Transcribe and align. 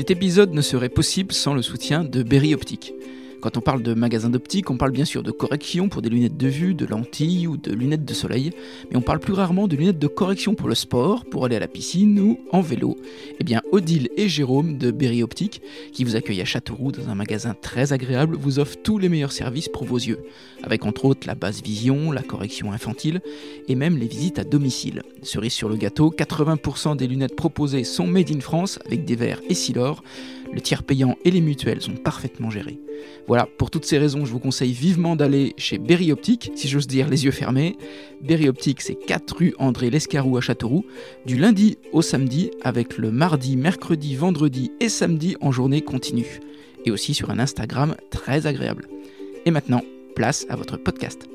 Cet 0.00 0.10
épisode 0.10 0.54
ne 0.54 0.62
serait 0.62 0.88
possible 0.88 1.30
sans 1.30 1.52
le 1.52 1.60
soutien 1.60 2.04
de 2.04 2.22
Berry 2.22 2.54
Optique. 2.54 2.94
Quand 3.40 3.56
on 3.56 3.60
parle 3.60 3.82
de 3.82 3.94
magasin 3.94 4.28
d'optique, 4.28 4.70
on 4.70 4.76
parle 4.76 4.92
bien 4.92 5.06
sûr 5.06 5.22
de 5.22 5.30
correction 5.30 5.88
pour 5.88 6.02
des 6.02 6.10
lunettes 6.10 6.36
de 6.36 6.48
vue, 6.48 6.74
de 6.74 6.84
lentilles 6.84 7.46
ou 7.46 7.56
de 7.56 7.72
lunettes 7.72 8.04
de 8.04 8.12
soleil, 8.12 8.50
mais 8.90 8.96
on 8.96 9.00
parle 9.00 9.18
plus 9.18 9.32
rarement 9.32 9.66
de 9.66 9.76
lunettes 9.76 9.98
de 9.98 10.06
correction 10.06 10.54
pour 10.54 10.68
le 10.68 10.74
sport, 10.74 11.24
pour 11.24 11.46
aller 11.46 11.56
à 11.56 11.60
la 11.60 11.68
piscine 11.68 12.20
ou 12.20 12.38
en 12.52 12.60
vélo. 12.60 12.96
Eh 13.38 13.44
bien, 13.44 13.62
Odile 13.72 14.10
et 14.16 14.28
Jérôme 14.28 14.76
de 14.76 14.90
Berry 14.90 15.22
Optique, 15.22 15.62
qui 15.92 16.04
vous 16.04 16.16
accueillent 16.16 16.42
à 16.42 16.44
Châteauroux 16.44 16.92
dans 16.92 17.08
un 17.08 17.14
magasin 17.14 17.54
très 17.54 17.94
agréable, 17.94 18.36
vous 18.36 18.58
offrent 18.58 18.76
tous 18.82 18.98
les 18.98 19.08
meilleurs 19.08 19.32
services 19.32 19.68
pour 19.68 19.84
vos 19.84 19.98
yeux, 19.98 20.20
avec 20.62 20.84
entre 20.84 21.06
autres 21.06 21.26
la 21.26 21.34
basse 21.34 21.62
vision, 21.62 22.12
la 22.12 22.22
correction 22.22 22.72
infantile 22.72 23.22
et 23.68 23.74
même 23.74 23.96
les 23.96 24.06
visites 24.06 24.38
à 24.38 24.44
domicile. 24.44 25.02
Cerise 25.22 25.52
sur 25.52 25.70
le 25.70 25.76
gâteau, 25.76 26.10
80% 26.10 26.96
des 26.96 27.06
lunettes 27.06 27.36
proposées 27.36 27.84
sont 27.84 28.06
made 28.06 28.30
in 28.30 28.40
France 28.40 28.78
avec 28.84 29.06
des 29.06 29.16
verres 29.16 29.40
et 29.48 29.54
Silor. 29.54 30.02
Le 30.52 30.60
tiers 30.60 30.82
payant 30.82 31.16
et 31.24 31.30
les 31.30 31.40
mutuelles 31.40 31.80
sont 31.80 31.94
parfaitement 31.94 32.50
gérés. 32.50 32.80
Voilà, 33.26 33.46
pour 33.58 33.70
toutes 33.70 33.84
ces 33.84 33.98
raisons, 33.98 34.24
je 34.24 34.32
vous 34.32 34.38
conseille 34.38 34.72
vivement 34.72 35.16
d'aller 35.16 35.54
chez 35.56 35.78
Berry 35.78 36.12
Optique, 36.12 36.52
si 36.54 36.68
j'ose 36.68 36.86
dire 36.86 37.08
les 37.08 37.24
yeux 37.24 37.30
fermés. 37.30 37.76
Berry 38.20 38.48
Optique, 38.48 38.80
c'est 38.80 38.94
4 38.94 39.36
rue 39.36 39.54
André 39.58 39.90
Lescarou 39.90 40.36
à 40.36 40.40
Châteauroux, 40.40 40.84
du 41.26 41.36
lundi 41.36 41.78
au 41.92 42.02
samedi, 42.02 42.50
avec 42.62 42.98
le 42.98 43.10
mardi, 43.10 43.56
mercredi, 43.56 44.14
vendredi 44.16 44.72
et 44.80 44.88
samedi 44.88 45.36
en 45.40 45.52
journée 45.52 45.82
continue. 45.82 46.40
Et 46.84 46.90
aussi 46.90 47.14
sur 47.14 47.30
un 47.30 47.38
Instagram 47.38 47.94
très 48.10 48.46
agréable. 48.46 48.88
Et 49.46 49.50
maintenant, 49.50 49.82
place 50.14 50.46
à 50.48 50.56
votre 50.56 50.76
podcast. 50.76 51.28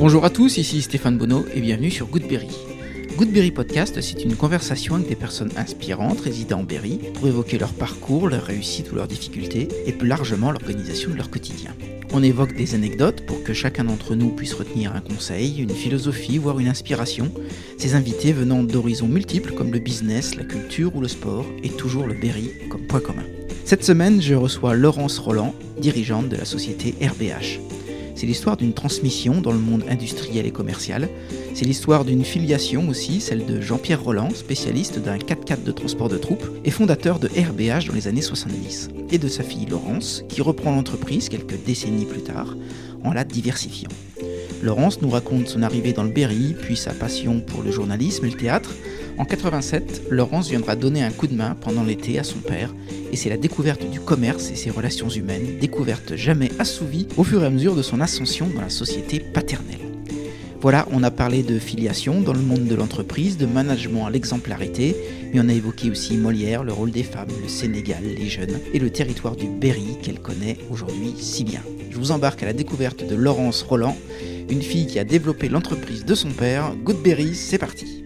Bonjour 0.00 0.24
à 0.24 0.30
tous, 0.30 0.56
ici 0.56 0.80
Stéphane 0.80 1.18
Bonneau 1.18 1.44
et 1.54 1.60
bienvenue 1.60 1.90
sur 1.90 2.06
Goodberry. 2.06 2.48
Goodberry 3.18 3.50
Podcast, 3.50 4.00
c'est 4.00 4.24
une 4.24 4.34
conversation 4.34 4.94
avec 4.94 5.06
des 5.06 5.14
personnes 5.14 5.50
inspirantes 5.58 6.22
résidant 6.22 6.60
en 6.60 6.62
Berry 6.62 6.98
pour 7.12 7.28
évoquer 7.28 7.58
leur 7.58 7.74
parcours, 7.74 8.30
leurs 8.30 8.44
réussites 8.44 8.90
ou 8.90 8.94
leurs 8.94 9.08
difficultés 9.08 9.68
et 9.84 9.92
plus 9.92 10.08
largement 10.08 10.52
l'organisation 10.52 11.10
de 11.10 11.16
leur 11.16 11.28
quotidien. 11.28 11.74
On 12.14 12.22
évoque 12.22 12.56
des 12.56 12.74
anecdotes 12.74 13.26
pour 13.26 13.42
que 13.44 13.52
chacun 13.52 13.84
d'entre 13.84 14.14
nous 14.14 14.30
puisse 14.30 14.54
retenir 14.54 14.96
un 14.96 15.02
conseil, 15.02 15.60
une 15.60 15.68
philosophie, 15.68 16.38
voire 16.38 16.60
une 16.60 16.68
inspiration, 16.68 17.30
ces 17.76 17.94
invités 17.94 18.32
venant 18.32 18.62
d'horizons 18.62 19.06
multiples 19.06 19.52
comme 19.52 19.70
le 19.70 19.80
business, 19.80 20.34
la 20.34 20.44
culture 20.44 20.96
ou 20.96 21.02
le 21.02 21.08
sport 21.08 21.44
et 21.62 21.68
toujours 21.68 22.06
le 22.06 22.14
Berry 22.14 22.52
comme 22.70 22.86
point 22.86 23.00
commun. 23.00 23.26
Cette 23.66 23.84
semaine, 23.84 24.22
je 24.22 24.34
reçois 24.34 24.74
Laurence 24.74 25.18
Roland, 25.18 25.54
dirigeante 25.78 26.30
de 26.30 26.36
la 26.36 26.46
société 26.46 26.94
RBH. 27.02 27.60
C'est 28.20 28.26
l'histoire 28.26 28.58
d'une 28.58 28.74
transmission 28.74 29.40
dans 29.40 29.50
le 29.50 29.58
monde 29.58 29.82
industriel 29.88 30.44
et 30.44 30.50
commercial. 30.50 31.08
C'est 31.54 31.64
l'histoire 31.64 32.04
d'une 32.04 32.22
filiation 32.22 32.86
aussi, 32.90 33.18
celle 33.18 33.46
de 33.46 33.62
Jean-Pierre 33.62 34.02
Roland, 34.02 34.28
spécialiste 34.34 34.98
d'un 34.98 35.16
4x4 35.16 35.62
de 35.62 35.72
transport 35.72 36.10
de 36.10 36.18
troupes 36.18 36.44
et 36.62 36.70
fondateur 36.70 37.18
de 37.18 37.28
RBH 37.28 37.86
dans 37.86 37.94
les 37.94 38.08
années 38.08 38.20
70. 38.20 38.90
Et 39.10 39.16
de 39.16 39.26
sa 39.26 39.42
fille 39.42 39.64
Laurence, 39.64 40.22
qui 40.28 40.42
reprend 40.42 40.70
l'entreprise 40.70 41.30
quelques 41.30 41.64
décennies 41.64 42.04
plus 42.04 42.20
tard 42.20 42.58
en 43.04 43.14
la 43.14 43.24
diversifiant. 43.24 43.88
Laurence 44.62 45.00
nous 45.00 45.08
raconte 45.08 45.48
son 45.48 45.62
arrivée 45.62 45.94
dans 45.94 46.04
le 46.04 46.10
Berry, 46.10 46.54
puis 46.60 46.76
sa 46.76 46.92
passion 46.92 47.40
pour 47.40 47.62
le 47.62 47.70
journalisme 47.70 48.26
et 48.26 48.30
le 48.30 48.36
théâtre. 48.36 48.74
En 49.20 49.26
87, 49.26 50.04
Laurence 50.08 50.48
viendra 50.48 50.76
donner 50.76 51.02
un 51.02 51.10
coup 51.10 51.26
de 51.26 51.34
main 51.34 51.54
pendant 51.54 51.84
l'été 51.84 52.18
à 52.18 52.24
son 52.24 52.38
père, 52.38 52.74
et 53.12 53.16
c'est 53.16 53.28
la 53.28 53.36
découverte 53.36 53.84
du 53.90 54.00
commerce 54.00 54.50
et 54.50 54.54
ses 54.56 54.70
relations 54.70 55.10
humaines, 55.10 55.58
découverte 55.60 56.16
jamais 56.16 56.48
assouvie 56.58 57.06
au 57.18 57.22
fur 57.22 57.42
et 57.42 57.46
à 57.46 57.50
mesure 57.50 57.76
de 57.76 57.82
son 57.82 58.00
ascension 58.00 58.48
dans 58.48 58.62
la 58.62 58.70
société 58.70 59.20
paternelle. 59.20 59.76
Voilà, 60.62 60.88
on 60.90 61.02
a 61.02 61.10
parlé 61.10 61.42
de 61.42 61.58
filiation 61.58 62.22
dans 62.22 62.32
le 62.32 62.40
monde 62.40 62.64
de 62.64 62.74
l'entreprise, 62.74 63.36
de 63.36 63.44
management 63.44 64.06
à 64.06 64.10
l'exemplarité, 64.10 64.96
mais 65.34 65.40
on 65.40 65.50
a 65.50 65.52
évoqué 65.52 65.90
aussi 65.90 66.16
Molière, 66.16 66.64
le 66.64 66.72
rôle 66.72 66.90
des 66.90 67.02
femmes, 67.02 67.28
le 67.42 67.48
Sénégal, 67.48 68.02
les 68.02 68.28
jeunes 68.30 68.58
et 68.72 68.78
le 68.78 68.88
territoire 68.88 69.36
du 69.36 69.48
Berry 69.48 69.98
qu'elle 70.02 70.20
connaît 70.20 70.56
aujourd'hui 70.70 71.12
si 71.18 71.44
bien. 71.44 71.60
Je 71.90 71.98
vous 71.98 72.10
embarque 72.10 72.42
à 72.42 72.46
la 72.46 72.54
découverte 72.54 73.06
de 73.06 73.16
Laurence 73.16 73.60
Roland, 73.60 73.98
une 74.48 74.62
fille 74.62 74.86
qui 74.86 74.98
a 74.98 75.04
développé 75.04 75.50
l'entreprise 75.50 76.06
de 76.06 76.14
son 76.14 76.30
père. 76.30 76.72
Goodberry, 76.82 77.34
c'est 77.34 77.58
parti. 77.58 78.00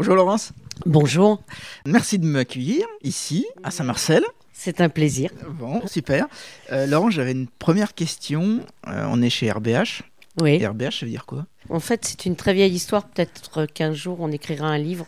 Bonjour 0.00 0.14
Laurence. 0.14 0.52
Bonjour. 0.86 1.42
Merci 1.84 2.18
de 2.18 2.24
m'accueillir 2.24 2.86
ici, 3.02 3.46
à 3.62 3.70
Saint-Marcel. 3.70 4.24
C'est 4.50 4.80
un 4.80 4.88
plaisir. 4.88 5.30
Bon, 5.46 5.86
super. 5.86 6.26
Euh, 6.72 6.86
Laurence, 6.86 7.12
j'avais 7.12 7.32
une 7.32 7.48
première 7.48 7.92
question. 7.92 8.60
Euh, 8.86 9.06
on 9.10 9.20
est 9.20 9.28
chez 9.28 9.50
RBH. 9.50 10.00
Oui. 10.40 10.52
Et 10.52 10.66
RBH, 10.66 11.00
ça 11.00 11.04
veut 11.04 11.10
dire 11.10 11.26
quoi? 11.26 11.44
En 11.68 11.80
fait, 11.80 12.06
c'est 12.06 12.24
une 12.24 12.34
très 12.34 12.54
vieille 12.54 12.72
histoire. 12.72 13.08
Peut-être 13.08 13.66
qu'un 13.66 13.92
jour, 13.92 14.16
on 14.20 14.32
écrira 14.32 14.68
un 14.68 14.78
livre. 14.78 15.06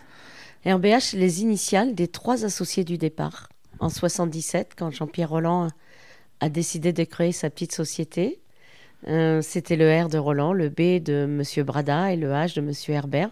RBH, 0.67 1.15
les 1.15 1.41
initiales 1.41 1.95
des 1.95 2.09
trois 2.09 2.45
associés 2.45 2.85
du 2.85 2.99
départ. 2.99 3.49
En 3.79 3.89
77, 3.89 4.73
quand 4.77 4.91
Jean-Pierre 4.91 5.31
Roland 5.31 5.69
a 6.41 6.49
décidé 6.51 6.93
de 6.93 7.05
créer 7.05 7.33
sa 7.33 7.49
petite 7.49 7.73
société, 7.73 8.43
euh, 9.09 9.41
c'était 9.41 9.77
le 9.77 10.05
R 10.05 10.11
de 10.11 10.19
Roland, 10.19 10.53
le 10.53 10.69
B 10.69 11.03
de 11.03 11.25
Monsieur 11.25 11.65
Brada 11.65 12.13
et 12.13 12.17
le 12.17 12.29
H 12.33 12.57
de 12.57 12.61
Monsieur 12.61 12.93
Herbert, 12.93 13.31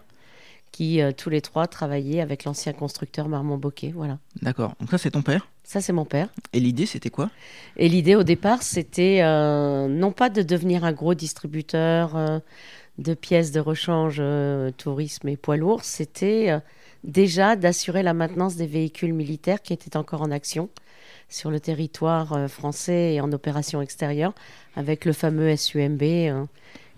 qui 0.71 1.01
euh, 1.01 1.11
tous 1.11 1.29
les 1.29 1.41
trois 1.41 1.67
travaillaient 1.67 2.21
avec 2.21 2.45
l'ancien 2.45 2.73
constructeur 2.73 3.27
Marmont 3.27 3.57
Boquet. 3.57 3.91
Voilà. 3.95 4.19
D'accord. 4.41 4.75
Donc 4.79 4.89
ça, 4.89 4.97
c'est 4.97 5.11
ton 5.11 5.21
père? 5.21 5.47
Ça, 5.63 5.81
c'est 5.81 5.93
mon 5.93 6.05
père. 6.05 6.29
Et 6.53 6.59
l'idée, 6.59 6.85
c'était 6.85 7.09
quoi? 7.09 7.29
Et 7.77 7.89
l'idée 7.89 8.15
au 8.15 8.23
départ, 8.23 8.63
c'était 8.63 9.19
euh, 9.21 9.87
non 9.87 10.11
pas 10.11 10.29
de 10.29 10.41
devenir 10.41 10.83
un 10.83 10.91
gros 10.91 11.13
distributeur 11.13 12.15
euh, 12.15 12.39
de 12.97 13.13
pièces 13.13 13.51
de 13.51 13.59
rechange, 13.59 14.21
tourisme 14.77 15.27
et 15.27 15.37
poids 15.37 15.57
lourds, 15.57 15.83
c'était 15.83 16.59
déjà 17.03 17.55
d'assurer 17.55 18.03
la 18.03 18.13
maintenance 18.13 18.57
des 18.57 18.67
véhicules 18.67 19.13
militaires 19.13 19.61
qui 19.61 19.73
étaient 19.73 19.97
encore 19.97 20.21
en 20.21 20.29
action 20.29 20.69
sur 21.29 21.49
le 21.49 21.59
territoire 21.59 22.49
français 22.49 23.13
et 23.13 23.21
en 23.21 23.31
opération 23.31 23.81
extérieure, 23.81 24.35
avec 24.75 25.05
le 25.05 25.13
fameux 25.13 25.55
SUMB 25.55 26.03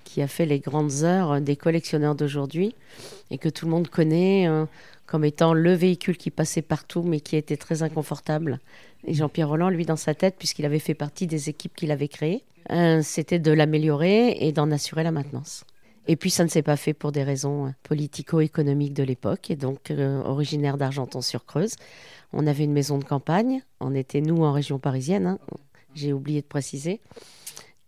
qui 0.04 0.22
a 0.22 0.28
fait 0.28 0.46
les 0.46 0.60
grandes 0.60 1.04
heures 1.04 1.42
des 1.42 1.56
collectionneurs 1.56 2.16
d'aujourd'hui 2.16 2.76
et 3.32 3.38
que 3.38 3.50
tout 3.50 3.66
le 3.66 3.72
monde 3.72 3.90
connaît 3.90 4.48
euh, 4.48 4.66
comme 5.06 5.26
étant 5.26 5.54
le 5.54 5.74
véhicule 5.74 6.18
qui 6.18 6.32
passait 6.32 6.62
partout 6.62 7.04
mais 7.04 7.20
qui 7.20 7.36
était 7.36 7.58
très 7.58 7.84
inconfortable. 7.84 8.60
Et 9.06 9.14
Jean-Pierre 9.14 9.50
Roland, 9.50 9.70
lui, 9.70 9.86
dans 9.86 9.98
sa 9.98 10.14
tête, 10.14 10.36
puisqu'il 10.38 10.66
avait 10.66 10.80
fait 10.80 10.94
partie 10.94 11.28
des 11.28 11.50
équipes 11.50 11.76
qu'il 11.76 11.92
avait 11.92 12.08
créées, 12.08 12.44
euh, 12.72 13.02
c'était 13.04 13.40
de 13.40 13.52
l'améliorer 13.52 14.38
et 14.40 14.54
d'en 14.54 14.72
assurer 14.72 15.04
la 15.04 15.12
maintenance. 15.12 15.66
Et 16.08 16.16
puis 16.16 16.30
ça 16.30 16.44
ne 16.44 16.50
s'est 16.50 16.62
pas 16.62 16.78
fait 16.78 16.94
pour 16.94 17.12
des 17.12 17.24
raisons 17.24 17.68
euh, 17.68 17.70
politico-économiques 17.84 18.94
de 18.94 19.04
l'époque, 19.04 19.52
et 19.52 19.56
donc 19.56 19.92
originaire 20.26 20.78
d'Argenton-sur-Creuse. 20.78 21.76
On 22.32 22.48
avait 22.48 22.64
une 22.64 22.74
maison 22.74 22.98
de 22.98 23.04
campagne, 23.04 23.62
on 23.80 23.94
était 23.94 24.22
nous 24.22 24.44
en 24.44 24.54
région 24.54 24.80
parisienne, 24.80 25.28
hein. 25.28 25.40
j'ai 25.96 26.14
oublié 26.14 26.42
de 26.42 26.48
préciser. 26.48 27.02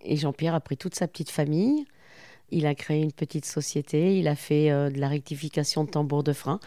Et 0.04 0.18
Jean-Pierre 0.18 0.54
a 0.54 0.60
pris 0.60 0.78
toute 0.78 0.96
sa 0.96 1.08
petite 1.08 1.32
famille, 1.32 1.86
il 2.52 2.66
a 2.66 2.76
créé 2.76 3.02
une 3.02 3.12
petite 3.12 3.46
société, 3.46 4.18
il 4.18 4.28
a 4.28 4.36
fait 4.36 4.72
euh, 4.72 4.90
de 4.90 5.00
la 5.00 5.08
rectification 5.08 5.84
de 5.84 5.90
tambours 5.90 6.24
de 6.24 6.34
frein. 6.34 6.60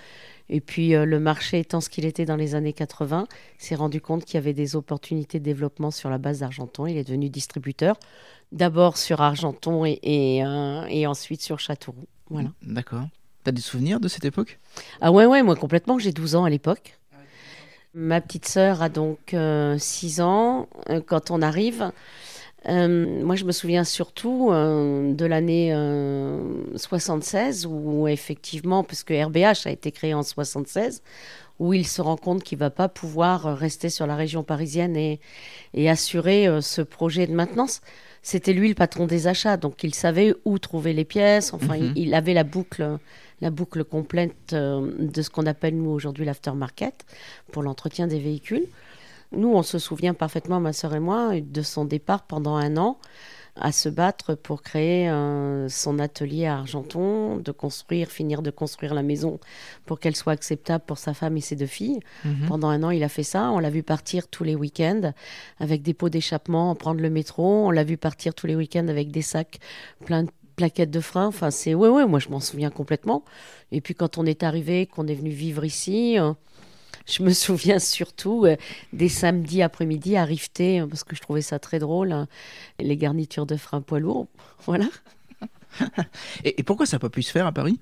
Et 0.50 0.60
puis 0.60 0.94
euh, 0.94 1.04
le 1.04 1.20
marché 1.20 1.60
étant 1.60 1.80
ce 1.80 1.90
qu'il 1.90 2.04
était 2.04 2.24
dans 2.24 2.36
les 2.36 2.54
années 2.54 2.72
80, 2.72 3.26
il 3.30 3.64
s'est 3.64 3.74
rendu 3.74 4.00
compte 4.00 4.24
qu'il 4.24 4.34
y 4.34 4.38
avait 4.38 4.54
des 4.54 4.76
opportunités 4.76 5.38
de 5.38 5.44
développement 5.44 5.90
sur 5.90 6.10
la 6.10 6.18
base 6.18 6.40
d'Argenton. 6.40 6.86
Il 6.86 6.96
est 6.96 7.04
devenu 7.04 7.28
distributeur, 7.28 7.96
d'abord 8.52 8.96
sur 8.96 9.20
Argenton 9.20 9.84
et, 9.84 9.98
et, 10.02 10.44
euh, 10.44 10.84
et 10.88 11.06
ensuite 11.06 11.42
sur 11.42 11.60
Châteauroux. 11.60 12.06
Voilà. 12.30 12.50
D'accord. 12.62 13.04
T'as 13.44 13.52
des 13.52 13.60
souvenirs 13.60 14.00
de 14.00 14.08
cette 14.08 14.24
époque? 14.24 14.58
Ah 15.00 15.12
ouais, 15.12 15.26
ouais, 15.26 15.42
moi 15.42 15.56
complètement, 15.56 15.98
j'ai 15.98 16.12
12 16.12 16.34
ans 16.34 16.44
à 16.44 16.50
l'époque. 16.50 16.98
Ma 17.94 18.20
petite 18.20 18.46
sœur 18.46 18.82
a 18.82 18.90
donc 18.90 19.34
6 19.78 20.20
ans. 20.20 20.68
Quand 21.06 21.30
on 21.30 21.40
arrive, 21.40 21.90
euh, 22.68 23.22
moi 23.24 23.34
je 23.36 23.44
me 23.44 23.52
souviens 23.52 23.84
surtout 23.84 24.50
euh, 24.50 25.12
de 25.12 25.24
l'année 25.24 25.72
euh, 25.74 26.40
76 26.76 27.66
où 27.66 28.06
effectivement, 28.08 28.84
parce 28.84 29.02
que 29.04 29.14
RBH 29.24 29.66
a 29.66 29.70
été 29.70 29.90
créé 29.92 30.14
en 30.14 30.22
76, 30.22 31.02
où 31.58 31.72
il 31.74 31.86
se 31.86 32.00
rend 32.02 32.16
compte 32.16 32.42
qu'il 32.44 32.58
va 32.58 32.70
pas 32.70 32.88
pouvoir 32.88 33.46
euh, 33.46 33.54
rester 33.54 33.88
sur 33.88 34.06
la 34.06 34.16
région 34.16 34.42
parisienne 34.44 34.96
et, 34.96 35.20
et 35.74 35.88
assurer 35.90 36.46
euh, 36.46 36.60
ce 36.60 36.82
projet 36.82 37.26
de 37.26 37.32
maintenance. 37.32 37.80
C'était 38.22 38.52
lui 38.52 38.68
le 38.68 38.74
patron 38.74 39.06
des 39.06 39.26
achats, 39.26 39.56
donc 39.56 39.82
il 39.82 39.94
savait 39.94 40.34
où 40.44 40.58
trouver 40.58 40.92
les 40.92 41.04
pièces. 41.04 41.54
Enfin, 41.54 41.76
Mhm. 41.76 41.92
il, 41.96 42.08
il 42.08 42.14
avait 42.14 42.34
la 42.34 42.44
boucle, 42.44 42.98
la 43.40 43.50
boucle 43.50 43.84
complète 43.84 44.52
euh, 44.52 44.90
de 44.98 45.22
ce 45.22 45.30
qu'on 45.30 45.46
appelle 45.46 45.76
nous 45.76 45.90
aujourd'hui 45.90 46.24
l'aftermarket 46.24 47.06
pour 47.52 47.62
l'entretien 47.62 48.06
des 48.06 48.18
véhicules. 48.18 48.66
Nous, 49.32 49.48
on 49.48 49.62
se 49.62 49.78
souvient 49.78 50.14
parfaitement, 50.14 50.60
ma 50.60 50.72
sœur 50.72 50.94
et 50.94 51.00
moi, 51.00 51.40
de 51.40 51.62
son 51.62 51.84
départ 51.84 52.22
pendant 52.22 52.56
un 52.56 52.76
an 52.76 52.98
à 53.60 53.72
se 53.72 53.88
battre 53.88 54.34
pour 54.34 54.62
créer 54.62 55.10
son 55.68 55.98
atelier 55.98 56.46
à 56.46 56.58
Argenton, 56.58 57.38
de 57.38 57.52
construire, 57.52 58.08
finir 58.08 58.42
de 58.42 58.50
construire 58.50 58.94
la 58.94 59.02
maison 59.02 59.38
pour 59.84 60.00
qu'elle 60.00 60.16
soit 60.16 60.32
acceptable 60.32 60.84
pour 60.86 60.98
sa 60.98 61.14
femme 61.14 61.36
et 61.36 61.40
ses 61.40 61.56
deux 61.56 61.66
filles. 61.66 62.00
Mhm. 62.24 62.46
Pendant 62.46 62.68
un 62.68 62.82
an, 62.82 62.90
il 62.90 63.02
a 63.02 63.08
fait 63.08 63.22
ça. 63.22 63.50
On 63.50 63.58
l'a 63.58 63.70
vu 63.70 63.82
partir 63.82 64.28
tous 64.28 64.44
les 64.44 64.54
week-ends 64.54 65.12
avec 65.58 65.82
des 65.82 65.94
pots 65.94 66.08
d'échappement, 66.08 66.74
prendre 66.74 67.00
le 67.00 67.10
métro. 67.10 67.66
On 67.66 67.70
l'a 67.70 67.84
vu 67.84 67.96
partir 67.96 68.34
tous 68.34 68.46
les 68.46 68.56
week-ends 68.56 68.88
avec 68.88 69.10
des 69.10 69.22
sacs 69.22 69.58
pleins 70.04 70.24
de 70.24 70.30
plaquettes 70.56 70.90
de 70.90 71.00
frein. 71.00 71.26
Enfin, 71.26 71.50
c'est 71.50 71.74
ouais, 71.74 71.88
ouais, 71.88 72.06
moi 72.06 72.18
je 72.18 72.28
m'en 72.28 72.40
souviens 72.40 72.70
complètement. 72.70 73.24
Et 73.72 73.80
puis 73.80 73.94
quand 73.94 74.18
on 74.18 74.26
est 74.26 74.42
arrivé, 74.42 74.86
qu'on 74.86 75.06
est 75.06 75.14
venu 75.14 75.30
vivre 75.30 75.64
ici, 75.64 76.18
euh, 76.18 76.32
je 77.08 77.22
me 77.22 77.30
souviens 77.30 77.78
surtout 77.78 78.44
euh, 78.44 78.56
des 78.92 79.08
samedis 79.08 79.62
après-midi 79.62 80.16
à 80.16 80.24
rifter, 80.24 80.84
parce 80.88 81.04
que 81.04 81.16
je 81.16 81.22
trouvais 81.22 81.42
ça 81.42 81.58
très 81.58 81.78
drôle, 81.78 82.12
hein, 82.12 82.28
les 82.78 82.96
garnitures 82.96 83.46
de 83.46 83.56
frein 83.56 83.80
poids 83.80 84.00
lourd. 84.00 84.26
Voilà. 84.66 84.86
et, 86.44 86.62
pourquoi 86.62 86.84
ça 86.86 86.96
n'a 86.96 87.00
pas 87.00 87.08
pu 87.08 87.22
se 87.22 87.30
faire 87.30 87.46
à 87.46 87.52
Paris? 87.52 87.78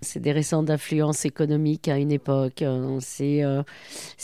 C'est 0.00 0.20
des 0.20 0.32
récentes 0.32 0.70
influences 0.70 1.24
économiques 1.24 1.88
à 1.88 1.98
une 1.98 2.12
époque. 2.12 2.62
Hein. 2.62 2.98
C'est, 3.00 3.42
euh, 3.42 3.62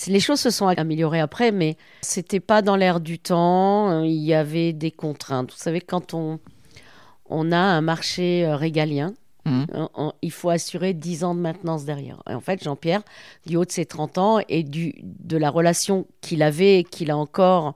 les 0.06 0.20
choses 0.20 0.40
se 0.40 0.50
sont 0.50 0.68
améliorées 0.68 1.20
après, 1.20 1.52
mais 1.52 1.76
c'était 2.00 2.40
pas 2.40 2.62
dans 2.62 2.76
l'air 2.76 3.00
du 3.00 3.18
temps. 3.18 4.02
Il 4.02 4.12
y 4.12 4.34
avait 4.34 4.72
des 4.72 4.90
contraintes. 4.90 5.50
Vous 5.50 5.58
savez, 5.58 5.80
quand 5.80 6.14
on, 6.14 6.38
on 7.26 7.52
a 7.52 7.58
un 7.58 7.80
marché 7.80 8.44
euh, 8.44 8.56
régalien. 8.56 9.14
Mmh. 9.44 9.64
il 10.22 10.30
faut 10.30 10.50
assurer 10.50 10.94
10 10.94 11.24
ans 11.24 11.34
de 11.34 11.40
maintenance 11.40 11.84
derrière. 11.84 12.22
Et 12.30 12.34
en 12.34 12.40
fait, 12.40 12.62
Jean-Pierre, 12.62 13.02
du 13.44 13.56
haut 13.56 13.64
de 13.64 13.72
ses 13.72 13.86
30 13.86 14.18
ans 14.18 14.38
et 14.48 14.62
du, 14.62 14.94
de 15.02 15.36
la 15.36 15.50
relation 15.50 16.06
qu'il 16.20 16.42
avait, 16.42 16.84
qu'il 16.88 17.10
a 17.10 17.16
encore 17.16 17.74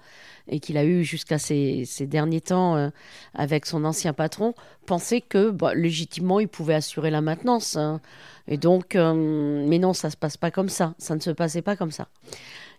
et 0.49 0.61
qu'il 0.61 0.77
a 0.77 0.85
eu 0.85 1.03
jusqu'à 1.03 1.39
ces, 1.39 1.85
derniers 2.03 2.41
temps 2.41 2.77
euh, 2.77 2.91
avec 3.35 3.67
son 3.67 3.85
ancien 3.85 4.13
patron, 4.13 4.55
pensait 4.87 5.21
que 5.21 5.51
bah, 5.51 5.75
légitimement 5.75 6.39
il 6.39 6.47
pouvait 6.47 6.75
assurer 6.75 7.11
la 7.11 7.21
maintenance. 7.21 7.77
Hein. 7.77 8.01
Et 8.47 8.59
donc, 8.59 8.95
euh, 8.95 9.65
mais 9.67 9.81
non, 9.81 9.93
ça 9.93 10.11
se 10.11 10.17
passe 10.17 10.37
pas 10.37 10.53
comme 10.53 10.69
ça. 10.69 10.95
Ça 10.99 11.17
ne 11.17 11.21
se 11.21 11.31
passait 11.31 11.63
pas 11.63 11.75
comme 11.75 11.91
ça. 11.91 12.07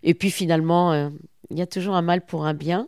Et 0.04 0.13
puis 0.13 0.31
finalement, 0.31 1.12
il 1.50 1.57
y 1.57 1.62
a 1.62 1.68
toujours 1.68 1.95
un 1.95 2.01
mal 2.01 2.25
pour 2.25 2.45
un 2.45 2.54
bien. 2.54 2.88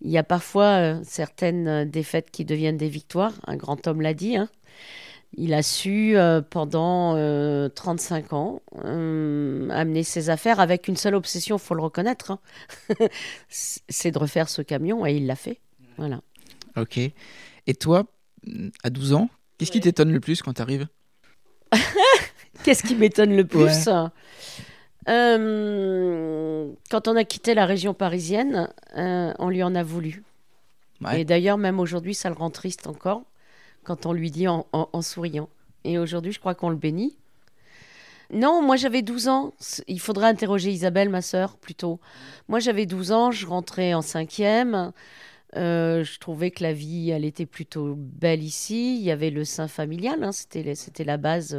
Il 0.00 0.10
y 0.10 0.18
a 0.18 0.22
parfois 0.22 0.64
euh, 0.80 1.00
certaines 1.02 1.68
euh, 1.68 1.84
défaites 1.84 2.30
qui 2.30 2.44
deviennent 2.44 2.76
des 2.76 2.88
victoires. 2.88 3.32
Un 3.46 3.56
grand 3.56 3.86
homme 3.86 4.02
l'a 4.02 4.14
dit. 4.14 4.36
Hein. 4.36 4.48
Il 5.36 5.54
a 5.54 5.62
su 5.62 6.16
euh, 6.16 6.40
pendant 6.42 7.14
35 7.68 8.32
ans 8.32 8.62
amener 8.82 10.02
ses 10.02 10.30
affaires 10.30 10.60
avec 10.60 10.88
une 10.88 10.96
seule 10.96 11.14
obsession, 11.14 11.58
faut 11.58 11.74
le 11.74 11.82
reconnaître. 11.82 12.30
Hein. 12.30 12.38
C'est 13.48 14.10
de 14.10 14.18
refaire 14.18 14.48
ce 14.48 14.62
camion 14.62 15.04
et 15.06 15.14
il 15.14 15.26
l'a 15.26 15.36
fait. 15.36 15.60
Voilà. 15.96 16.20
Ok. 16.76 16.98
Et 16.98 17.74
toi, 17.74 18.04
à 18.82 18.90
12 18.90 19.14
ans, 19.14 19.28
qu'est-ce 19.58 19.72
qui 19.72 19.80
t'étonne 19.80 20.12
le 20.12 20.20
plus 20.20 20.42
quand 20.42 20.54
tu 20.54 20.62
arrives 20.62 20.86
Qu'est-ce 22.62 22.82
qui 22.82 22.94
m'étonne 22.94 23.36
le 23.36 23.46
plus? 23.46 23.88
Euh, 25.08 26.72
quand 26.90 27.08
on 27.08 27.16
a 27.16 27.24
quitté 27.24 27.54
la 27.54 27.66
région 27.66 27.94
parisienne, 27.94 28.72
euh, 28.96 29.32
on 29.38 29.50
lui 29.50 29.62
en 29.62 29.74
a 29.74 29.82
voulu. 29.82 30.22
Et 31.12 31.26
d'ailleurs, 31.26 31.58
même 31.58 31.80
aujourd'hui, 31.80 32.14
ça 32.14 32.30
le 32.30 32.34
rend 32.34 32.48
triste 32.48 32.86
encore 32.86 33.24
quand 33.84 34.06
on 34.06 34.12
lui 34.12 34.30
dit 34.30 34.48
en, 34.48 34.64
souriant. 35.02 35.48
Et 35.84 35.98
aujourd'hui, 35.98 36.32
je 36.32 36.40
crois 36.40 36.54
qu'on 36.54 36.70
le 36.70 36.76
bénit. 36.76 37.16
Non, 38.32 38.62
moi 38.62 38.76
j'avais 38.76 39.02
12 39.02 39.28
ans. 39.28 39.52
Il 39.86 40.00
faudrait 40.00 40.26
interroger 40.26 40.70
Isabelle, 40.70 41.10
ma 41.10 41.22
sœur, 41.22 41.56
plutôt. 41.56 42.00
Moi 42.48 42.58
j'avais 42.58 42.86
12 42.86 43.12
ans, 43.12 43.30
je 43.30 43.46
rentrais 43.46 43.94
en 43.94 44.02
cinquième. 44.02 44.92
Euh, 45.56 46.02
je 46.02 46.18
trouvais 46.18 46.50
que 46.50 46.62
la 46.62 46.72
vie, 46.72 47.10
elle 47.10 47.24
était 47.24 47.46
plutôt 47.46 47.94
belle 47.96 48.42
ici. 48.42 48.96
Il 48.96 49.02
y 49.02 49.10
avait 49.10 49.30
le 49.30 49.44
sein 49.44 49.68
familial, 49.68 50.24
hein. 50.24 50.32
c'était 50.32 51.04
la 51.04 51.16
base 51.16 51.56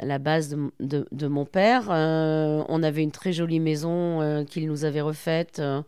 la 0.00 0.18
base 0.18 0.56
de, 0.80 1.26
mon 1.26 1.44
père. 1.44 1.88
Euh, 1.90 2.62
on 2.68 2.82
avait 2.82 3.02
une 3.02 3.12
très 3.12 3.32
jolie 3.32 3.60
maison 3.60 4.20
euh, 4.20 4.44
qu'il 4.44 4.66
nous 4.66 4.84
avait 4.84 5.00
refaite 5.00 5.58
euh, 5.58 5.82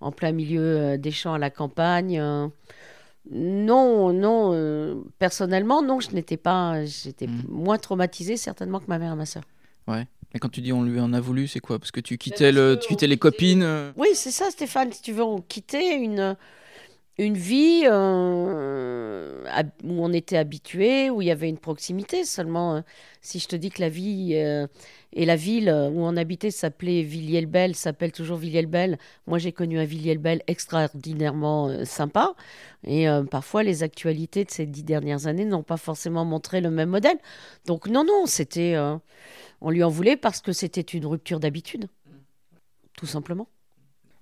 en 0.00 0.12
plein 0.12 0.32
milieu 0.32 0.98
des 0.98 1.10
champs 1.10 1.34
à 1.34 1.38
la 1.38 1.50
campagne. 1.50 2.20
Non, 3.30 4.12
non, 4.12 5.04
personnellement, 5.18 5.82
non, 5.82 6.00
je 6.00 6.10
n'étais 6.10 6.36
pas, 6.36 6.84
j'étais 6.84 7.26
hmm. 7.26 7.44
moins 7.48 7.78
traumatisée 7.78 8.36
certainement 8.36 8.80
que 8.80 8.86
ma 8.88 8.98
mère 8.98 9.12
et 9.12 9.16
ma 9.16 9.26
soeur. 9.26 9.44
Ouais. 9.86 10.06
Mais 10.32 10.40
quand 10.40 10.48
tu 10.48 10.60
dis 10.60 10.72
on 10.72 10.82
lui 10.82 10.98
en 11.00 11.12
a 11.12 11.20
voulu, 11.20 11.46
c'est 11.46 11.60
quoi? 11.60 11.78
Parce 11.78 11.92
que 11.92 12.00
tu 12.00 12.18
quittais, 12.18 12.50
le, 12.50 12.76
tu 12.80 12.88
quittais 12.88 13.06
les 13.06 13.18
copines 13.18 13.92
Oui, 13.96 14.08
c'est 14.14 14.32
ça, 14.32 14.50
Stéphane. 14.50 14.92
Si 14.92 15.00
tu 15.00 15.12
veux, 15.12 15.22
on 15.22 15.40
quittait 15.40 15.96
une, 15.96 16.36
une 17.16 17.36
vie 17.36 17.84
euh, 17.86 19.42
où 19.84 20.04
on 20.04 20.12
était 20.12 20.36
habitué, 20.36 21.10
où 21.10 21.22
il 21.22 21.28
y 21.28 21.30
avait 21.30 21.48
une 21.48 21.58
proximité. 21.58 22.24
Seulement, 22.24 22.76
euh, 22.76 22.80
si 23.20 23.38
je 23.38 23.46
te 23.46 23.54
dis 23.54 23.70
que 23.70 23.80
la 23.80 23.88
vie 23.88 24.32
euh, 24.34 24.66
et 25.12 25.24
la 25.24 25.36
ville 25.36 25.68
où 25.70 26.00
on 26.00 26.16
habitait 26.16 26.50
s'appelait 26.50 27.02
Villiers-le-Bel, 27.02 27.76
s'appelle 27.76 28.10
toujours 28.10 28.36
Villiers-le-Bel. 28.36 28.98
Moi, 29.28 29.38
j'ai 29.38 29.52
connu 29.52 29.78
un 29.78 29.84
Villiers-le-Bel 29.84 30.42
extraordinairement 30.48 31.84
sympa. 31.84 32.34
Et 32.84 33.06
parfois, 33.30 33.62
les 33.62 33.84
actualités 33.84 34.44
de 34.44 34.50
ces 34.50 34.66
dix 34.66 34.82
dernières 34.82 35.28
années 35.28 35.44
n'ont 35.44 35.62
pas 35.62 35.76
forcément 35.76 36.24
montré 36.24 36.60
le 36.60 36.70
même 36.70 36.88
modèle. 36.88 37.18
Donc, 37.64 37.86
non, 37.86 38.02
non, 38.02 38.26
c'était. 38.26 38.76
on 39.60 39.70
lui 39.70 39.84
en 39.84 39.88
voulait 39.88 40.16
parce 40.16 40.40
que 40.40 40.52
c'était 40.52 40.80
une 40.80 41.06
rupture 41.06 41.38
d'habitude. 41.38 41.86
Tout 42.96 43.06
simplement. 43.06 43.46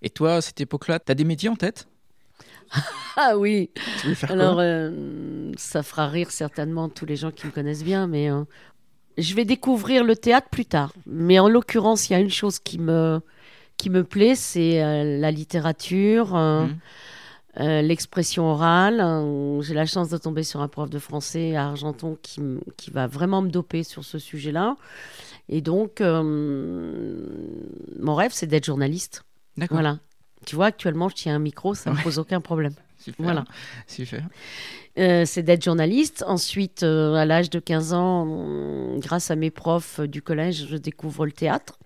Et 0.03 0.11
toi, 0.11 0.35
à 0.35 0.41
cette 0.43 0.61
époque-là, 0.61 0.99
tu 0.99 1.11
as 1.11 1.15
des 1.15 1.25
métiers 1.25 1.49
en 1.49 1.57
tête? 1.57 1.87
ah 3.17 3.37
oui. 3.37 3.71
Alors, 4.29 4.59
euh, 4.59 5.53
ça 5.57 5.83
fera 5.83 6.09
rire 6.09 6.31
certainement 6.31 6.89
tous 6.89 7.07
les 7.07 7.17
gens 7.17 7.31
qui 7.31 7.47
me 7.47 7.53
connaissent 7.53 7.85
bien, 7.85 8.07
mais 8.07 8.31
euh, 8.31 8.45
je 9.19 9.35
vais 9.35 9.45
découvrir 9.45 10.05
le 10.05 10.17
théâtre 10.17 10.49
plus 10.51 10.65
tard. 10.65 10.93
Mais 11.07 11.39
en 11.39 11.49
l'occurrence, 11.49 12.09
il 12.09 12.15
y 12.15 12.17
a 12.17 12.21
une 12.21 12.31
chose 12.31 12.59
qui 12.59 12.79
me, 12.79 13.21
qui 13.77 13.91
me 13.91 14.05
plaît, 14.05 14.35
c'est 14.35 14.83
euh, 14.83 15.19
la 15.19 15.31
littérature, 15.31 16.35
mmh. 16.35 16.79
l'expression 17.59 18.45
orale. 18.45 19.05
J'ai 19.61 19.75
la 19.75 19.87
chance 19.87 20.09
de 20.09 20.17
tomber 20.17 20.43
sur 20.43 20.61
un 20.61 20.69
prof 20.69 20.89
de 20.89 20.99
français 20.99 21.55
à 21.57 21.69
Argenton 21.69 22.17
qui, 22.23 22.41
qui 22.77 22.91
va 22.91 23.07
vraiment 23.07 23.43
me 23.43 23.49
doper 23.49 23.83
sur 23.83 24.05
ce 24.05 24.19
sujet-là. 24.19 24.77
Et 25.49 25.61
donc, 25.61 26.01
mon 26.01 26.25
rêve, 28.15 28.31
c'est 28.33 28.47
d'être 28.47 28.65
journaliste. 28.65 29.25
Voilà. 29.71 29.99
Tu 30.47 30.57
vois, 30.57 30.67
actuellement, 30.67 31.09
je 31.09 31.15
tiens 31.15 31.37
un 31.37 31.39
micro, 31.39 31.75
ça 31.75 31.91
ne 31.91 31.97
me 31.97 32.03
pose 32.03 32.19
aucun 32.19 32.41
problème. 32.41 32.75
Super. 32.99 33.25
Voilà. 33.25 33.45
Super. 33.87 34.23
Euh, 34.99 35.25
c'est 35.25 35.43
d'être 35.43 35.65
journaliste. 35.65 36.25
Ensuite, 36.27 36.83
euh, 36.83 37.15
à 37.15 37.25
l'âge 37.25 37.51
de 37.51 37.59
15 37.59 37.93
ans, 37.93 38.99
grâce 38.99 39.31
à 39.31 39.37
mes 39.37 39.51
profs 39.51 40.01
du 40.01 40.23
collège, 40.23 40.67
je 40.69 40.77
découvre 40.77 41.27
le 41.27 41.33
théâtre. 41.33 41.79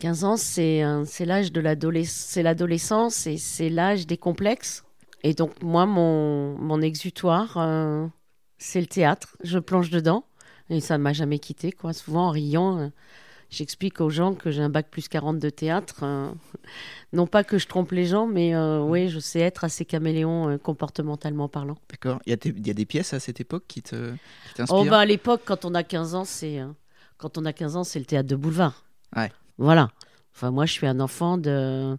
15 0.00 0.22
mhm. 0.22 0.28
ans, 0.28 0.36
c'est 0.36 1.24
l'âge 1.24 1.52
de 1.52 1.60
l'adolescence 1.60 3.26
et 3.26 3.36
c'est 3.36 3.68
l'âge 3.68 4.06
des 4.06 4.16
complexes. 4.16 4.84
Et 5.24 5.34
donc, 5.34 5.60
moi, 5.62 5.86
mon, 5.86 6.56
mon 6.58 6.80
exutoire, 6.80 7.56
euh, 7.56 8.06
c'est 8.58 8.80
le 8.80 8.86
théâtre. 8.86 9.36
Je 9.42 9.58
plonge 9.58 9.90
dedans. 9.90 10.24
Et 10.70 10.80
ça 10.80 10.98
ne 10.98 11.02
m'a 11.02 11.14
jamais 11.14 11.38
quitté, 11.38 11.72
quoi. 11.72 11.92
Souvent, 11.92 12.26
en 12.26 12.30
riant, 12.30 12.90
j'explique 13.50 14.00
aux 14.00 14.10
gens 14.10 14.34
que 14.34 14.50
j'ai 14.50 14.62
un 14.62 14.68
bac 14.68 14.88
plus 14.90 15.08
40 15.08 15.38
de 15.38 15.50
théâtre. 15.50 16.00
Euh, 16.02 16.30
non 17.12 17.26
pas 17.26 17.44
que 17.44 17.58
je 17.58 17.66
trompe 17.66 17.92
les 17.92 18.06
gens, 18.06 18.26
mais 18.26 18.54
euh, 18.54 18.80
oui, 18.80 19.08
je 19.08 19.18
sais 19.18 19.40
être 19.40 19.64
assez 19.64 19.84
caméléon 19.84 20.48
euh, 20.48 20.58
comportementalement 20.58 21.48
parlant. 21.48 21.76
D'accord. 21.90 22.20
Il 22.26 22.30
y, 22.30 22.70
a 22.70 22.74
des 22.74 22.86
pièces 22.86 23.14
à 23.14 23.20
cette 23.20 23.40
époque 23.40 23.64
qui 23.66 23.82
t'inspirent 23.82 24.66
Oh, 24.70 24.84
bah, 24.84 24.98
à 24.98 25.06
l'époque, 25.06 25.42
quand 25.44 25.64
on 25.64 25.74
a 25.74 25.82
15 25.82 26.14
ans, 26.14 26.24
c'est 26.24 26.60
quand 27.16 27.38
on 27.38 27.44
a 27.44 27.52
15 27.52 27.76
ans, 27.76 27.84
c'est 27.84 27.98
le 27.98 28.04
théâtre 28.04 28.28
de 28.28 28.36
boulevard. 28.36 28.84
Ouais. 29.16 29.32
Voilà. 29.56 29.90
Enfin, 30.34 30.50
moi, 30.50 30.66
je 30.66 30.72
suis 30.72 30.86
un 30.86 31.00
enfant 31.00 31.38
de 31.38 31.96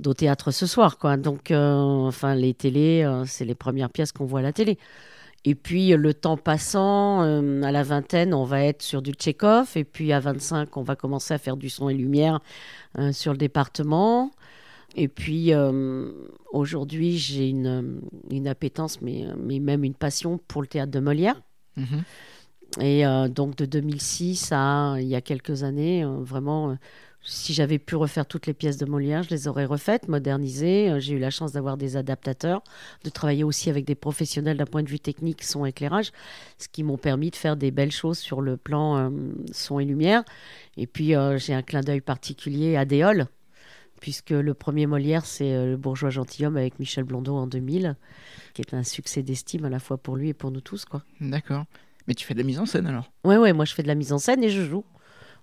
d'au 0.00 0.14
théâtre 0.14 0.50
ce 0.50 0.66
soir, 0.66 0.96
quoi. 0.96 1.18
Donc, 1.18 1.50
enfin, 1.50 2.34
les 2.34 2.54
télés, 2.54 3.06
c'est 3.26 3.44
les 3.44 3.54
premières 3.54 3.90
pièces 3.90 4.12
qu'on 4.12 4.24
voit 4.24 4.40
à 4.40 4.42
la 4.42 4.52
télé. 4.52 4.78
Et 5.44 5.54
puis, 5.54 5.90
le 5.90 6.12
temps 6.12 6.36
passant, 6.36 7.22
euh, 7.22 7.62
à 7.62 7.72
la 7.72 7.82
vingtaine, 7.82 8.34
on 8.34 8.44
va 8.44 8.62
être 8.64 8.82
sur 8.82 9.00
du 9.00 9.12
Tchekhov. 9.12 9.70
Et 9.74 9.84
puis, 9.84 10.12
à 10.12 10.20
25, 10.20 10.76
on 10.76 10.82
va 10.82 10.96
commencer 10.96 11.32
à 11.32 11.38
faire 11.38 11.56
du 11.56 11.70
son 11.70 11.88
et 11.88 11.94
lumière 11.94 12.40
euh, 12.98 13.12
sur 13.12 13.32
le 13.32 13.38
département. 13.38 14.32
Et 14.96 15.08
puis, 15.08 15.54
euh, 15.54 16.12
aujourd'hui, 16.52 17.16
j'ai 17.16 17.48
une, 17.48 18.02
une, 18.30 18.48
appétence, 18.48 19.00
mais, 19.00 19.24
mais 19.38 19.60
même 19.60 19.84
une 19.84 19.94
passion 19.94 20.38
pour 20.46 20.60
le 20.60 20.68
théâtre 20.68 20.92
de 20.92 21.00
Molière. 21.00 21.40
Mhm. 21.76 22.02
Et 22.80 23.02
donc, 23.30 23.56
de 23.56 23.64
2006 23.64 24.50
à 24.52 24.94
il 25.00 25.08
y 25.08 25.16
a 25.16 25.20
quelques 25.20 25.64
années, 25.64 26.04
vraiment 26.04 26.76
si 27.22 27.52
j'avais 27.52 27.78
pu 27.78 27.96
refaire 27.96 28.24
toutes 28.26 28.46
les 28.46 28.54
pièces 28.54 28.78
de 28.78 28.86
Molière, 28.86 29.22
je 29.22 29.30
les 29.30 29.46
aurais 29.46 29.66
refaites, 29.66 30.08
modernisées. 30.08 30.90
Euh, 30.90 31.00
j'ai 31.00 31.14
eu 31.14 31.18
la 31.18 31.30
chance 31.30 31.52
d'avoir 31.52 31.76
des 31.76 31.96
adaptateurs, 31.96 32.62
de 33.04 33.10
travailler 33.10 33.44
aussi 33.44 33.68
avec 33.68 33.84
des 33.84 33.94
professionnels 33.94 34.56
d'un 34.56 34.66
point 34.66 34.82
de 34.82 34.88
vue 34.88 35.00
technique, 35.00 35.42
son 35.44 35.66
éclairage, 35.66 36.12
ce 36.58 36.68
qui 36.68 36.82
m'ont 36.82 36.96
permis 36.96 37.30
de 37.30 37.36
faire 37.36 37.56
des 37.56 37.70
belles 37.70 37.92
choses 37.92 38.18
sur 38.18 38.40
le 38.40 38.56
plan 38.56 38.96
euh, 38.96 39.10
son 39.52 39.80
et 39.80 39.84
lumière. 39.84 40.24
Et 40.76 40.86
puis 40.86 41.14
euh, 41.14 41.36
j'ai 41.36 41.52
un 41.52 41.62
clin 41.62 41.82
d'œil 41.82 42.00
particulier 42.00 42.76
à 42.76 42.86
Déol, 42.86 43.26
puisque 44.00 44.30
le 44.30 44.54
premier 44.54 44.86
Molière, 44.86 45.26
c'est 45.26 45.66
Le 45.66 45.76
bourgeois 45.76 46.08
gentilhomme 46.08 46.56
avec 46.56 46.78
Michel 46.78 47.04
Blondeau 47.04 47.36
en 47.36 47.46
2000, 47.46 47.96
qui 48.54 48.62
est 48.62 48.72
un 48.72 48.82
succès 48.82 49.22
d'estime 49.22 49.66
à 49.66 49.68
la 49.68 49.78
fois 49.78 49.98
pour 49.98 50.16
lui 50.16 50.30
et 50.30 50.34
pour 50.34 50.50
nous 50.50 50.62
tous. 50.62 50.86
quoi. 50.86 51.02
D'accord. 51.20 51.66
Mais 52.06 52.14
tu 52.14 52.24
fais 52.24 52.32
de 52.32 52.38
la 52.38 52.44
mise 52.44 52.58
en 52.58 52.64
scène 52.64 52.86
alors? 52.86 53.12
Ouais, 53.24 53.36
ouais, 53.36 53.52
moi 53.52 53.66
je 53.66 53.74
fais 53.74 53.82
de 53.82 53.88
la 53.88 53.94
mise 53.94 54.12
en 54.14 54.18
scène 54.18 54.42
et 54.42 54.48
je 54.48 54.62
joue. 54.64 54.84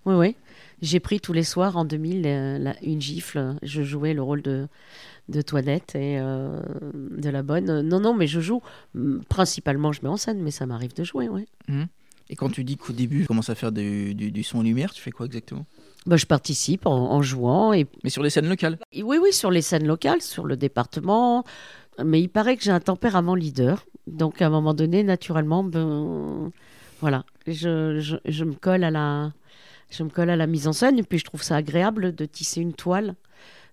Oui, 0.06 0.14
oui. 0.14 0.36
J'ai 0.80 1.00
pris 1.00 1.20
tous 1.20 1.32
les 1.32 1.42
soirs 1.42 1.76
en 1.76 1.84
2000 1.84 2.24
euh, 2.26 2.58
la- 2.58 2.76
une 2.82 3.00
gifle. 3.00 3.56
Je 3.62 3.82
jouais 3.82 4.14
le 4.14 4.22
rôle 4.22 4.42
de, 4.42 4.68
de 5.28 5.42
Toinette 5.42 5.94
et 5.96 6.18
euh, 6.20 6.60
de 6.94 7.28
la 7.28 7.42
bonne. 7.42 7.80
Non, 7.82 7.98
non, 8.00 8.14
mais 8.14 8.26
je 8.26 8.40
joue. 8.40 8.62
Hum, 8.94 9.22
Principalement, 9.28 9.92
je 9.92 10.00
mets 10.02 10.08
en 10.08 10.16
scène, 10.16 10.40
mais 10.40 10.50
ça 10.52 10.66
m'arrive 10.66 10.94
de 10.94 11.04
jouer, 11.04 11.28
ouais. 11.28 11.46
Et 12.30 12.36
quand 12.36 12.50
tu 12.50 12.62
dis 12.62 12.76
qu'au 12.76 12.92
début, 12.92 13.22
tu 13.22 13.26
commences 13.26 13.50
à 13.50 13.54
faire 13.54 13.72
du, 13.72 14.14
du- 14.14 14.30
du 14.30 14.42
son 14.42 14.62
lumière, 14.62 14.92
tu 14.92 15.00
fais 15.02 15.10
quoi 15.10 15.26
exactement? 15.26 15.64
Bah, 16.06 16.16
je 16.16 16.26
participe 16.26 16.86
en, 16.86 16.92
en 17.12 17.22
jouant. 17.22 17.72
Et, 17.72 17.86
Mais 18.04 18.10
sur 18.10 18.22
les 18.22 18.30
scènes 18.30 18.48
locales 18.48 18.78
et 18.92 19.02
oui, 19.02 19.18
oui, 19.20 19.32
sur 19.32 19.50
les 19.50 19.62
scènes 19.62 19.86
locales, 19.86 20.22
sur 20.22 20.44
le 20.46 20.56
département. 20.56 21.44
Mais 22.04 22.20
il 22.20 22.28
paraît 22.28 22.56
que 22.56 22.62
j'ai 22.62 22.70
un 22.70 22.80
tempérament 22.80 23.34
leader. 23.34 23.84
Donc, 24.06 24.40
à 24.40 24.46
un 24.46 24.50
moment 24.50 24.74
donné, 24.74 25.02
naturellement, 25.02 25.64
ben, 25.64 26.50
voilà, 27.00 27.24
je, 27.46 27.98
je, 27.98 28.16
je 28.24 28.44
me 28.44 28.54
colle 28.54 28.84
à 28.84 28.90
la, 28.90 29.32
je 29.90 30.02
me 30.02 30.08
colle 30.08 30.30
à 30.30 30.36
la 30.36 30.46
mise 30.46 30.68
en 30.68 30.72
scène. 30.72 31.04
Puis, 31.04 31.18
je 31.18 31.24
trouve 31.24 31.42
ça 31.42 31.56
agréable 31.56 32.14
de 32.14 32.24
tisser 32.24 32.60
une 32.60 32.74
toile. 32.74 33.14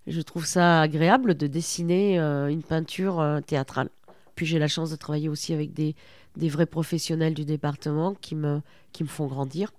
Je 0.07 0.21
trouve 0.21 0.45
ça 0.45 0.81
agréable 0.81 1.35
de 1.35 1.47
dessiner 1.47 2.19
euh, 2.19 2.47
une 2.47 2.63
peinture 2.63 3.19
euh, 3.19 3.41
théâtrale. 3.41 3.89
Puis, 4.35 4.45
j'ai 4.45 4.59
la 4.59 4.67
chance 4.67 4.91
de 4.91 4.95
travailler 4.95 5.29
aussi 5.29 5.53
avec 5.53 5.73
des, 5.73 5.95
des 6.35 6.49
vrais 6.49 6.65
professionnels 6.65 7.33
du 7.33 7.45
département 7.45 8.13
qui 8.13 8.35
me, 8.35 8.61
qui 8.91 9.03
me 9.03 9.09
font 9.09 9.27
grandir. 9.27 9.71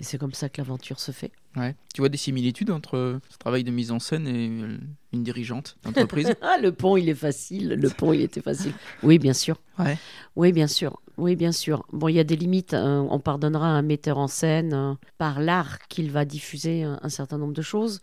Et 0.00 0.04
c'est 0.04 0.18
comme 0.18 0.32
ça 0.34 0.48
que 0.48 0.60
l'aventure 0.60 0.98
se 0.98 1.12
fait. 1.12 1.30
Ouais. 1.56 1.76
Tu 1.94 2.00
vois 2.00 2.08
des 2.08 2.18
similitudes 2.18 2.70
entre 2.70 3.20
ce 3.30 3.38
travail 3.38 3.62
de 3.62 3.70
mise 3.70 3.92
en 3.92 4.00
scène 4.00 4.26
et 4.26 4.48
euh, 4.48 4.76
une 5.12 5.22
dirigeante 5.22 5.76
d'entreprise 5.84 6.34
Ah, 6.42 6.56
le 6.60 6.72
pont, 6.72 6.96
il 6.96 7.08
est 7.08 7.14
facile. 7.14 7.68
Le 7.80 7.88
pont, 7.90 8.12
il 8.12 8.22
était 8.22 8.40
facile. 8.40 8.72
Oui, 9.04 9.18
bien 9.20 9.32
sûr. 9.34 9.56
Ouais. 9.78 9.96
Oui, 10.34 10.52
bien 10.52 10.66
sûr. 10.66 10.98
Oui, 11.16 11.36
bien 11.36 11.52
sûr. 11.52 11.86
Bon, 11.92 12.08
il 12.08 12.14
y 12.16 12.18
a 12.18 12.24
des 12.24 12.34
limites. 12.34 12.74
hein. 12.74 13.06
On 13.08 13.20
pardonnera 13.20 13.66
à 13.68 13.70
un 13.70 13.82
metteur 13.82 14.18
en 14.18 14.26
scène 14.26 14.74
euh, 14.74 14.94
par 15.16 15.40
l'art 15.40 15.78
qu'il 15.88 16.10
va 16.10 16.24
diffuser 16.24 16.82
un, 16.82 16.98
un 17.00 17.08
certain 17.08 17.38
nombre 17.38 17.52
de 17.54 17.62
choses. 17.62 18.00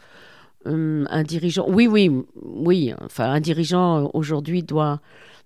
Hum, 0.65 1.07
un 1.09 1.23
dirigeant, 1.23 1.65
oui, 1.67 1.87
oui, 1.87 2.09
oui. 2.35 2.93
Enfin, 3.01 3.31
un 3.31 3.39
dirigeant 3.41 4.03
euh, 4.05 4.07
aujourd'hui 4.13 4.63
doit 4.63 5.01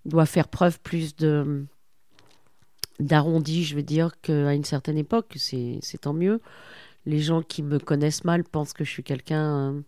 doit 0.06 0.26
faire 0.28 0.48
preuve 0.50 0.80
plus 0.82 1.16
de 1.16 1.66
d'arrondi, 3.00 3.64
je 3.64 3.76
veux 3.76 3.84
dire, 3.84 4.20
qu'à 4.22 4.54
une 4.54 4.64
certaine 4.64 4.98
époque. 4.98 5.34
C'est 5.38 6.02
tant 6.02 6.14
mieux. 6.14 6.42
Les 7.06 7.20
gens 7.20 7.42
qui 7.42 7.62
me 7.62 7.78
connaissent 7.78 8.24
mal 8.24 8.44
pensent 8.44 8.74
que 8.74 8.84
je 8.84 8.90
suis 8.90 9.04
quelqu'un 9.04 9.74
euh, 9.74 9.82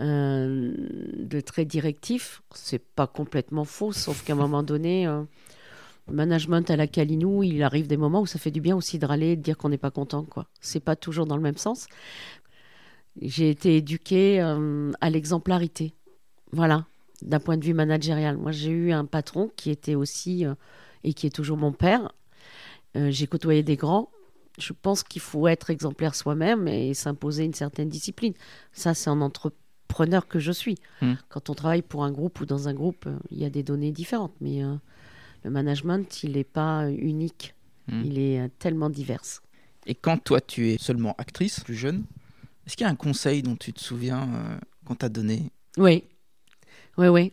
euh, 0.00 0.74
de 1.18 1.40
très 1.40 1.64
directif. 1.64 2.42
C'est 2.54 2.84
pas 2.84 3.06
complètement 3.06 3.64
faux, 3.64 3.92
sauf 3.92 4.24
qu'à 4.24 4.32
un 4.32 4.36
moment 4.36 4.62
donné, 4.62 5.06
euh, 5.06 5.22
management 6.10 6.68
à 6.70 6.76
la 6.76 6.86
Calinou, 6.86 7.42
il 7.42 7.62
arrive 7.62 7.86
des 7.86 7.96
moments 7.96 8.22
où 8.22 8.26
ça 8.26 8.38
fait 8.38 8.50
du 8.50 8.60
bien 8.60 8.76
aussi 8.76 8.98
de 8.98 9.06
râler 9.06 9.32
et 9.32 9.36
de 9.36 9.42
dire 9.42 9.56
qu'on 9.56 9.68
n'est 9.68 9.78
pas 9.78 9.92
content. 9.92 10.24
quoi. 10.24 10.46
C'est 10.60 10.80
pas 10.80 10.96
toujours 10.96 11.26
dans 11.26 11.36
le 11.36 11.42
même 11.42 11.58
sens. 11.58 11.86
J'ai 13.20 13.48
été 13.48 13.76
éduquée 13.76 14.40
à 14.40 15.10
l'exemplarité. 15.10 15.94
Voilà, 16.52 16.84
d'un 17.22 17.40
point 17.40 17.56
de 17.56 17.64
vue 17.64 17.72
managérial. 17.72 18.36
Moi, 18.36 18.52
j'ai 18.52 18.70
eu 18.70 18.92
un 18.92 19.06
patron 19.06 19.50
qui 19.56 19.70
était 19.70 19.94
aussi, 19.94 20.44
et 21.06 21.14
qui 21.14 21.26
est 21.26 21.30
toujours 21.30 21.56
mon 21.56 21.72
père. 21.72 22.12
Euh, 22.96 23.10
j'ai 23.10 23.26
côtoyé 23.26 23.62
des 23.62 23.76
grands. 23.76 24.10
Je 24.58 24.72
pense 24.74 25.02
qu'il 25.02 25.22
faut 25.22 25.48
être 25.48 25.70
exemplaire 25.70 26.14
soi-même 26.14 26.68
et 26.68 26.92
s'imposer 26.92 27.44
une 27.44 27.54
certaine 27.54 27.88
discipline. 27.88 28.34
Ça, 28.72 28.92
c'est 28.92 29.08
en 29.08 29.20
entrepreneur 29.20 30.26
que 30.28 30.38
je 30.38 30.52
suis. 30.52 30.76
Mm. 31.00 31.14
Quand 31.28 31.48
on 31.48 31.54
travaille 31.54 31.82
pour 31.82 32.04
un 32.04 32.10
groupe 32.10 32.40
ou 32.40 32.46
dans 32.46 32.68
un 32.68 32.74
groupe, 32.74 33.06
euh, 33.06 33.18
il 33.30 33.38
y 33.38 33.44
a 33.44 33.50
des 33.50 33.62
données 33.62 33.92
différentes. 33.92 34.34
Mais 34.40 34.62
euh, 34.62 34.74
le 35.44 35.50
management, 35.50 36.22
il 36.22 36.32
n'est 36.32 36.44
pas 36.44 36.90
unique. 36.90 37.54
Mm. 37.88 38.02
Il 38.04 38.18
est 38.18 38.48
tellement 38.58 38.90
divers. 38.90 39.22
Et 39.86 39.94
quand 39.94 40.18
toi, 40.18 40.40
tu 40.40 40.70
es 40.70 40.78
seulement 40.78 41.14
actrice, 41.16 41.60
plus 41.60 41.76
jeune, 41.76 42.04
est-ce 42.66 42.76
qu'il 42.76 42.84
y 42.84 42.88
a 42.88 42.92
un 42.92 42.96
conseil 42.96 43.42
dont 43.42 43.54
tu 43.54 43.72
te 43.72 43.80
souviens 43.80 44.28
euh, 44.34 44.58
qu'on 44.84 44.96
t'a 44.96 45.08
donné? 45.08 45.52
Oui, 45.78 46.02
oui, 46.98 47.08
oui. 47.08 47.32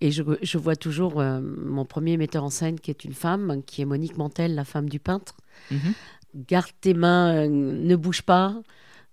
Et 0.00 0.10
je, 0.10 0.22
je 0.42 0.58
vois 0.58 0.76
toujours 0.76 1.20
euh, 1.20 1.40
mon 1.40 1.84
premier 1.84 2.16
metteur 2.16 2.44
en 2.44 2.50
scène 2.50 2.80
qui 2.80 2.90
est 2.90 3.04
une 3.04 3.12
femme, 3.12 3.62
qui 3.66 3.82
est 3.82 3.84
Monique 3.84 4.16
Mantel, 4.16 4.54
la 4.54 4.64
femme 4.64 4.88
du 4.88 4.98
peintre. 4.98 5.36
Mhm. 5.70 5.94
Garde 6.34 6.70
tes 6.80 6.94
mains, 6.94 7.34
euh, 7.34 7.48
ne 7.48 7.96
bouge 7.96 8.22
pas, 8.22 8.56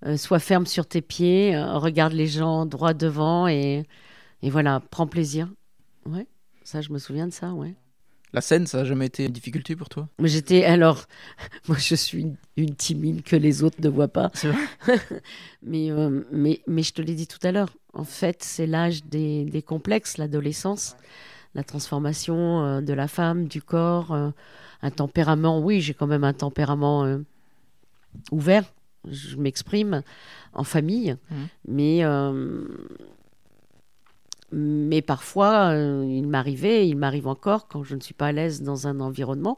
euh, 0.05 0.17
sois 0.17 0.39
ferme 0.39 0.65
sur 0.65 0.85
tes 0.85 1.01
pieds, 1.01 1.59
regarde 1.59 2.13
les 2.13 2.27
gens 2.27 2.65
droit 2.65 2.93
devant 2.93 3.47
et, 3.47 3.85
et 4.41 4.49
voilà, 4.49 4.81
prends 4.91 5.07
plaisir. 5.07 5.49
Ouais, 6.05 6.27
ça, 6.63 6.81
je 6.81 6.91
me 6.91 6.99
souviens 6.99 7.27
de 7.27 7.33
ça, 7.33 7.53
ouais. 7.53 7.75
La 8.33 8.41
scène, 8.41 8.67
ça 8.67 8.79
n'a 8.79 8.83
jamais 8.85 9.05
été 9.05 9.25
une 9.25 9.31
difficulté 9.31 9.75
pour 9.75 9.87
toi? 9.89 10.09
Mais 10.19 10.27
j'étais 10.27 10.65
alors, 10.65 11.05
moi 11.67 11.77
je 11.77 11.95
suis 11.95 12.21
une, 12.21 12.35
une 12.57 12.75
timide 12.75 13.23
que 13.23 13.35
les 13.35 13.63
autres 13.63 13.77
ne 13.81 13.89
voient 13.89 14.09
pas. 14.09 14.29
C'est 14.33 14.49
vrai? 14.49 14.97
Mais, 15.63 15.91
euh, 15.91 16.23
mais, 16.31 16.61
mais 16.67 16.83
je 16.83 16.93
te 16.93 17.01
l'ai 17.01 17.15
dit 17.15 17.27
tout 17.27 17.39
à 17.43 17.51
l'heure, 17.51 17.73
en 17.93 18.03
fait, 18.03 18.43
c'est 18.43 18.67
l'âge 18.67 19.03
des, 19.05 19.43
des 19.45 19.61
complexes, 19.61 20.17
l'adolescence, 20.17 20.95
la 21.55 21.63
transformation 21.63 22.63
euh, 22.63 22.81
de 22.81 22.93
la 22.93 23.07
femme, 23.07 23.47
du 23.47 23.61
corps, 23.61 24.13
euh, 24.13 24.29
un 24.81 24.91
tempérament. 24.91 25.59
Oui, 25.59 25.81
j'ai 25.81 25.93
quand 25.93 26.07
même 26.07 26.23
un 26.23 26.33
tempérament 26.33 27.17
ouvert, 28.31 28.63
je 29.09 29.35
m'exprime 29.37 30.03
en 30.53 30.63
famille, 30.63 31.17
Mhm. 31.31 31.47
mais, 31.67 32.01
mais 34.51 35.01
parfois, 35.01 35.71
euh, 35.71 36.05
il 36.07 36.27
m'arrivait, 36.27 36.87
il 36.87 36.95
m'arrive 36.95 37.27
encore, 37.27 37.67
quand 37.67 37.83
je 37.83 37.95
ne 37.95 38.01
suis 38.01 38.13
pas 38.13 38.27
à 38.27 38.31
l'aise 38.31 38.61
dans 38.61 38.87
un 38.87 38.99
environnement, 38.99 39.57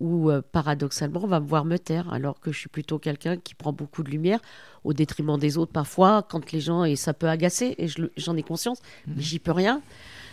où 0.00 0.30
euh, 0.30 0.42
paradoxalement, 0.52 1.20
on 1.22 1.26
va 1.28 1.38
me 1.40 1.46
voir 1.46 1.64
me 1.64 1.78
taire, 1.78 2.12
alors 2.12 2.40
que 2.40 2.50
je 2.50 2.58
suis 2.58 2.68
plutôt 2.68 2.98
quelqu'un 2.98 3.36
qui 3.36 3.54
prend 3.54 3.72
beaucoup 3.72 4.02
de 4.02 4.10
lumière, 4.10 4.40
au 4.84 4.92
détriment 4.94 5.38
des 5.38 5.58
autres 5.58 5.72
parfois, 5.72 6.26
quand 6.28 6.50
les 6.52 6.60
gens, 6.60 6.84
et 6.84 6.96
ça 6.96 7.14
peut 7.14 7.28
agacer, 7.28 7.74
et 7.78 7.88
je 7.88 8.02
j'en 8.16 8.36
ai 8.36 8.42
conscience, 8.42 8.80
mais 9.06 9.22
j'y 9.22 9.38
peux 9.38 9.52
rien. 9.52 9.80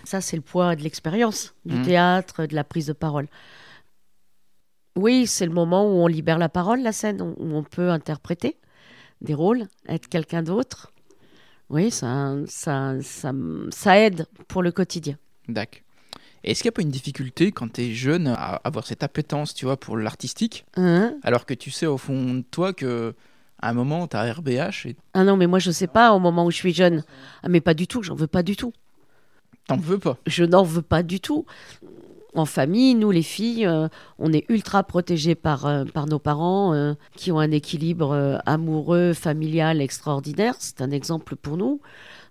Ça, 0.06 0.22
c'est 0.22 0.38
le 0.38 0.41
poids 0.41 0.75
de 0.75 0.82
l'expérience, 0.82 1.53
du 1.65 1.75
Mhm. 1.75 1.84
théâtre, 1.84 2.46
de 2.46 2.56
la 2.56 2.63
prise 2.63 2.88
de 2.88 2.94
parole. 2.94 3.27
Oui, 4.96 5.27
c'est 5.27 5.46
le 5.46 5.53
moment 5.53 5.84
où 5.86 6.01
on 6.01 6.08
libère 6.08 6.38
la 6.39 6.50
parole, 6.50 6.82
la 6.82 6.91
scène, 6.91 7.22
où 7.22 7.36
on 7.39 7.63
peut 7.63 7.89
interpréter 7.89 8.58
des 9.22 9.34
rôles, 9.34 9.68
être 9.88 10.08
quelqu'un 10.08 10.41
d'autre. 10.41 10.91
Oui, 11.70 11.92
ça, 11.92 12.36
ça, 12.48 12.96
ça, 13.02 13.32
ça 13.72 14.00
aide 14.00 14.26
pour 14.48 14.64
le 14.64 14.72
quotidien. 14.72 15.18
D'accord. 15.48 15.82
Est-ce 16.44 16.62
qu'il 16.62 16.70
n'y 16.70 16.74
a 16.74 16.78
pas 16.78 16.82
une 16.82 16.90
difficulté 16.90 17.52
quand 17.52 17.74
tu 17.74 17.82
es 17.82 17.92
jeune 17.94 18.28
à 18.28 18.56
avoir 18.64 18.88
cette 18.88 19.04
appétence, 19.04 19.54
tu 19.54 19.66
vois, 19.66 19.78
pour 19.78 19.98
l'artistique, 19.98 20.66
Hein? 20.78 21.16
Alors 21.24 21.46
que 21.46 21.54
tu 21.54 21.70
sais 21.70 21.86
au 21.86 21.98
fond 21.98 22.36
de 22.36 22.42
toi 22.50 22.72
que 22.74 23.14
à 23.62 23.70
un 23.70 23.74
moment, 23.74 24.08
tu 24.08 24.16
as 24.16 24.32
RBH 24.34 24.86
et 24.86 24.96
ah 25.14 25.26
non, 25.26 25.36
mais 25.36 25.46
moi, 25.48 25.60
je 25.60 25.70
sais 25.70 25.88
pas 25.88 26.14
au 26.14 26.20
moment 26.20 26.46
où 26.46 26.52
je 26.52 26.56
suis 26.56 26.74
jeune. 26.74 27.04
Ah, 27.44 27.50
mais 27.50 27.60
pas 27.60 27.74
du 27.74 27.88
tout, 27.88 28.02
j'en 28.04 28.16
veux 28.16 28.28
pas 28.28 28.42
du 28.42 28.56
tout. 28.56 28.72
t'en 29.68 29.76
veux 29.76 30.00
pas? 30.00 30.18
Je 30.28 30.46
n'en 30.46 30.64
veux 30.64 30.82
pas 30.82 31.04
du 31.04 31.20
tout. 31.20 31.46
En 32.36 32.46
famille, 32.46 32.94
nous 32.94 33.10
les 33.10 33.24
filles, 33.24 33.66
euh, 33.66 33.88
on 34.20 34.32
est 34.32 34.46
ultra 34.50 34.84
protégées 34.84 35.36
par, 35.36 35.66
euh, 35.66 35.84
par 35.86 36.06
nos 36.06 36.20
parents 36.20 36.74
euh, 36.74 36.94
qui 37.16 37.32
ont 37.32 37.40
un 37.40 37.52
équilibre 37.52 38.40
amoureux, 38.46 39.14
familial 39.14 39.82
extraordinaire. 39.82 40.54
C'est 40.60 40.82
un 40.82 40.92
exemple 40.92 41.36
pour 41.36 41.58
nous. 41.58 41.82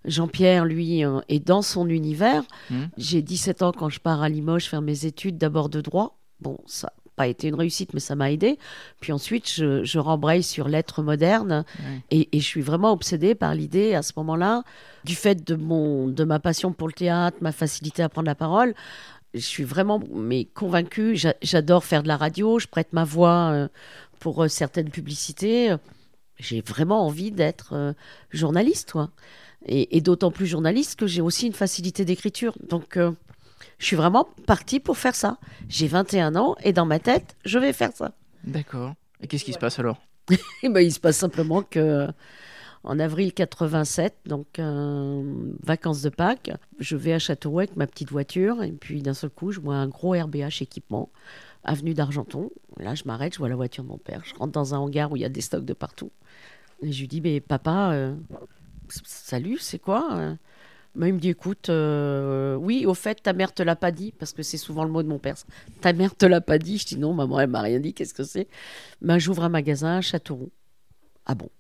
Jean-Pierre, 0.05 0.65
lui, 0.65 1.03
est 1.29 1.45
dans 1.45 1.63
son 1.63 1.89
univers. 1.89 2.45
Mhm. 2.71 2.89
J'ai 2.97 3.23
17 3.23 3.63
ans 3.63 3.73
quand 3.73 3.89
je 3.89 3.99
pars 3.99 4.23
à 4.23 4.29
Limoges 4.29 4.69
faire 4.69 4.81
mes 4.81 5.05
études 5.07 5.37
d'abord 5.37 5.69
de 5.69 5.81
droit. 5.81 6.17
Bon, 6.41 6.57
ça 6.67 6.87
n'a 6.87 6.93
pas 7.17 7.27
été 7.27 7.49
une 7.49 7.57
réussite, 7.57 7.93
mais 7.95 8.01
ça 8.01 8.15
m'a 8.15 8.31
aidé. 8.31 8.59
Puis 9.01 9.11
ensuite, 9.13 9.51
je, 9.51 9.83
je 9.83 9.99
rembraye 9.99 10.45
sur 10.45 10.69
l'être 10.69 11.03
moderne. 11.03 11.65
Ouais. 11.81 12.03
Et, 12.13 12.37
et 12.37 12.41
je 12.41 12.47
suis 12.47 12.63
vraiment 12.63 12.93
obsédée 12.93 13.35
par 13.35 13.57
l'idée, 13.57 13.97
à 13.97 14.03
ce 14.03 14.13
moment-là, 14.19 14.63
du 15.05 15.17
fait 15.17 15.45
de, 15.45 15.57
mon, 15.57 16.07
de 16.07 16.23
ma 16.23 16.39
passion 16.39 16.73
pour 16.73 16.87
le 16.87 16.93
théâtre, 16.95 17.39
ma 17.41 17.53
facilité 17.53 18.03
à 18.05 18.09
prendre 18.09 18.27
la 18.27 18.37
parole, 18.37 18.75
je 19.41 19.47
suis 19.47 19.65
vraiment 19.65 20.01
mais 20.15 20.45
convaincue. 20.47 21.17
J'a- 21.17 21.35
J'adore 21.43 21.85
faire 21.85 22.03
de 22.03 22.09
la 22.09 22.17
radio, 22.17 22.59
je 22.59 22.67
prête 22.67 22.93
ma 22.93 23.05
voix 23.05 23.51
euh, 23.53 23.69
pour 24.19 24.45
euh, 24.45 24.49
certaines 24.49 24.91
publicités. 24.91 25.75
J'ai 26.39 26.61
vraiment 26.61 27.05
envie 27.07 27.31
d'être 27.33 27.73
euh, 27.73 27.93
journaliste, 28.31 28.89
toi. 28.91 29.11
Et, 29.67 29.97
et 29.97 30.01
d'autant 30.01 30.31
plus 30.31 30.47
journaliste 30.47 30.99
que 30.99 31.07
j'ai 31.07 31.21
aussi 31.21 31.47
une 31.49 31.53
facilité 31.53 32.05
d'écriture. 32.05 32.57
Donc, 32.69 32.97
euh, 32.97 33.11
je 33.79 33.87
suis 33.87 33.97
vraiment 33.97 34.29
partie 34.47 34.79
pour 34.81 34.97
faire 34.99 35.15
ça. 35.17 35.39
J'ai 35.69 35.89
21 35.89 36.37
ans 36.37 36.55
et 36.63 36.73
dans 36.73 36.87
ma 36.87 37.01
tête, 37.01 37.37
je 37.45 37.59
vais 37.59 37.73
faire 37.73 37.91
ça. 37.95 38.13
D'accord. 38.45 38.95
Et 39.21 39.27
qu'est-ce 39.27 39.45
qui 39.45 39.53
se 39.53 39.59
passe 39.59 39.79
alors? 39.81 40.01
Et 40.63 40.69
ben, 40.69 40.81
il 40.81 40.93
se 40.93 41.01
passe 41.01 41.17
simplement 41.17 41.63
que 41.63 42.07
en 42.85 42.99
avril 42.99 43.33
87, 43.33 44.15
donc 44.27 44.59
euh, 44.59 45.23
vacances 45.63 46.03
de 46.03 46.09
Pâques, 46.09 46.51
je 46.79 46.97
vais 46.97 47.13
à 47.13 47.19
Châteauroux 47.19 47.61
avec 47.61 47.77
ma 47.77 47.87
petite 47.87 48.11
voiture 48.11 48.63
et 48.63 48.73
puis 48.73 49.03
d'un 49.03 49.15
seul 49.15 49.31
coup, 49.31 49.53
je 49.53 49.61
vois 49.61 49.77
un 49.77 49.89
gros 49.89 50.13
RBH 50.13 50.63
équipement, 50.63 51.11
avenue 51.65 51.95
d'Argenton. 51.95 52.51
Là, 52.79 52.95
je 52.95 53.05
m'arrête, 53.05 53.35
je 53.35 53.39
vois 53.39 53.49
la 53.49 53.57
voiture 53.57 53.85
de 53.85 53.89
mon 53.89 53.99
père. 53.99 54.23
Je 54.25 54.35
rentre 54.35 54.53
dans 54.53 54.75
un 54.75 54.79
hangar 54.79 55.11
où 55.13 55.17
il 55.17 55.23
y 55.23 55.25
a 55.25 55.29
des 55.29 55.41
stocks 55.41 55.65
de 55.65 55.75
partout. 55.75 56.11
Et 56.83 56.93
je 56.93 57.01
lui 57.01 57.09
dis, 57.09 57.21
mais 57.21 57.41
papa, 57.41 57.93
euh, 57.93 58.15
salut, 59.05 59.59
c'est 59.59 59.81
quoi 59.81 60.17
euh? 60.17 60.35
Mais 60.95 61.09
il 61.09 61.15
me 61.15 61.21
dit, 61.21 61.29
écoute, 61.29 61.71
oui, 62.65 62.85
au 62.85 62.95
fait, 62.95 63.23
ta 63.23 63.33
mère 63.33 63.53
te 63.53 63.63
l'a 63.63 63.77
pas 63.77 63.93
dit, 63.93 64.13
parce 64.19 64.33
que 64.33 64.43
c'est 64.43 64.57
souvent 64.57 64.83
le 64.83 64.91
mot 64.91 65.03
de 65.03 65.09
mon 65.09 65.19
père. 65.19 65.37
Ta 65.81 65.93
mère 65.93 66.17
te 66.17 66.27
l'a 66.27 66.41
pas 66.41 66.59
dit. 66.59 66.79
Je 66.79 66.87
dis, 66.87 66.99
non, 66.99 67.13
maman, 67.13 67.39
elle 67.39 67.51
m'a 67.51 67.61
rien 67.61 67.79
dit, 67.79 67.95
qu'est-ce 67.95 68.15
que 68.15 68.25
c'est? 68.25 68.49
Ben, 69.01 69.19
J'ouvre 69.19 69.45
un 69.45 69.49
magasin 69.49 69.99
à 69.99 70.01
Châteauroux. 70.01 70.51
Ah 71.25 71.37
bon 71.37 71.51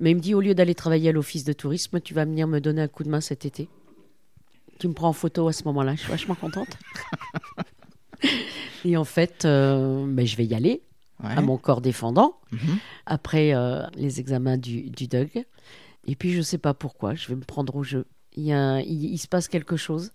Mais 0.00 0.12
il 0.12 0.16
me 0.16 0.20
dit, 0.20 0.34
au 0.34 0.40
lieu 0.40 0.54
d'aller 0.54 0.74
travailler 0.74 1.08
à 1.08 1.12
l'office 1.12 1.44
de 1.44 1.52
tourisme, 1.52 2.00
tu 2.00 2.14
vas 2.14 2.24
venir 2.24 2.46
me 2.46 2.60
donner 2.60 2.82
un 2.82 2.88
coup 2.88 3.02
de 3.04 3.08
main 3.08 3.20
cet 3.20 3.44
été. 3.44 3.68
Tu 4.78 4.86
me 4.88 4.92
prends 4.92 5.08
en 5.08 5.12
photo 5.12 5.48
à 5.48 5.52
ce 5.52 5.64
moment-là, 5.64 5.94
je 5.96 6.00
suis 6.02 6.10
vachement 6.10 6.36
contente. 6.36 6.68
Et 8.84 8.96
en 8.96 9.04
fait, 9.04 9.44
euh, 9.44 10.04
ben, 10.08 10.26
je 10.26 10.36
vais 10.36 10.44
y 10.46 10.54
aller 10.54 10.82
Ouais. 11.22 11.30
à 11.36 11.40
mon 11.40 11.56
corps 11.58 11.80
défendant 11.80 12.36
Mhm. 12.52 12.78
après 13.04 13.52
euh, 13.52 13.82
les 13.96 14.20
examens 14.20 14.56
du, 14.56 14.82
du 14.90 15.08
DUG. 15.08 15.46
Et 16.06 16.14
puis, 16.14 16.32
je 16.32 16.42
sais 16.42 16.58
pas 16.58 16.74
pourquoi, 16.74 17.16
je 17.16 17.26
vais 17.26 17.34
me 17.34 17.42
prendre 17.42 17.74
au 17.74 17.82
jeu. 17.82 18.06
Il, 18.36 18.44
y 18.44 18.52
a 18.52 18.60
un- 18.60 18.80
il, 18.80 19.04
il 19.06 19.18
se 19.18 19.26
passe 19.26 19.48
quelque 19.48 19.76
chose. 19.76 20.12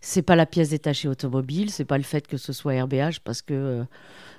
C'est 0.00 0.22
pas 0.22 0.36
la 0.36 0.46
pièce 0.46 0.70
détachée 0.70 1.08
automobile, 1.08 1.70
c'est 1.70 1.84
pas 1.84 1.98
le 1.98 2.04
fait 2.04 2.26
que 2.26 2.36
ce 2.36 2.52
soit 2.52 2.82
RBH, 2.82 3.20
parce 3.24 3.42
que 3.42 3.52
euh, 3.54 3.84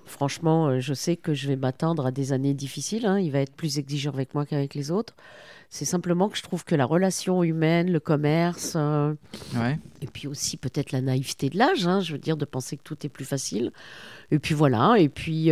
franchement, 0.06 0.68
euh, 0.68 0.80
je 0.80 0.94
sais 0.94 1.16
que 1.18 1.34
je 1.34 1.48
vais 1.48 1.56
m'attendre 1.56 2.06
à 2.06 2.12
des 2.12 2.34
années 2.34 2.54
difficiles. 2.54 3.06
hein. 3.06 3.20
Il 3.20 3.32
va 3.32 3.40
être 3.40 3.54
plus 3.54 3.78
exigeant 3.78 4.12
avec 4.12 4.34
moi 4.34 4.46
qu'avec 4.46 4.74
les 4.76 4.92
autres. 4.92 5.14
C'est 5.70 5.86
simplement 5.86 6.28
que 6.30 6.38
je 6.38 6.44
trouve 6.44 6.66
que 6.66 6.76
la 6.76 6.86
relation 6.86 7.44
humaine, 7.44 7.92
le 7.92 8.00
commerce, 8.00 8.74
euh, 8.76 9.14
Ouais. 9.56 9.78
et 10.02 10.08
puis 10.08 10.28
aussi 10.28 10.58
peut-être 10.58 10.92
la 10.92 11.02
naïveté 11.02 11.50
de 11.50 11.58
l'âge, 11.58 11.88
hein, 11.88 12.02
je 12.02 12.12
veux 12.14 12.20
dire, 12.20 12.36
de 12.38 12.46
penser 12.46 12.76
que 12.78 12.84
tout 12.84 12.98
est 13.06 13.10
plus 13.10 13.24
facile. 13.26 13.72
Et 14.32 14.40
puis 14.40 14.54
voilà, 14.56 14.96
et 14.98 15.08
puis 15.10 15.50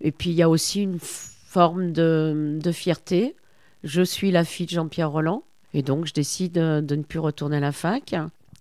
et 0.00 0.12
puis 0.12 0.30
il 0.30 0.36
y 0.36 0.42
a 0.42 0.48
aussi 0.48 0.82
une 0.82 0.98
forme 1.00 1.92
de, 1.92 2.58
de 2.62 2.72
fierté. 2.72 3.36
Je 3.84 4.02
suis 4.02 4.30
la 4.32 4.44
fille 4.44 4.66
de 4.66 4.70
Jean-Pierre 4.72 5.10
Roland, 5.10 5.44
et 5.74 5.82
donc 5.82 6.06
je 6.06 6.12
décide 6.14 6.52
de 6.54 6.96
ne 6.96 7.02
plus 7.02 7.18
retourner 7.20 7.58
à 7.58 7.60
la 7.60 7.72
fac. 7.72 8.14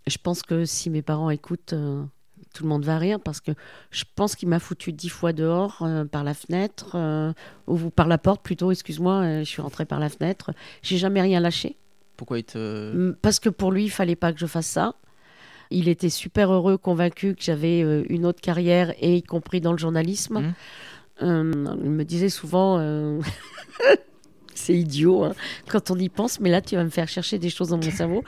Je 0.07 0.17
pense 0.21 0.41
que 0.41 0.65
si 0.65 0.89
mes 0.89 1.01
parents 1.01 1.29
écoutent, 1.29 1.73
euh, 1.73 2.03
tout 2.53 2.63
le 2.63 2.69
monde 2.69 2.85
va 2.85 2.97
rire, 2.97 3.19
parce 3.19 3.39
que 3.39 3.51
je 3.91 4.03
pense 4.15 4.35
qu'il 4.35 4.49
m'a 4.49 4.59
foutu 4.59 4.91
dix 4.91 5.09
fois 5.09 5.33
dehors 5.33 5.79
euh, 5.81 6.05
par 6.05 6.23
la 6.23 6.33
fenêtre, 6.33 6.95
euh, 6.95 7.31
ou 7.67 7.77
par 7.89 8.07
la 8.07 8.17
porte 8.17 8.41
plutôt, 8.41 8.71
excuse-moi, 8.71 9.13
euh, 9.13 9.39
je 9.39 9.43
suis 9.45 9.61
rentrée 9.61 9.85
par 9.85 9.99
la 9.99 10.09
fenêtre. 10.09 10.51
J'ai 10.81 10.97
jamais 10.97 11.21
rien 11.21 11.39
lâché. 11.39 11.77
Pourquoi 12.15 12.39
il 12.39 12.43
te. 12.43 13.11
Parce 13.21 13.39
que 13.39 13.49
pour 13.49 13.71
lui, 13.71 13.85
il 13.85 13.91
fallait 13.91 14.15
pas 14.15 14.33
que 14.33 14.39
je 14.39 14.47
fasse 14.47 14.65
ça. 14.65 14.95
Il 15.69 15.87
était 15.87 16.09
super 16.09 16.51
heureux, 16.51 16.77
convaincu 16.77 17.35
que 17.35 17.43
j'avais 17.43 17.81
une 18.09 18.25
autre 18.25 18.41
carrière, 18.41 18.93
et 18.99 19.17
y 19.17 19.23
compris 19.23 19.61
dans 19.61 19.73
le 19.73 19.77
journalisme. 19.77 20.53
Euh, 21.21 21.75
il 21.83 21.89
me 21.91 22.05
disait 22.05 22.29
souvent, 22.29 22.79
c'est 24.57 24.73
idiot 24.75 25.23
hein, 25.23 25.33
quand 25.69 25.91
on 25.91 25.97
y 25.97 26.09
pense, 26.09 26.39
mais 26.39 26.49
là 26.49 26.61
tu 26.61 26.75
vas 26.75 26.83
me 26.83 26.89
faire 26.89 27.07
chercher 27.07 27.37
des 27.39 27.49
choses 27.49 27.69
dans 27.69 27.77
mon 27.77 27.91
cerveau. 27.91 28.23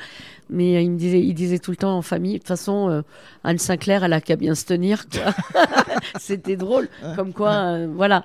Mais 0.49 0.77
euh, 0.77 0.81
il 0.81 0.91
me 0.91 0.97
disait, 0.97 1.19
il 1.21 1.33
disait 1.33 1.59
tout 1.59 1.71
le 1.71 1.77
temps 1.77 1.95
en 1.95 2.01
famille, 2.01 2.33
de 2.33 2.37
toute 2.39 2.47
façon, 2.47 2.89
euh, 2.89 3.01
Anne 3.43 3.57
Sinclair, 3.59 4.03
elle 4.03 4.13
a 4.13 4.21
qu'à 4.21 4.35
bien 4.35 4.55
se 4.55 4.65
tenir. 4.65 5.05
C'était 6.19 6.55
drôle, 6.55 6.89
comme 7.15 7.33
quoi, 7.33 7.51
euh, 7.73 7.87
voilà. 7.93 8.23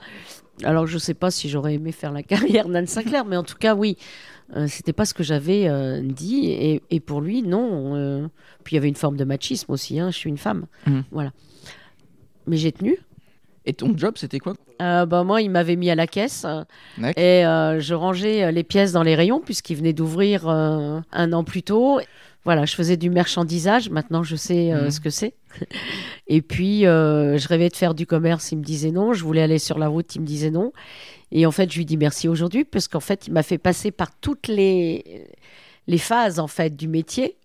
Alors 0.63 0.87
je 0.87 0.99
sais 0.99 1.15
pas 1.15 1.31
si 1.31 1.49
j'aurais 1.49 1.75
aimé 1.75 1.91
faire 1.93 2.13
la 2.13 2.23
carrière 2.23 2.69
d'Anne 2.69 2.87
Sinclair, 2.87 3.25
mais 3.25 3.37
en 3.37 3.43
tout 3.43 3.57
cas 3.59 3.75
oui, 3.75 3.97
euh, 4.57 4.67
c'était 4.69 4.93
pas 4.93 5.05
ce 5.05 5.13
que 5.13 5.25
j'avais 5.25 5.69
euh, 5.69 6.01
dit. 6.03 6.47
Et, 6.51 6.81
et 6.91 7.01
pour 7.01 7.21
lui, 7.21 7.43
non. 7.43 7.97
euh, 7.97 8.27
Puis 8.63 8.75
il 8.75 8.77
y 8.77 8.79
avait 8.79 8.89
une 8.89 8.95
forme 8.95 9.17
de 9.17 9.25
machisme 9.25 9.73
aussi. 9.73 9.99
hein, 9.99 10.11
je 10.13 10.17
suis 10.17 10.31
une 10.31 10.39
femme, 10.39 10.67
Mhm. 10.87 11.05
voilà. 11.11 11.33
Mais 12.47 12.57
j'ai 12.57 12.73
tenu. 12.73 12.99
Et 13.67 13.73
ton 13.73 13.97
job, 13.97 14.15
c'était 14.19 14.39
quoi 14.41 14.55
Euh, 14.83 15.07
bah, 15.07 15.25
moi, 15.25 15.41
il 15.41 15.51
m'avait 15.51 15.77
mis 15.77 15.89
à 15.91 15.95
la 15.95 16.07
caisse 16.07 16.45
et 17.17 17.47
euh, 17.47 17.81
je 17.81 17.95
rangeais 17.95 18.45
euh, 18.45 18.51
les 18.51 18.63
pièces 18.63 18.93
dans 18.93 19.03
les 19.03 19.15
rayons 19.15 19.41
puisqu'il 19.41 19.77
venait 19.77 19.95
d'ouvrir 19.95 20.47
euh, 20.49 21.01
un 21.13 21.33
an 21.33 21.45
plus 21.45 21.63
tôt. 21.63 22.01
Voilà, 22.45 22.67
je 22.67 22.75
faisais 22.75 22.99
du 22.99 23.09
marchandisage. 23.09 23.89
Maintenant, 23.89 24.23
je 24.23 24.37
sais 24.37 24.71
Mhm. 24.75 24.91
ce 24.91 25.01
que 25.01 25.09
c'est. 25.09 25.33
et 26.27 26.43
puis, 26.43 26.83
je 26.83 27.49
rêvais 27.49 27.71
de 27.71 27.77
faire 27.77 27.95
du 27.95 28.07
commerce. 28.07 28.53
Il 28.53 28.59
me 28.59 28.63
disait 28.65 28.91
non. 28.91 29.15
Je 29.15 29.25
voulais 29.25 29.41
aller 29.43 29.59
sur 29.59 29.79
la 29.79 29.89
route. 29.89 30.15
Il 30.15 30.21
me 30.21 30.27
disait 30.27 30.51
non. 30.51 30.71
Et 31.33 31.47
en 31.47 31.51
fait, 31.51 31.73
je 31.73 31.79
lui 31.79 31.87
dis 31.87 31.97
merci 31.97 32.29
aujourd'hui 32.29 32.65
parce 32.65 32.87
qu'en 32.87 33.01
fait, 33.01 33.27
il 33.29 33.33
m'a 33.33 33.43
fait 33.43 33.57
passer 33.57 33.91
par 33.93 34.15
toutes 34.21 34.47
les, 34.49 35.27
les 35.87 35.99
phases 35.99 36.39
en 36.39 36.47
fait 36.49 36.77
du 36.77 36.87
métier. 36.87 37.37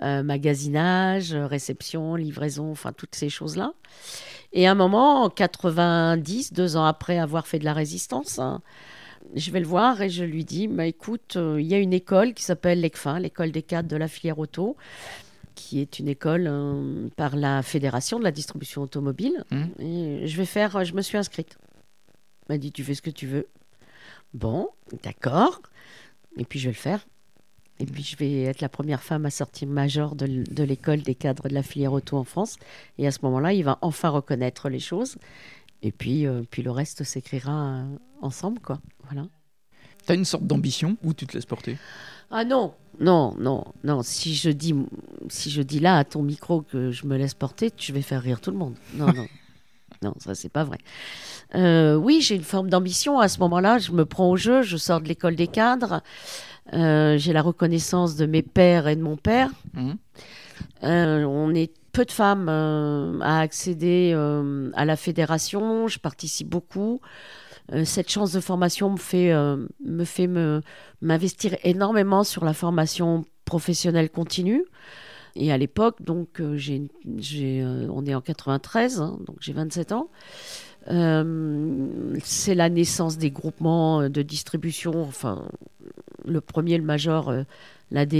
Magasinage, 0.00 1.34
réception, 1.34 2.14
livraison, 2.14 2.70
enfin 2.70 2.92
toutes 2.92 3.14
ces 3.14 3.28
choses-là. 3.28 3.72
Et 4.52 4.66
à 4.66 4.72
un 4.72 4.74
moment, 4.74 5.24
en 5.24 5.30
90, 5.30 6.52
deux 6.52 6.76
ans 6.76 6.84
après 6.84 7.18
avoir 7.18 7.46
fait 7.46 7.58
de 7.58 7.64
la 7.64 7.72
résistance, 7.72 8.38
hein, 8.38 8.62
je 9.34 9.50
vais 9.50 9.60
le 9.60 9.66
voir 9.66 10.02
et 10.02 10.08
je 10.08 10.24
lui 10.24 10.44
dis 10.44 10.66
bah, 10.66 10.86
écoute, 10.86 11.36
euh, 11.36 11.60
il 11.60 11.66
y 11.66 11.74
a 11.74 11.78
une 11.78 11.92
école 11.92 12.34
qui 12.34 12.42
s'appelle 12.42 12.80
l'ECFA, 12.80 13.20
l'école 13.20 13.52
des 13.52 13.62
cadres 13.62 13.88
de 13.88 13.96
la 13.96 14.08
filière 14.08 14.38
auto, 14.38 14.76
qui 15.54 15.80
est 15.80 15.98
une 15.98 16.08
école 16.08 16.46
euh, 16.48 17.08
par 17.16 17.36
la 17.36 17.62
Fédération 17.62 18.18
de 18.18 18.24
la 18.24 18.32
distribution 18.32 18.82
automobile. 18.82 19.44
Mhm. 19.50 19.70
Et 19.78 20.26
je 20.26 20.36
vais 20.36 20.46
faire, 20.46 20.84
je 20.84 20.94
me 20.94 21.02
suis 21.02 21.18
inscrite. 21.18 21.56
Il 22.48 22.52
m'a 22.52 22.58
dit 22.58 22.72
tu 22.72 22.82
fais 22.82 22.94
ce 22.94 23.02
que 23.02 23.10
tu 23.10 23.26
veux. 23.26 23.46
Bon, 24.34 24.70
d'accord. 25.02 25.60
Et 26.36 26.44
puis 26.44 26.58
je 26.58 26.66
vais 26.66 26.72
le 26.72 26.78
faire. 26.78 27.06
Et 27.80 27.86
puis 27.86 28.02
je 28.02 28.16
vais 28.16 28.42
être 28.42 28.60
la 28.60 28.68
première 28.68 29.02
femme 29.02 29.24
à 29.24 29.30
sortir 29.30 29.66
major 29.66 30.14
de, 30.14 30.26
de 30.26 30.62
l'école 30.62 31.00
des 31.00 31.14
cadres 31.14 31.48
de 31.48 31.54
la 31.54 31.62
filière 31.62 31.94
auto 31.94 32.18
en 32.18 32.24
France. 32.24 32.56
Et 32.98 33.06
à 33.06 33.10
ce 33.10 33.18
moment-là, 33.22 33.54
il 33.54 33.64
va 33.64 33.78
enfin 33.80 34.10
reconnaître 34.10 34.68
les 34.68 34.78
choses. 34.78 35.16
Et 35.82 35.90
puis, 35.90 36.26
euh, 36.26 36.42
puis 36.48 36.62
le 36.62 36.70
reste 36.70 37.04
s'écrira 37.04 37.52
euh, 37.52 37.84
ensemble, 38.20 38.60
quoi. 38.60 38.80
Voilà. 39.04 39.26
T'as 40.06 40.14
une 40.14 40.26
sorte 40.26 40.44
d'ambition 40.44 40.96
ou 41.02 41.14
tu 41.14 41.26
te 41.26 41.32
laisses 41.32 41.46
porter? 41.46 41.78
Ah 42.30 42.44
non, 42.44 42.74
non, 43.00 43.34
non, 43.38 43.64
non. 43.82 44.02
Si 44.02 44.34
je 44.34 44.50
dis, 44.50 44.74
si 45.28 45.50
je 45.50 45.62
dis 45.62 45.80
là 45.80 45.96
à 45.96 46.04
ton 46.04 46.22
micro 46.22 46.62
que 46.62 46.90
je 46.90 47.06
me 47.06 47.16
laisse 47.16 47.34
porter, 47.34 47.72
je 47.76 47.92
vais 47.92 48.02
faire 48.02 48.22
rire 48.22 48.40
tout 48.40 48.50
le 48.50 48.58
monde. 48.58 48.74
Non, 48.94 49.06
non, 49.06 49.26
non, 50.02 50.14
ça 50.18 50.34
c'est 50.34 50.48
pas 50.48 50.64
vrai. 50.64 50.78
Euh, 51.54 51.96
oui, 51.96 52.20
j'ai 52.20 52.36
une 52.36 52.44
forme 52.44 52.68
d'ambition. 52.70 53.18
À 53.18 53.28
ce 53.28 53.40
moment-là, 53.40 53.78
je 53.78 53.92
me 53.92 54.04
prends 54.04 54.30
au 54.30 54.36
jeu. 54.36 54.62
Je 54.62 54.76
sors 54.76 55.00
de 55.00 55.08
l'école 55.08 55.34
des 55.34 55.48
cadres. 55.48 56.02
Euh, 56.72 57.18
j'ai 57.18 57.32
la 57.32 57.42
reconnaissance 57.42 58.16
de 58.16 58.26
mes 58.26 58.42
pères 58.42 58.88
et 58.88 58.96
de 58.96 59.02
mon 59.02 59.16
père. 59.16 59.50
Mhm. 59.74 59.96
Euh, 60.84 61.24
on 61.24 61.54
est 61.54 61.72
peu 61.92 62.04
de 62.04 62.12
femmes 62.12 62.48
euh, 62.48 63.18
à 63.20 63.40
accéder 63.40 64.12
à 64.74 64.84
la 64.84 64.96
fédération. 64.96 65.88
Je 65.88 65.98
participe 65.98 66.48
beaucoup. 66.48 67.00
Cette 67.84 68.10
chance 68.10 68.32
de 68.32 68.40
formation 68.40 68.90
me 68.90 68.96
fait, 68.96 69.32
me 69.32 70.04
fait 70.04 70.26
me, 70.26 70.60
m'investir 71.02 71.56
énormément 71.62 72.24
sur 72.24 72.44
la 72.44 72.52
formation 72.52 73.24
professionnelle 73.44 74.10
continue. 74.10 74.64
Et 75.36 75.52
à 75.52 75.58
l'époque, 75.58 76.02
donc, 76.02 76.42
j'ai, 76.56 76.88
j'ai, 77.18 77.64
on 77.88 78.04
est 78.06 78.14
en 78.14 78.20
93, 78.20 79.00
hein, 79.00 79.18
donc 79.24 79.36
j'ai 79.38 79.52
27 79.52 79.92
ans. 79.92 80.10
C'est 82.24 82.54
la 82.56 82.68
naissance 82.68 83.18
des 83.18 83.30
groupements 83.30 84.08
de 84.08 84.22
distribution. 84.22 85.00
Enfin, 85.02 85.46
le 86.26 86.40
premier, 86.40 86.78
le 86.78 86.84
major, 86.84 87.28
euh, 87.30 87.42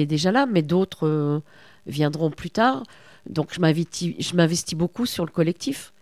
est 0.02 0.06
déjà 0.06 0.32
là, 0.32 0.46
mais 0.46 0.62
d'autres 0.62 1.06
euh, 1.06 1.40
viendront 1.86 2.30
plus 2.30 2.50
tard. 2.50 2.82
Donc, 3.28 3.52
je 3.52 3.60
m'investis, 3.60 4.74
beaucoup 4.74 5.06
sur 5.06 5.24
le 5.26 5.30
collectif. 5.30 5.92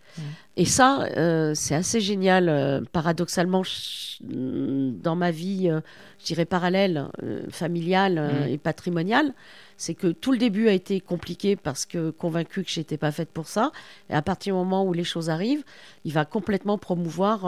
Et 0.57 0.65
ça, 0.65 1.03
euh, 1.15 1.53
c'est 1.55 1.75
assez 1.75 2.01
génial. 2.01 2.49
euh, 2.49 2.81
paradoxalement, 2.91 3.63
je- 3.63 4.17
dans 4.21 5.15
ma 5.15 5.31
vie, 5.31 5.69
euh, 5.69 5.79
je 6.19 6.25
dirais 6.25 6.45
parallèle, 6.45 7.07
familiale 7.49 8.17
et 8.49 8.57
patrimoniale, 8.57 9.33
c'est 9.77 9.93
que 9.93 10.07
tout 10.07 10.33
le 10.33 10.37
début 10.37 10.67
a 10.67 10.73
été 10.73 10.99
compliqué 10.99 11.55
parce 11.55 11.85
que 11.85 12.09
convaincu 12.09 12.63
que 12.63 12.69
j'étais 12.69 12.97
pas 12.97 13.11
faite 13.11 13.29
pour 13.29 13.47
ça. 13.47 13.71
Et 14.09 14.13
à 14.13 14.21
partir 14.21 14.53
du 14.53 14.57
moment 14.59 14.83
où 14.83 14.91
les 14.91 15.05
choses 15.05 15.29
arrivent, 15.29 15.63
il 16.03 16.11
va 16.11 16.25
complètement 16.25 16.77
promouvoir. 16.77 17.45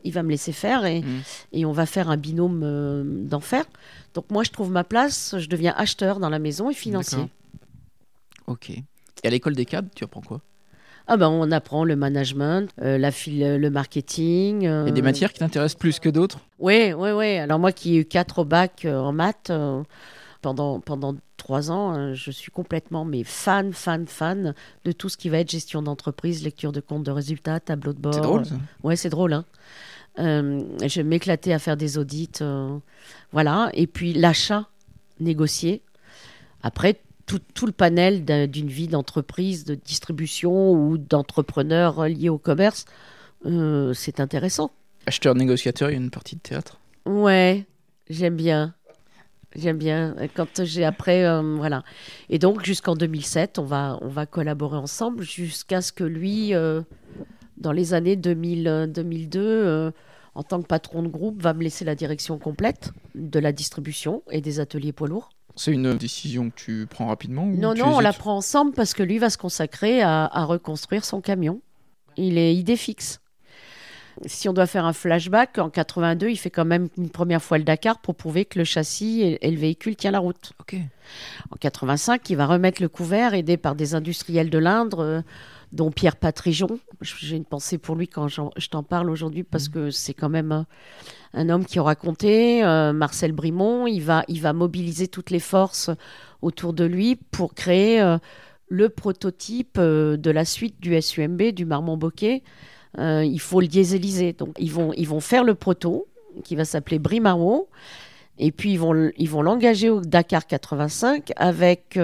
Euh, 0.00 0.04
il 0.04 0.12
va 0.12 0.22
me 0.22 0.30
laisser 0.30 0.52
faire 0.52 0.84
et, 0.86 1.00
Mhm. 1.00 1.22
et 1.52 1.64
on 1.66 1.72
va 1.72 1.86
faire 1.86 2.10
un 2.10 2.16
binôme 2.16 2.62
euh, 2.64 3.02
d'enfer. 3.04 3.64
Donc 4.14 4.24
moi, 4.30 4.42
je 4.44 4.50
trouve 4.50 4.70
ma 4.70 4.84
place. 4.84 5.34
Je 5.38 5.48
deviens 5.48 5.74
acheteur 5.76 6.18
dans 6.20 6.28
la 6.30 6.38
maison 6.38 6.70
et 6.70 6.74
financier. 6.74 7.28
Ok. 8.46 8.70
Et 8.70 8.84
à 9.26 9.30
l'école 9.30 9.54
des 9.54 9.64
cadres, 9.66 9.88
tu 9.94 10.04
apprends 10.04 10.22
quoi? 10.22 10.40
Ah 11.06 11.16
ben, 11.16 11.28
on 11.28 11.50
apprend 11.50 11.84
le 11.84 11.96
management, 11.96 12.70
euh, 12.82 12.96
la 12.96 13.10
file, 13.10 13.56
le 13.56 13.70
marketing. 13.70 14.62
Il 14.62 14.64
y 14.64 14.68
a 14.68 14.90
des 14.92 15.02
matières 15.02 15.32
qui 15.32 15.40
t'intéressent 15.40 15.78
plus 15.78 15.98
que 15.98 16.08
d'autres? 16.08 16.38
Oui, 16.58 16.92
oui, 16.92 17.10
oui. 17.10 17.36
Alors 17.38 17.58
moi 17.58 17.72
qui 17.72 17.96
ai 17.96 18.00
eu 18.00 18.04
4 18.04 18.40
au 18.40 18.44
bac 18.44 18.84
euh, 18.84 18.96
en 18.98 19.12
maths 19.12 19.50
euh, 19.50 19.82
pendant, 20.40 20.78
pendant 20.78 21.16
3 21.36 21.70
ans, 21.72 21.96
euh, 21.96 22.14
je 22.14 22.30
suis 22.30 22.52
complètement 22.52 23.04
mais 23.04 23.24
fan, 23.24 23.72
fan, 23.72 24.06
fan 24.06 24.54
de 24.84 24.92
tout 24.92 25.08
ce 25.08 25.16
qui 25.16 25.28
va 25.30 25.38
être 25.38 25.50
gestion 25.50 25.82
d'entreprise, 25.82 26.44
lecture 26.44 26.70
de 26.70 26.80
comptes 26.80 27.02
de 27.04 27.10
résultats, 27.10 27.58
tableau 27.60 27.92
de 27.92 27.98
bord. 27.98 28.14
C'est 28.14 28.20
drôle 28.20 28.46
ça 28.46 28.56
Ouais, 28.84 28.94
c'est 28.96 29.10
drôle. 29.10 29.32
Hein 29.32 29.44
Euh, 29.48 29.56
je 30.16 31.00
m'éclatais 31.02 31.52
à 31.52 31.58
faire 31.58 31.76
des 31.76 31.98
audits. 31.98 32.30
euh, 32.40 32.76
voilà. 33.32 33.70
Et 33.74 33.86
puis 33.86 34.12
l'achat 34.12 34.68
négocié. 35.20 35.82
Après, 36.62 37.00
tout, 37.26 37.40
tout 37.54 37.66
le 37.66 37.72
panel 37.72 38.24
d'un- 38.24 38.46
d'une 38.46 38.68
vie 38.68 38.88
d'entreprise, 38.88 39.64
de 39.64 39.74
distribution 39.74 40.72
ou 40.72 40.98
d'entrepreneur 40.98 42.06
lié 42.08 42.28
au 42.28 42.38
commerce, 42.38 42.84
euh, 43.46 43.92
c'est 43.94 44.20
intéressant. 44.20 44.70
Acheteur-négociateur, 45.06 45.90
il 45.90 45.92
y 45.94 45.96
a 45.96 46.00
une 46.00 46.10
partie 46.10 46.36
de 46.36 46.40
théâtre. 46.40 46.78
Ouais, 47.06 47.64
J'aime 48.10 48.34
bien. 48.36 48.74
J'aime 49.54 49.78
bien. 49.78 50.16
Quand 50.34 50.64
j'ai 50.64 50.84
après, 50.84 51.24
euh, 51.24 51.40
voilà. 51.56 51.84
Et 52.28 52.38
donc, 52.40 52.64
jusqu'en 52.64 52.94
2007, 52.96 53.58
on 53.60 53.64
va, 53.64 53.98
on 54.02 54.08
va 54.08 54.26
collaborer 54.26 54.76
ensemble 54.76 55.22
jusqu'à 55.22 55.80
ce 55.80 55.92
que 55.92 56.02
lui, 56.04 56.52
euh, 56.54 56.82
dans 57.60 57.72
les 57.72 57.94
années 57.94 58.16
2000, 58.16 58.90
2002, 58.92 59.40
euh, 59.40 59.90
en 60.34 60.42
tant 60.42 60.60
que 60.60 60.66
patron 60.66 61.02
de 61.02 61.08
groupe, 61.08 61.40
va 61.42 61.54
me 61.54 61.62
laisser 61.62 61.84
la 61.84 61.94
direction 61.94 62.38
complète 62.38 62.92
de 63.14 63.38
la 63.38 63.52
distribution 63.52 64.22
et 64.30 64.40
des 64.40 64.60
ateliers 64.60 64.92
poids 64.92 65.08
lourds. 65.08 65.30
C'est 65.56 65.72
une 65.72 65.94
décision 65.94 66.50
que 66.50 66.54
tu 66.56 66.86
prends 66.88 67.08
rapidement 67.08 67.44
ou 67.44 67.56
Non, 67.56 67.74
non, 67.74 67.96
on 67.96 68.00
la 68.00 68.12
prend 68.12 68.36
ensemble 68.36 68.72
parce 68.72 68.94
que 68.94 69.02
lui 69.02 69.18
va 69.18 69.30
se 69.30 69.38
consacrer 69.38 70.00
à, 70.00 70.24
à 70.24 70.44
reconstruire 70.44 71.04
son 71.04 71.20
camion. 71.20 71.60
Il 72.16 72.38
est 72.38 72.54
idée 72.54 72.76
fixe. 72.76 73.20
Si 74.26 74.48
on 74.48 74.52
doit 74.52 74.66
faire 74.66 74.84
un 74.84 74.92
flashback, 74.92 75.58
en 75.58 75.70
82, 75.70 76.28
il 76.28 76.36
fait 76.36 76.50
quand 76.50 76.64
même 76.64 76.88
une 76.98 77.10
première 77.10 77.42
fois 77.42 77.58
le 77.58 77.64
Dakar 77.64 78.00
pour 78.00 78.14
prouver 78.14 78.44
que 78.44 78.58
le 78.58 78.64
châssis 78.64 79.22
et, 79.22 79.46
et 79.46 79.50
le 79.50 79.58
véhicule 79.58 79.96
tient 79.96 80.10
la 80.10 80.18
route. 80.18 80.52
Ok. 80.60 80.76
En 81.50 81.56
85, 81.56 82.28
il 82.28 82.36
va 82.36 82.46
remettre 82.46 82.82
le 82.82 82.88
couvert, 82.88 83.34
aidé 83.34 83.56
par 83.56 83.74
des 83.74 83.94
industriels 83.94 84.50
de 84.50 84.58
l'Indre, 84.58 85.00
euh, 85.00 85.20
dont 85.72 85.90
Pierre 85.90 86.16
Patrijon. 86.16 86.80
J'ai 87.00 87.36
une 87.36 87.44
pensée 87.44 87.78
pour 87.78 87.94
lui 87.94 88.08
quand 88.08 88.28
je 88.28 88.68
t'en 88.68 88.82
parle 88.82 89.10
aujourd'hui, 89.10 89.44
parce 89.44 89.68
que 89.68 89.90
c'est 89.90 90.14
quand 90.14 90.28
même 90.28 90.52
un, 90.52 90.66
un 91.34 91.48
homme 91.48 91.64
qui 91.64 91.78
aura 91.78 91.94
compté. 91.94 92.64
Euh, 92.64 92.92
Marcel 92.92 93.32
Brimont, 93.32 93.86
il 93.86 94.00
va, 94.00 94.24
il 94.28 94.40
va 94.40 94.52
mobiliser 94.52 95.08
toutes 95.08 95.30
les 95.30 95.40
forces 95.40 95.90
autour 96.42 96.72
de 96.72 96.84
lui 96.84 97.16
pour 97.16 97.54
créer 97.54 98.00
euh, 98.00 98.18
le 98.68 98.88
prototype 98.88 99.76
euh, 99.78 100.16
de 100.16 100.30
la 100.30 100.44
suite 100.44 100.80
du 100.80 101.00
SUMB, 101.00 101.52
du 101.52 101.64
Marmont-Bocquet. 101.64 102.42
Euh, 102.98 103.24
il 103.24 103.40
faut 103.40 103.60
le 103.60 103.68
dieseliser. 103.68 104.32
Donc, 104.32 104.50
ils 104.58 104.72
vont, 104.72 104.92
ils 104.94 105.08
vont 105.08 105.20
faire 105.20 105.44
le 105.44 105.54
proto, 105.54 106.08
qui 106.44 106.56
va 106.56 106.64
s'appeler 106.64 106.98
Brimaro. 106.98 107.68
Et 108.38 108.52
puis, 108.52 108.72
ils 108.72 108.78
vont, 108.78 109.10
ils 109.16 109.28
vont 109.28 109.42
l'engager 109.42 109.90
au 109.90 110.00
Dakar 110.00 110.46
85 110.46 111.32
avec 111.36 111.98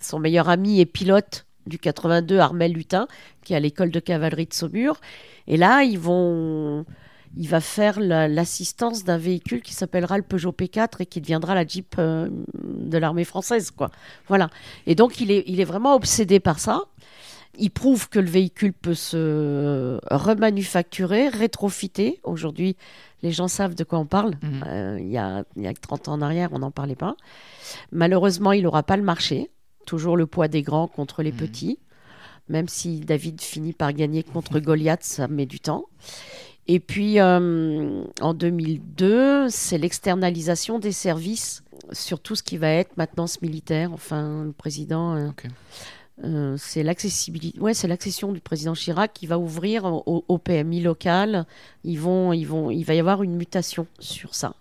son 0.00 0.18
meilleur 0.18 0.50
ami 0.50 0.80
et 0.80 0.86
pilote 0.86 1.45
du 1.66 1.78
82, 1.78 2.38
Armel 2.38 2.72
Lutin, 2.72 3.06
qui 3.44 3.52
est 3.52 3.56
à 3.56 3.60
l'école 3.60 3.90
de 3.90 4.00
cavalerie 4.00 4.46
de 4.46 4.54
Saumur. 4.54 5.00
Et 5.46 5.56
là, 5.56 5.82
ils 5.82 5.98
vont, 5.98 6.84
il 7.36 7.48
va 7.48 7.60
faire 7.60 8.00
la- 8.00 8.28
l'assistance 8.28 9.04
d'un 9.04 9.18
véhicule 9.18 9.62
qui 9.62 9.74
s'appellera 9.74 10.16
le 10.16 10.22
Peugeot 10.22 10.52
P4 10.52 11.00
et 11.00 11.06
qui 11.06 11.20
deviendra 11.20 11.54
la 11.54 11.66
Jeep 11.66 11.94
euh, 11.98 12.28
de 12.64 12.98
l'armée 12.98 13.24
française. 13.24 13.70
Quoi. 13.70 13.90
Voilà. 14.28 14.48
Et 14.86 14.94
donc, 14.94 15.20
il 15.20 15.30
est, 15.30 15.44
il 15.46 15.60
est 15.60 15.64
vraiment 15.64 15.94
obsédé 15.94 16.40
par 16.40 16.58
ça. 16.58 16.82
Il 17.58 17.70
prouve 17.70 18.08
que 18.10 18.18
le 18.18 18.28
véhicule 18.28 18.74
peut 18.74 18.92
se 18.94 19.98
remanufacturer, 20.10 21.28
rétrofiter. 21.28 22.20
Aujourd'hui, 22.22 22.76
les 23.22 23.32
gens 23.32 23.48
savent 23.48 23.74
de 23.74 23.82
quoi 23.82 23.98
on 23.98 24.04
parle. 24.04 24.34
Mhm. 24.42 24.64
Euh, 24.66 24.98
il, 25.00 25.08
y 25.08 25.16
a, 25.16 25.42
il 25.56 25.62
y 25.62 25.66
a 25.66 25.72
30 25.72 26.08
ans 26.08 26.12
en 26.14 26.20
arrière, 26.22 26.50
on 26.52 26.58
n'en 26.58 26.70
parlait 26.70 26.96
pas. 26.96 27.16
Malheureusement, 27.92 28.52
il 28.52 28.64
n'aura 28.64 28.82
pas 28.82 28.96
le 28.98 29.02
marché. 29.02 29.50
Toujours 29.86 30.16
le 30.16 30.26
poids 30.26 30.48
des 30.48 30.62
grands 30.62 30.88
contre 30.88 31.22
les 31.22 31.32
Mhm. 31.32 31.38
petits. 31.38 31.78
Même 32.48 32.68
si 32.68 33.00
David 33.00 33.40
finit 33.40 33.72
par 33.72 33.92
gagner 33.92 34.22
contre 34.22 34.60
Goliath, 34.60 35.02
ça 35.02 35.26
met 35.26 35.46
du 35.46 35.58
temps. 35.58 35.86
Et 36.68 36.80
puis, 36.80 37.18
euh, 37.20 38.02
en 38.20 38.34
2002, 38.34 39.48
c'est 39.48 39.78
l'externalisation 39.78 40.78
des 40.78 40.92
services 40.92 41.62
sur 41.92 42.20
tout 42.20 42.34
ce 42.34 42.42
qui 42.42 42.56
va 42.56 42.68
être 42.70 42.96
maintenance 42.96 43.40
militaire. 43.42 43.92
Enfin, 43.92 44.44
le 44.44 44.52
président, 44.52 45.14
euh, 45.14 45.28
euh, 46.24 46.56
c'est 46.58 46.82
l'accessibilité. 46.82 47.58
Ouais, 47.60 47.74
c'est 47.74 47.86
l'accession 47.88 48.32
du 48.32 48.40
président 48.40 48.72
Chirac 48.74 49.12
qui 49.12 49.26
va 49.26 49.38
ouvrir 49.38 49.84
au, 49.84 50.24
au 50.26 50.38
PMI 50.38 50.80
local. 50.80 51.46
Ils 51.84 52.00
vont, 52.00 52.32
ils 52.32 52.44
vont, 52.46 52.70
il 52.70 52.84
va 52.84 52.94
y 52.94 52.98
avoir 53.00 53.22
une 53.22 53.36
mutation 53.36 53.86
sur 54.00 54.34
ça. 54.34 54.54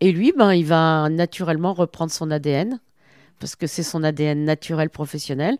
Et 0.00 0.12
lui, 0.12 0.32
ben, 0.36 0.52
il 0.54 0.64
va 0.64 1.08
naturellement 1.10 1.74
reprendre 1.74 2.12
son 2.12 2.30
ADN 2.30 2.78
parce 3.38 3.56
que 3.56 3.66
c'est 3.66 3.82
son 3.82 4.02
ADN 4.02 4.44
naturel 4.44 4.90
professionnel. 4.90 5.56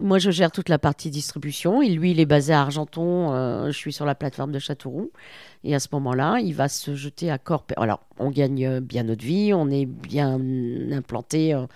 Moi, 0.00 0.18
je 0.18 0.30
gère 0.30 0.52
toute 0.52 0.68
la 0.68 0.78
partie 0.78 1.10
distribution. 1.10 1.82
Et 1.82 1.88
lui, 1.88 2.12
il 2.12 2.20
est 2.20 2.26
basé 2.26 2.52
à 2.52 2.62
Argenton. 2.62 3.32
euh, 3.32 3.66
je 3.66 3.76
suis 3.76 3.92
sur 3.92 4.04
la 4.06 4.14
plateforme 4.14 4.52
de 4.52 4.58
Châteauroux. 4.58 5.10
Et 5.64 5.74
à 5.74 5.80
ce 5.80 5.88
moment-là, 5.92 6.38
il 6.40 6.54
va 6.54 6.68
se 6.68 6.94
jeter 6.94 7.30
à 7.30 7.38
corps. 7.38 7.64
Alors, 7.76 8.00
on 8.18 8.30
gagne 8.30 8.66
euh, 8.66 8.80
bien 8.80 9.02
notre 9.02 9.24
vie. 9.24 9.52
On 9.54 9.68
est 9.70 9.86
bien 9.86 10.38
implanté 10.92 11.54
euh, 11.54 11.66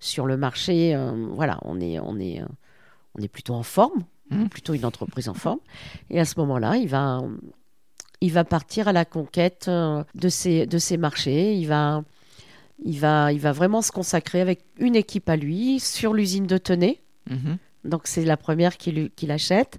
sur 0.00 0.26
le 0.26 0.36
marché. 0.36 0.94
euh, 0.94 1.12
voilà, 1.30 1.58
on 1.62 1.80
est, 1.80 1.98
on 1.98 2.18
est, 2.18 2.42
on 3.18 3.22
est 3.22 3.28
plutôt 3.28 3.54
en 3.54 3.62
forme. 3.62 4.04
Mhm. 4.30 4.48
Plutôt 4.48 4.74
une 4.74 4.84
entreprise 4.84 5.28
en 5.28 5.34
forme. 5.34 5.60
Et 6.10 6.20
à 6.20 6.24
ce 6.24 6.38
moment-là, 6.40 6.76
il 6.76 6.88
va, 6.88 7.22
il 8.20 8.32
va 8.32 8.44
partir 8.44 8.88
à 8.88 8.92
la 8.92 9.04
conquête 9.04 9.68
de 9.68 10.28
ces, 10.28 10.66
de 10.66 10.78
ces 10.78 10.96
marchés. 10.96 11.54
Il 11.54 11.66
va, 11.66 12.02
il, 12.84 13.00
va, 13.00 13.32
il 13.32 13.40
va 13.40 13.52
vraiment 13.52 13.82
se 13.82 13.90
consacrer 13.90 14.40
avec 14.40 14.60
une 14.78 14.94
équipe 14.94 15.28
à 15.28 15.36
lui 15.36 15.80
sur 15.80 16.12
l'usine 16.14 16.46
de 16.46 16.58
Tenay. 16.58 17.00
Mhm. 17.28 17.58
Donc 17.84 18.02
c'est 18.04 18.24
la 18.24 18.36
première 18.36 18.76
qu'il 18.76 19.30
achète. 19.30 19.78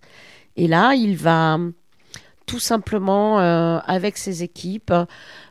Et 0.56 0.68
là, 0.68 0.94
il 0.94 1.16
va 1.16 1.60
tout 2.46 2.60
simplement, 2.60 3.40
euh, 3.40 3.80
avec 3.86 4.18
ses 4.18 4.44
équipes, 4.44 4.94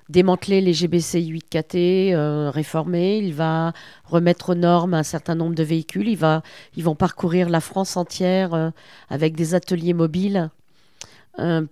démanteler 0.09 0.61
les 0.61 0.73
GBC 0.73 1.21
8KT, 1.21 2.15
euh, 2.15 2.51
réformer. 2.51 3.19
Il 3.19 3.35
va 3.35 3.73
remettre 4.05 4.51
aux 4.51 4.55
normes 4.55 4.95
un 4.95 5.03
certain 5.03 5.35
nombre 5.35 5.55
de 5.55 5.63
véhicules. 5.63 6.09
Il 6.09 6.17
va, 6.17 6.43
ils 6.77 6.85
vont 6.85 6.95
parcourir 6.95 7.49
la 7.49 7.61
France 7.61 7.97
entière 7.97 8.55
euh, 8.55 8.71
avec 9.09 9.35
des 9.35 9.55
ateliers 9.55 9.95
mobiles 9.95 10.51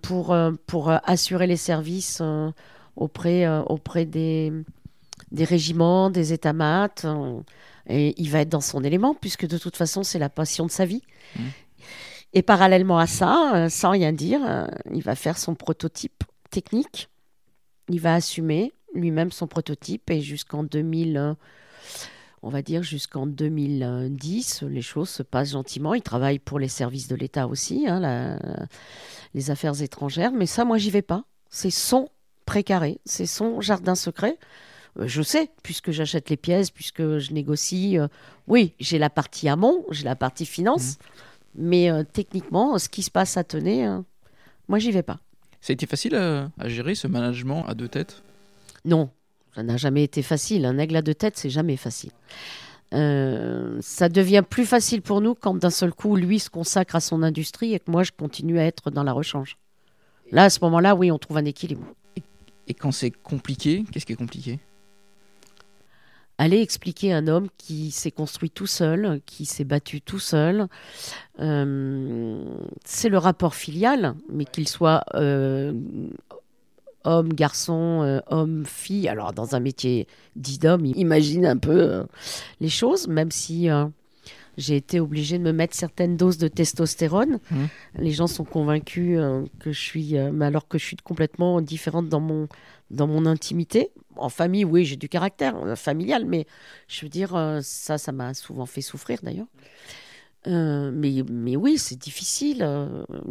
pour, 0.01 0.35
pour 0.67 0.91
assurer 1.05 1.47
les 1.47 1.55
services 1.55 2.21
auprès, 2.97 3.47
auprès 3.47 4.03
des, 4.03 4.51
des 5.33 5.43
régiments, 5.43 6.09
des 6.09 6.31
états-maths. 6.33 7.03
euh, 7.05 7.41
et 7.89 8.13
il 8.21 8.29
va 8.29 8.39
être 8.39 8.49
dans 8.49 8.61
son 8.61 8.81
élément, 8.83 9.13
puisque 9.13 9.45
de 9.45 9.57
toute 9.57 9.75
façon, 9.75 10.03
c'est 10.03 10.19
la 10.19 10.29
passion 10.29 10.65
de 10.65 10.71
sa 10.71 10.85
vie. 10.85 11.01
Mhm. 11.37 11.43
Et 12.33 12.41
parallèlement 12.41 12.97
à 12.97 13.07
ça, 13.07 13.51
euh, 13.55 13.69
sans 13.69 13.89
rien 13.91 14.13
dire, 14.13 14.39
euh, 14.47 14.65
il 14.93 15.03
va 15.03 15.15
faire 15.15 15.37
son 15.37 15.53
prototype 15.53 16.23
technique. 16.49 17.09
Il 17.89 17.99
va 17.99 18.13
assumer 18.15 18.71
lui-même 18.95 19.31
son 19.31 19.47
prototype 19.47 20.09
et 20.09 20.21
jusqu'en 20.21 20.63
2000, 20.63 21.17
euh, 21.17 21.33
on 22.41 22.49
va 22.49 22.61
dire 22.61 22.81
jusqu'en 22.83 23.27
2010, 23.27 24.63
les 24.63 24.81
choses 24.81 25.09
se 25.09 25.23
passent 25.23 25.51
gentiment. 25.51 25.93
Il 25.93 26.01
travaille 26.01 26.39
pour 26.39 26.59
les 26.59 26.67
services 26.69 27.07
de 27.07 27.15
l'État 27.15 27.47
aussi, 27.47 27.85
hein, 27.87 27.99
la- 27.99 28.39
les 29.33 29.51
affaires 29.51 29.81
étrangères. 29.81 30.31
Mais 30.31 30.45
ça, 30.45 30.63
moi, 30.65 30.77
j'y 30.77 30.89
vais 30.91 31.01
pas. 31.01 31.25
C'est 31.49 31.69
son 31.71 32.09
précaré, 32.45 32.99
c'est 33.05 33.25
son 33.25 33.61
jardin 33.61 33.95
secret. 33.95 34.37
Euh, 34.99 35.07
Je 35.07 35.21
sais, 35.21 35.49
puisque 35.63 35.91
j'achète 35.91 36.29
les 36.29 36.37
pièces, 36.37 36.69
puisque 36.71 37.17
je 37.19 37.33
négocie. 37.33 37.97
euh, 37.97 38.07
oui, 38.47 38.73
j'ai 38.79 38.99
la 38.99 39.09
partie 39.09 39.49
amont, 39.49 39.85
j'ai 39.91 40.03
la 40.03 40.15
partie 40.15 40.45
finance, 40.45 40.97
mais 41.55 41.89
euh, 41.89 42.03
techniquement, 42.03 42.77
ce 42.77 42.89
qui 42.89 43.03
se 43.03 43.11
passe 43.11 43.37
à 43.37 43.43
Tenay, 43.43 43.87
moi, 44.67 44.79
j'y 44.79 44.91
vais 44.91 45.03
pas. 45.03 45.19
Ça 45.61 45.71
a 45.71 45.73
été 45.73 45.85
facile 45.85 46.15
à, 46.15 46.49
à 46.59 46.67
gérer 46.69 46.95
ce 46.95 47.07
management 47.07 47.65
à 47.67 47.73
deux 47.73 47.87
têtes? 47.87 48.21
Non, 48.85 49.09
ça 49.55 49.63
n'a 49.63 49.77
jamais 49.77 50.03
été 50.03 50.21
facile. 50.21 50.65
Un 50.65 50.77
aigle 50.77 50.95
à 50.97 51.01
deux 51.01 51.13
têtes, 51.13 51.37
c'est 51.37 51.49
jamais 51.49 51.77
facile. 51.77 52.11
Euh, 52.93 53.79
ça 53.81 54.09
devient 54.09 54.43
plus 54.47 54.65
facile 54.65 55.01
pour 55.01 55.21
nous 55.21 55.35
quand 55.35 55.55
d'un 55.55 55.69
seul 55.69 55.93
coup, 55.93 56.15
lui 56.15 56.37
se 56.39 56.49
consacre 56.49 56.95
à 56.95 56.99
son 56.99 57.23
industrie 57.23 57.73
et 57.73 57.79
que 57.79 57.89
moi, 57.89 58.03
je 58.03 58.11
continue 58.11 58.59
à 58.59 58.65
être 58.65 58.91
dans 58.91 59.03
la 59.03 59.13
rechange. 59.13 59.57
Là, 60.31 60.43
à 60.43 60.49
ce 60.49 60.59
moment-là, 60.63 60.95
oui, 60.95 61.11
on 61.11 61.17
trouve 61.17 61.37
un 61.37 61.45
équilibre. 61.45 61.85
Et 62.67 62.73
quand 62.73 62.91
c'est 62.91 63.11
compliqué, 63.11 63.83
qu'est-ce 63.91 64.05
qui 64.05 64.13
est 64.13 64.17
compliqué? 64.17 64.59
Aller 66.37 66.61
expliquer 66.61 67.13
un 67.13 67.27
homme 67.27 67.47
qui 67.57 67.91
s'est 67.91 68.11
construit 68.11 68.49
tout 68.49 68.67
seul, 68.67 69.21
qui 69.25 69.45
s'est 69.45 69.63
battu 69.63 70.01
tout 70.01 70.19
seul. 70.19 70.67
Euh, 71.39 72.43
c'est 72.85 73.09
le 73.09 73.17
rapport 73.17 73.55
filial, 73.55 74.15
mais 74.29 74.45
qu'il 74.45 74.67
soit 74.67 75.03
euh, 75.13 75.73
homme, 77.03 77.33
garçon, 77.33 78.01
euh, 78.03 78.19
homme, 78.27 78.65
fille. 78.65 79.07
Alors, 79.07 79.33
dans 79.33 79.55
un 79.55 79.59
métier 79.59 80.07
dit 80.35 80.57
d'homme, 80.57 80.85
imagine 80.85 81.45
un 81.45 81.57
peu 81.57 82.03
les 82.59 82.69
choses, 82.69 83.07
même 83.07 83.31
si 83.31 83.69
j'ai 84.57 84.75
été 84.75 84.99
obligée 84.99 85.37
de 85.37 85.43
me 85.43 85.51
mettre 85.51 85.75
certaines 85.75 86.17
doses 86.17 86.37
de 86.37 86.47
testostérone. 86.47 87.39
Mhm. 87.51 87.67
Les 87.95 88.11
gens 88.11 88.27
sont 88.27 88.43
convaincus 88.43 89.17
euh, 89.19 89.43
que 89.59 89.71
je 89.71 89.79
suis, 89.79 90.17
euh, 90.17 90.31
mais 90.31 90.45
alors 90.45 90.67
que 90.67 90.77
je 90.77 90.85
suis 90.85 90.95
complètement 90.97 91.61
différente 91.61 92.09
dans 92.09 92.19
mon, 92.19 92.47
dans 92.91 93.07
mon 93.07 93.25
intimité. 93.25 93.91
En 94.15 94.29
famille, 94.29 94.65
oui, 94.65 94.85
j'ai 94.85 94.95
du 94.95 95.09
caractère 95.09 95.57
euh, 95.57 95.75
familial, 95.75 96.25
mais 96.25 96.45
je 96.87 97.01
veux 97.01 97.09
dire, 97.09 97.59
ça, 97.63 97.97
ça 97.97 98.11
m'a 98.11 98.33
souvent 98.33 98.65
fait 98.65 98.81
souffrir 98.81 99.19
d'ailleurs. 99.23 99.47
Mais, 100.45 101.23
mais 101.29 101.55
oui, 101.55 101.77
c'est 101.77 101.97
difficile. 101.97 102.61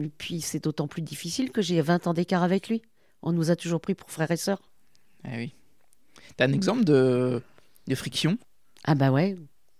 et 0.01 0.09
puis 0.17 0.41
c'est 0.41 0.65
d'autant 0.65 0.89
plus 0.89 1.03
difficile 1.03 1.51
que 1.51 1.61
j'ai 1.61 1.81
20 1.83 2.07
ans 2.07 2.15
d'écart 2.15 2.43
avec 2.43 2.69
lui. 2.71 2.81
On 3.21 3.33
nous 3.33 3.51
a 3.51 3.57
toujours 3.57 3.83
pris 3.83 3.95
pour 3.95 4.11
frères 4.11 4.31
et 4.31 4.39
sœurs. 4.39 4.63
Ah 5.25 5.33
oui. 5.37 5.55
T'as 6.37 6.47
un 6.47 6.53
exemple 6.53 6.85
de, 6.85 7.43
de 7.87 7.95
friction? 7.95 8.39
Ah 8.85 8.95
bah 8.95 9.11
ouais, 9.11 9.37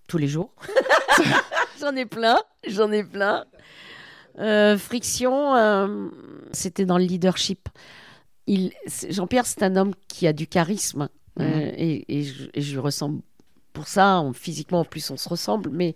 tous 0.07 0.19
les 0.19 0.29
jours. 0.29 0.55
j'en 1.81 1.95
ai 1.97 2.07
plein, 2.07 2.39
j'en 2.67 2.91
ai 2.93 3.05
plein. 3.05 3.45
Euh, 4.39 4.79
friction, 4.79 5.55
euh, 5.57 6.09
c'était 6.53 6.87
dans 6.87 6.99
le 6.99 7.05
leadership. 7.05 7.69
Jean-Pierre, 9.09 9.47
c'est 9.47 9.63
un 9.63 9.77
homme 9.77 9.93
qui 10.09 10.27
a 10.27 10.33
du 10.33 10.47
charisme 10.47 11.09
Euh, 11.41 11.71
et, 11.77 12.05
et, 12.19 12.25
je, 12.25 12.45
et 12.53 12.61
je 12.61 12.79
ressemble 12.79 13.23
pour 13.73 13.89
ça. 13.89 14.21
on- 14.21 14.33
physiquement, 14.35 14.81
en 14.81 14.85
plus, 14.85 15.11
on 15.11 15.17
se 15.17 15.29
ressemble. 15.29 15.71
Mais 15.71 15.95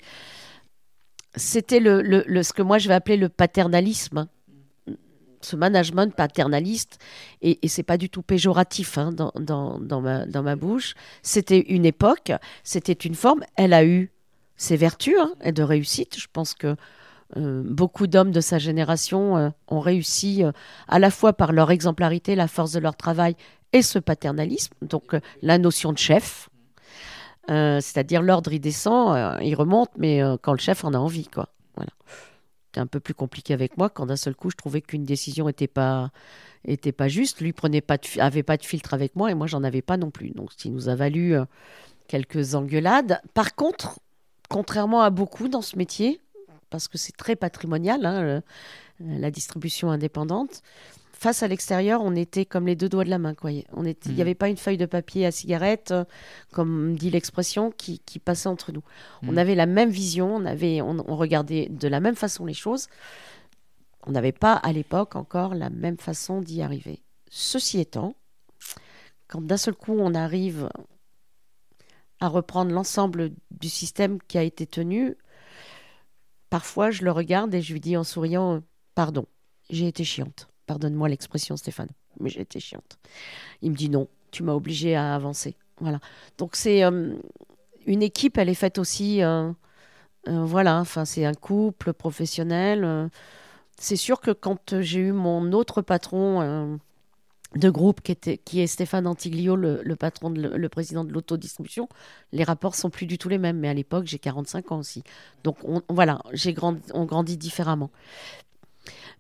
c'était 1.35 1.81
le, 1.81 2.01
le- 2.03 2.25
le- 2.27 2.43
ce 2.43 2.53
que 2.53 2.63
moi 2.63 2.79
je 2.79 2.89
vais 2.89 2.95
appeler 2.95 3.17
le 3.17 3.29
paternalisme. 3.29 4.19
hein. 4.19 4.29
Ce 5.43 5.55
management 5.55 6.13
paternaliste, 6.17 6.99
et, 7.43 7.59
et 7.65 7.69
c'est 7.69 7.83
pas 7.85 7.99
du 7.99 8.09
tout 8.09 8.23
péjoratif 8.23 8.97
hein, 8.99 9.13
dans, 9.13 9.31
dans, 9.39 9.79
dans 9.79 10.01
ma, 10.01 10.25
dans 10.27 10.43
ma 10.43 10.57
bouche. 10.57 10.95
C'était 11.23 11.61
une 11.61 11.85
époque, 11.85 12.33
c'était 12.65 12.95
une 12.95 13.15
forme. 13.15 13.45
Elle 13.57 13.75
a 13.75 13.85
eu 13.85 14.11
ses 14.57 14.77
vertus 14.77 15.19
hein, 15.19 15.33
et 15.43 15.53
de 15.53 15.63
réussite. 15.63 16.19
Je 16.19 16.27
pense 16.33 16.55
que 16.55 16.77
euh, 17.37 17.63
beaucoup 17.65 18.07
d'hommes 18.07 18.31
de 18.31 18.41
sa 18.41 18.59
génération 18.59 19.37
euh, 19.37 19.51
ont 19.67 19.81
réussi 19.81 20.45
euh, 20.45 20.53
à 20.87 21.01
la 21.01 21.11
fois 21.11 21.33
par 21.33 21.53
leur 21.53 21.71
exemplarité, 21.71 22.37
la 22.37 22.47
force 22.47 22.73
de 22.73 22.79
leur 22.79 22.97
travail 22.97 23.35
et 23.73 23.83
ce 23.83 23.99
paternalisme, 23.99 24.75
donc 24.83 25.17
la 25.43 25.59
notion 25.59 25.93
de 25.93 25.99
chef. 25.99 26.49
C'est-à-dire 27.49 28.23
l'ordre, 28.23 28.53
il 28.53 28.59
descend, 28.59 29.39
il 29.41 29.55
remonte, 29.55 29.91
mais 29.97 30.21
quand 30.43 30.53
le 30.53 30.59
chef 30.59 30.85
en 30.85 30.95
a 30.95 30.99
envie, 30.99 31.29
quoi. 31.29 31.49
Voilà. 31.77 31.91
C'était 32.67 32.81
un 32.81 32.87
peu 32.87 32.99
plus 32.99 33.15
compliqué 33.15 33.55
avec 33.55 33.77
moi 33.77 33.89
quand 33.89 34.07
d'un 34.07 34.17
seul 34.17 34.35
coup 34.35 34.51
je 34.51 34.57
trouvais 34.57 34.81
qu'une 34.81 35.05
décision 35.05 35.49
était 35.49 35.69
pas 35.69 36.11
était 36.65 36.91
pas 36.91 37.07
juste. 37.07 37.41
Lui 37.41 37.53
prenait 37.53 37.83
pas 37.83 37.99
de, 37.99 38.21
avait 38.21 38.43
pas 38.43 38.57
de 38.57 38.65
filtre 38.65 38.95
avec 38.95 39.15
moi 39.15 39.31
et 39.31 39.35
moi 39.35 39.47
j'en 39.47 39.63
avais 39.63 39.83
pas 39.83 39.97
non 39.97 40.11
plus. 40.11 40.31
Donc 40.31 40.53
ce 40.53 40.57
qui 40.57 40.71
nous 40.71 40.89
a 40.89 40.97
valu 40.97 41.37
quelques 42.09 42.57
engueulades. 42.57 43.21
Par 43.33 43.55
contre, 43.55 44.01
contrairement 44.49 45.03
à 45.03 45.11
beaucoup 45.11 45.49
dans 45.49 45.63
ce 45.63 45.77
métier, 45.77 46.21
parce 46.71 46.89
que 46.89 46.99
c'est 46.99 47.17
très 47.17 47.37
patrimonial, 47.37 48.05
hein, 48.07 48.23
le- 48.23 48.43
la 49.01 49.31
distribution 49.31 49.91
indépendante. 49.91 50.63
Face 51.13 51.43
à 51.43 51.49
l'extérieur, 51.49 52.03
on 52.03 52.15
était 52.15 52.45
comme 52.45 52.67
les 52.67 52.77
deux 52.77 52.91
doigts 52.91 53.05
de 53.05 53.09
la 53.11 53.19
main. 53.19 53.35
Quoi. 53.35 53.51
On 53.73 53.85
était, 53.87 54.11
Il 54.11 54.13
n'y 54.13 54.17
Mhm. 54.17 54.21
avait 54.21 54.35
pas 54.35 54.49
une 54.51 54.57
feuille 54.59 54.77
de 54.77 54.85
papier 54.85 55.25
à 55.25 55.31
cigarette, 55.33 55.91
euh, 55.93 56.05
comme 56.53 56.95
dit 56.97 57.11
l'expression, 57.11 57.71
qui, 57.71 58.01
qui 58.01 58.19
passait 58.19 58.49
entre 58.51 58.71
nous. 58.73 58.83
On 59.23 59.33
Mhm. 59.33 59.39
avait 59.39 59.55
la 59.55 59.65
même 59.67 59.89
vision, 59.89 60.35
on, 60.37 60.45
avait, 60.45 60.83
on, 60.83 60.97
on 61.11 61.17
regardait 61.17 61.69
de 61.71 61.89
la 61.89 62.01
même 62.01 62.17
façon 62.17 62.45
les 62.45 62.53
choses. 62.55 62.89
On 64.07 64.11
n'avait 64.13 64.33
pas 64.33 64.55
à 64.55 64.73
l'époque 64.73 65.17
encore 65.17 65.55
la 65.55 65.71
même 65.71 65.97
façon 65.97 66.41
d'y 66.43 66.61
arriver. 66.61 67.01
Ceci 67.31 67.81
étant, 67.81 68.15
quand 69.27 69.41
d'un 69.41 69.57
seul 69.57 69.75
coup 69.75 69.97
on 69.99 70.15
arrive 70.15 70.69
à 72.21 72.29
reprendre 72.29 72.73
l'ensemble 72.73 73.33
du 73.51 73.69
système 73.69 74.19
qui 74.23 74.39
a 74.39 74.43
été 74.43 74.67
tenu, 74.67 75.17
parfois 76.51 76.91
je 76.91 77.05
le 77.05 77.13
regarde 77.13 77.55
et 77.55 77.63
je 77.63 77.73
lui 77.73 77.81
dis 77.81 77.97
en 77.97 78.05
souriant 78.05 78.63
Pardon, 78.95 79.27
j'ai 79.69 79.87
été 79.89 80.05
chiante. 80.05 80.49
Pardonne-moi 80.67 81.11
l'expression, 81.11 81.57
Stéphane, 81.59 81.91
mais 82.19 82.31
j'ai 82.31 82.41
été 82.41 82.59
chiante. 82.61 82.99
Il 83.61 83.73
me 83.73 83.77
dit 83.77 83.91
non, 83.91 84.09
tu 84.31 84.43
m'as 84.43 84.55
obligé 84.55 84.97
à 84.97 85.15
avancer. 85.15 85.55
Voilà. 85.81 86.01
Donc 86.39 86.57
c'est 86.57 86.83
euh, 86.83 87.15
une 87.87 88.03
équipe, 88.03 88.39
elle 88.39 88.49
est 88.49 88.55
faite 88.55 88.79
aussi. 88.79 89.23
euh, 89.23 89.53
euh, 90.29 90.45
voilà, 90.45 90.81
enfin 90.81 91.05
c'est 91.05 91.25
un 91.27 91.35
couple 91.35 91.93
professionnel. 91.93 93.11
c'est 93.79 93.97
sûr 93.97 94.21
que 94.21 94.31
quand 94.33 94.81
j'ai 94.81 95.01
eu 95.01 95.13
mon 95.13 95.53
autre 95.53 95.83
patron 95.83 96.79
de 97.55 97.71
groupe 97.71 98.01
qui, 98.03 98.13
était, 98.13 98.39
qui 98.39 98.61
est 98.61 98.67
Stéphane 98.67 99.07
Antiglio, 99.07 99.57
le, 99.57 99.81
le 99.83 99.97
patron, 99.97 100.31
de, 100.31 100.41
le, 100.43 100.57
le 100.57 100.69
président 100.69 101.05
de 101.05 101.13
l'autodistribution, 101.13 101.89
les 102.33 102.45
rapports 102.45 102.75
sont 102.75 102.91
plus 102.91 103.07
du 103.07 103.19
tout 103.19 103.29
les 103.29 103.39
mêmes. 103.39 103.59
Mais 103.59 103.69
à 103.69 103.75
l'époque, 103.75 104.07
j'ai 104.07 104.19
45 104.19 104.73
ans 104.73 104.79
aussi. 104.79 105.05
Donc 105.45 105.57
on, 105.65 105.83
voilà, 105.89 106.21
j'ai 106.33 106.53
grandi, 106.53 106.83
on 106.93 107.05
grandit 107.05 107.37
différemment. 107.37 107.91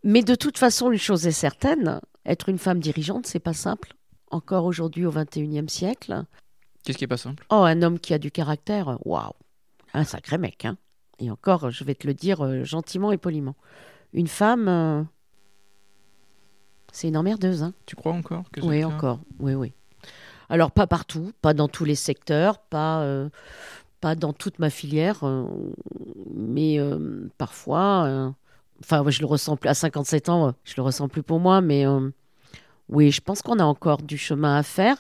Mais 0.05 0.23
de 0.23 0.35
toute 0.35 0.59
façon, 0.59 0.91
une 0.91 0.99
chose 0.99 1.27
est 1.27 1.33
certaine, 1.33 2.01
être 2.25 2.49
une 2.49 2.59
femme 2.59 2.81
dirigeante, 2.81 3.27
c'est 3.27 3.41
pas 3.41 3.55
simple. 3.55 3.95
Encore 4.31 4.65
aujourd'hui 4.65 5.07
au 5.07 5.13
21e 5.13 5.69
siècle. 5.69 6.25
Qu'est-ce 6.85 6.99
qui 6.99 7.05
est 7.05 7.09
pas 7.09 7.17
simple? 7.17 7.45
Oh, 7.51 7.63
un 7.65 7.83
homme 7.83 7.99
qui 7.99 8.13
a 8.13 8.19
du 8.19 8.31
caractère, 8.31 8.99
waouh, 9.05 9.33
un 9.95 10.05
sacré 10.05 10.39
mec. 10.39 10.65
Hein. 10.65 10.77
Et 11.19 11.31
encore, 11.31 11.71
je 11.71 11.85
vais 11.85 11.95
te 11.95 12.07
le 12.07 12.15
dire 12.15 12.45
euh, 12.45 12.65
gentiment 12.65 13.13
et 13.13 13.19
poliment. 13.19 13.57
Une 14.13 14.29
femme, 14.29 14.69
euh, 14.69 15.03
c'est 16.97 17.09
une 17.09 17.17
emmerdeuse. 17.19 17.63
Hein. 17.63 17.75
Tu 17.85 17.95
crois 17.95 18.13
encore 18.13 18.45
que 18.51 18.63
Oui, 18.63 18.83
encore. 18.83 19.21
Oui, 19.39 19.53
oui. 19.53 19.75
Alors, 20.49 20.71
pas 20.71 20.87
partout, 20.87 21.31
pas 21.43 21.53
dans 21.53 21.69
tous 21.69 21.85
les 21.85 21.95
secteurs, 21.95 22.59
pas, 22.59 23.03
euh, 23.03 23.29
pas 24.01 24.15
dans 24.15 24.33
toute 24.33 24.59
ma 24.59 24.71
filière, 24.71 25.19
euh, 25.23 25.47
mais 26.35 26.79
euh, 26.79 27.29
parfois. 27.37 28.33
Enfin, 28.81 29.03
ouais, 29.03 29.13
je 29.13 29.21
le 29.21 29.27
ressens 29.27 29.59
plus. 29.59 29.69
À 29.69 29.75
57 29.75 30.31
ans, 30.31 30.55
je 30.65 30.73
le 30.79 30.83
ressens 30.83 31.09
plus 31.09 31.23
pour 31.23 31.39
moi, 31.39 31.61
mais 31.61 31.85
oui, 32.89 33.11
je 33.11 33.21
pense 33.21 33.43
qu'on 33.43 33.59
a 33.59 33.65
encore 33.65 34.01
du 34.01 34.17
chemin 34.17 34.57
à 34.57 34.63
faire, 34.63 34.97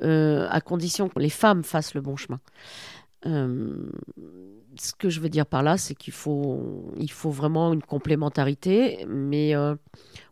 à 0.00 0.60
condition 0.60 1.08
que 1.08 1.20
les 1.20 1.30
femmes 1.30 1.62
fassent 1.62 1.94
le 1.94 2.00
bon 2.00 2.16
chemin. 2.16 2.40
Ce 4.80 4.92
que 4.92 5.08
je 5.10 5.20
veux 5.20 5.28
dire 5.28 5.46
par 5.46 5.62
là, 5.62 5.76
c'est 5.76 5.94
qu'il 5.94 6.12
faut, 6.12 6.92
il 6.98 7.10
faut 7.10 7.30
vraiment 7.30 7.72
une 7.72 7.82
complémentarité, 7.82 9.04
mais 9.08 9.54
euh, 9.54 9.74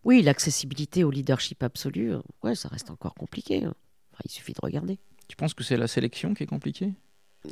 oui, 0.05 0.23
l'accessibilité 0.23 1.05
au 1.05 1.11
leadership 1.11 1.63
absolu, 1.63 2.13
euh, 2.13 2.21
ouais, 2.43 2.55
ça 2.55 2.69
reste 2.69 2.91
encore 2.91 3.15
compliqué. 3.15 3.65
hein. 3.65 3.75
Enfin, 4.13 4.23
il 4.25 4.31
suffit 4.31 4.53
de 4.53 4.61
regarder. 4.63 4.99
Tu 5.29 5.37
penses 5.37 5.55
que 5.55 5.65
c'est 5.65 5.77
la 5.77 5.89
sélection 5.89 6.35
qui 6.35 6.45
est 6.45 6.47
compliquée? 6.47 6.93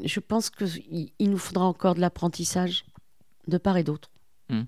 Je 0.04 0.20
pense 0.20 0.50
qu'il 0.50 1.10
il 1.18 1.30
nous 1.30 1.38
faudra 1.38 1.64
encore 1.64 1.94
de 1.94 2.00
l'apprentissage 2.00 2.84
de 3.48 3.58
part 3.58 3.76
et 3.76 3.84
d'autre. 3.84 4.10
Hmm. 4.48 4.62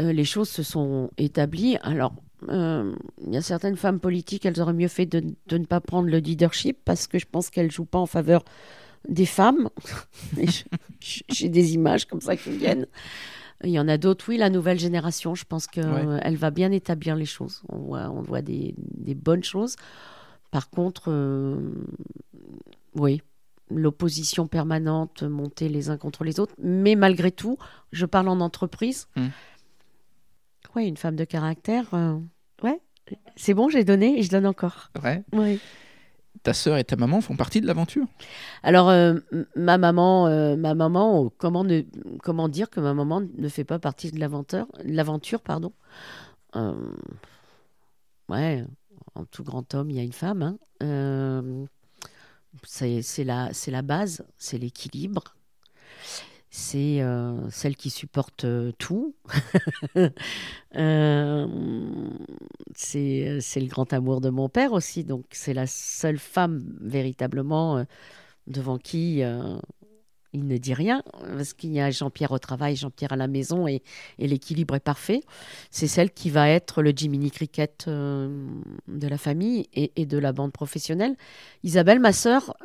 Euh, 0.00 0.12
les 0.12 0.24
choses 0.24 0.48
se 0.48 0.62
sont 0.62 1.10
établies. 1.18 1.76
Alors, 1.82 2.14
euh, 2.48 2.94
il 3.24 3.32
y 3.32 3.36
a 3.36 3.42
certaines 3.42 3.76
femmes 3.76 4.00
politiques, 4.00 4.46
elles 4.46 4.60
auraient 4.60 4.72
mieux 4.72 4.88
fait 4.88 5.06
de, 5.06 5.22
de 5.46 5.58
ne 5.58 5.64
pas 5.64 5.80
prendre 5.80 6.08
le 6.08 6.18
leadership 6.18 6.78
parce 6.84 7.06
que 7.06 7.18
je 7.18 7.26
pense 7.30 7.50
qu'elles 7.50 7.70
jouent 7.70 7.84
pas 7.84 7.98
en 7.98 8.06
faveur 8.06 8.44
des 9.08 9.26
femmes. 9.26 9.68
J'ai 11.28 11.48
des 11.48 11.74
images 11.74 12.06
comme 12.06 12.20
ça 12.20 12.36
qui 12.36 12.50
viennent. 12.56 12.86
Il 13.64 13.70
y 13.70 13.78
en 13.78 13.86
a 13.88 13.96
d'autres, 13.96 14.24
oui, 14.28 14.36
la 14.38 14.50
nouvelle 14.50 14.78
génération, 14.78 15.34
je 15.34 15.44
pense 15.44 15.66
qu'elle 15.66 15.88
Ouais. 15.88 16.34
va 16.34 16.50
bien 16.50 16.72
établir 16.72 17.14
les 17.16 17.24
choses. 17.26 17.62
On 17.68 17.78
voit, 17.78 18.10
on 18.10 18.20
voit 18.22 18.42
des, 18.42 18.74
des 18.78 19.14
bonnes 19.14 19.44
choses. 19.44 19.76
Par 20.50 20.68
contre, 20.68 21.04
euh, 21.08 21.56
oui, 22.96 23.22
l'opposition 23.70 24.46
permanente, 24.48 25.22
monter 25.22 25.68
les 25.68 25.90
uns 25.90 25.96
contre 25.96 26.24
les 26.24 26.40
autres. 26.40 26.54
Mais 26.58 26.94
malgré 26.96 27.30
tout, 27.30 27.56
je 27.92 28.04
parle 28.06 28.28
en 28.28 28.40
entreprise. 28.40 29.06
Mm. 29.16 29.26
Oui, 30.74 30.86
une 30.86 30.96
femme 30.96 31.16
de 31.16 31.24
caractère. 31.24 31.86
euh, 31.94 32.16
ouais, 32.62 32.80
c'est 33.36 33.54
bon, 33.54 33.68
j'ai 33.68 33.84
donné 33.84 34.18
et 34.18 34.22
je 34.22 34.30
donne 34.30 34.46
encore. 34.46 34.90
Ouais. 35.04 35.22
Oui. 35.32 35.60
Ta 36.42 36.54
sœur 36.54 36.76
et 36.76 36.84
ta 36.84 36.96
maman 36.96 37.20
font 37.20 37.36
partie 37.36 37.60
de 37.60 37.66
l'aventure? 37.66 38.06
Alors, 38.62 38.88
euh, 38.88 39.18
ma 39.54 39.78
maman, 39.78 40.26
euh, 40.26 40.56
ma 40.56 40.74
maman, 40.74 41.26
euh, 41.26 41.28
comment, 41.38 42.48
dire 42.48 42.68
que 42.70 42.80
ma 42.80 42.94
maman 42.94 43.22
ne 43.36 43.48
fait 43.48 43.64
pas 43.64 43.78
partie 43.78 44.10
de 44.10 44.18
l'aventure, 44.18 44.66
l'aventure, 44.84 45.40
pardon? 45.40 45.72
Euh, 46.56 46.74
ouais, 48.28 48.64
en 49.14 49.24
tout 49.24 49.44
grand 49.44 49.72
homme, 49.74 49.90
il 49.90 49.96
y 49.96 50.00
a 50.00 50.02
une 50.02 50.12
femme. 50.12 50.42
hein. 50.42 50.58
C'est 52.64 53.24
la 53.24 53.82
base, 53.82 54.24
c'est 54.36 54.58
l'équilibre. 54.58 55.22
C'est 56.54 57.00
euh, 57.00 57.48
celle 57.48 57.76
qui 57.76 57.88
supporte 57.88 58.44
euh, 58.44 58.72
tout. 58.78 59.14
Euh, 60.74 61.46
c'est, 62.74 63.40
le 63.56 63.66
grand 63.66 63.92
amour 63.92 64.22
de 64.22 64.30
mon 64.30 64.48
père 64.48 64.72
aussi. 64.72 65.04
Donc, 65.04 65.26
c'est 65.30 65.52
la 65.52 65.66
seule 65.66 66.18
femme 66.18 66.64
véritablement 66.80 67.84
devant 68.46 68.78
qui 68.78 69.22
il 70.32 70.46
ne 70.46 70.56
dit 70.56 70.72
rien. 70.72 71.02
Parce 71.36 71.52
qu'il 71.52 71.72
y 71.72 71.80
a 71.80 71.90
Jean-Pierre 71.90 72.32
au 72.32 72.38
travail, 72.38 72.74
Jean-Pierre 72.76 73.12
à 73.12 73.16
la 73.16 73.28
maison 73.28 73.68
et, 73.68 73.82
l'équilibre 74.18 74.74
est 74.74 74.80
parfait. 74.80 75.20
C'est 75.70 75.88
celle 75.88 76.10
qui 76.10 76.30
va 76.30 76.48
être 76.48 76.80
le 76.80 76.92
Jiminy 76.96 77.30
Cricket 77.30 77.86
de 77.86 79.08
la 79.08 79.18
famille 79.18 79.68
et, 79.74 79.92
et 79.96 80.06
de 80.06 80.16
la 80.16 80.32
bande 80.32 80.52
professionnelle. 80.52 81.16
Isabelle, 81.64 82.00
ma 82.00 82.14
sœur, 82.14 82.56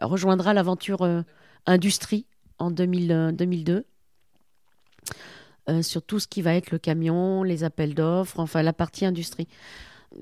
rejoindra 0.00 0.54
l'aventure 0.54 1.06
industrie 1.66 2.24
en 2.58 2.70
2000, 2.70 3.12
euh, 3.12 3.32
2002. 3.32 3.84
euh, 5.68 5.82
sur 5.82 6.02
tout 6.02 6.18
ce 6.18 6.26
qui 6.26 6.42
va 6.42 6.54
être 6.54 6.70
le 6.70 6.78
camion, 6.78 7.42
les 7.42 7.62
appels 7.64 7.94
d'offres, 7.94 8.40
enfin 8.40 8.62
la 8.62 8.72
partie 8.72 9.04
industrie. 9.04 9.48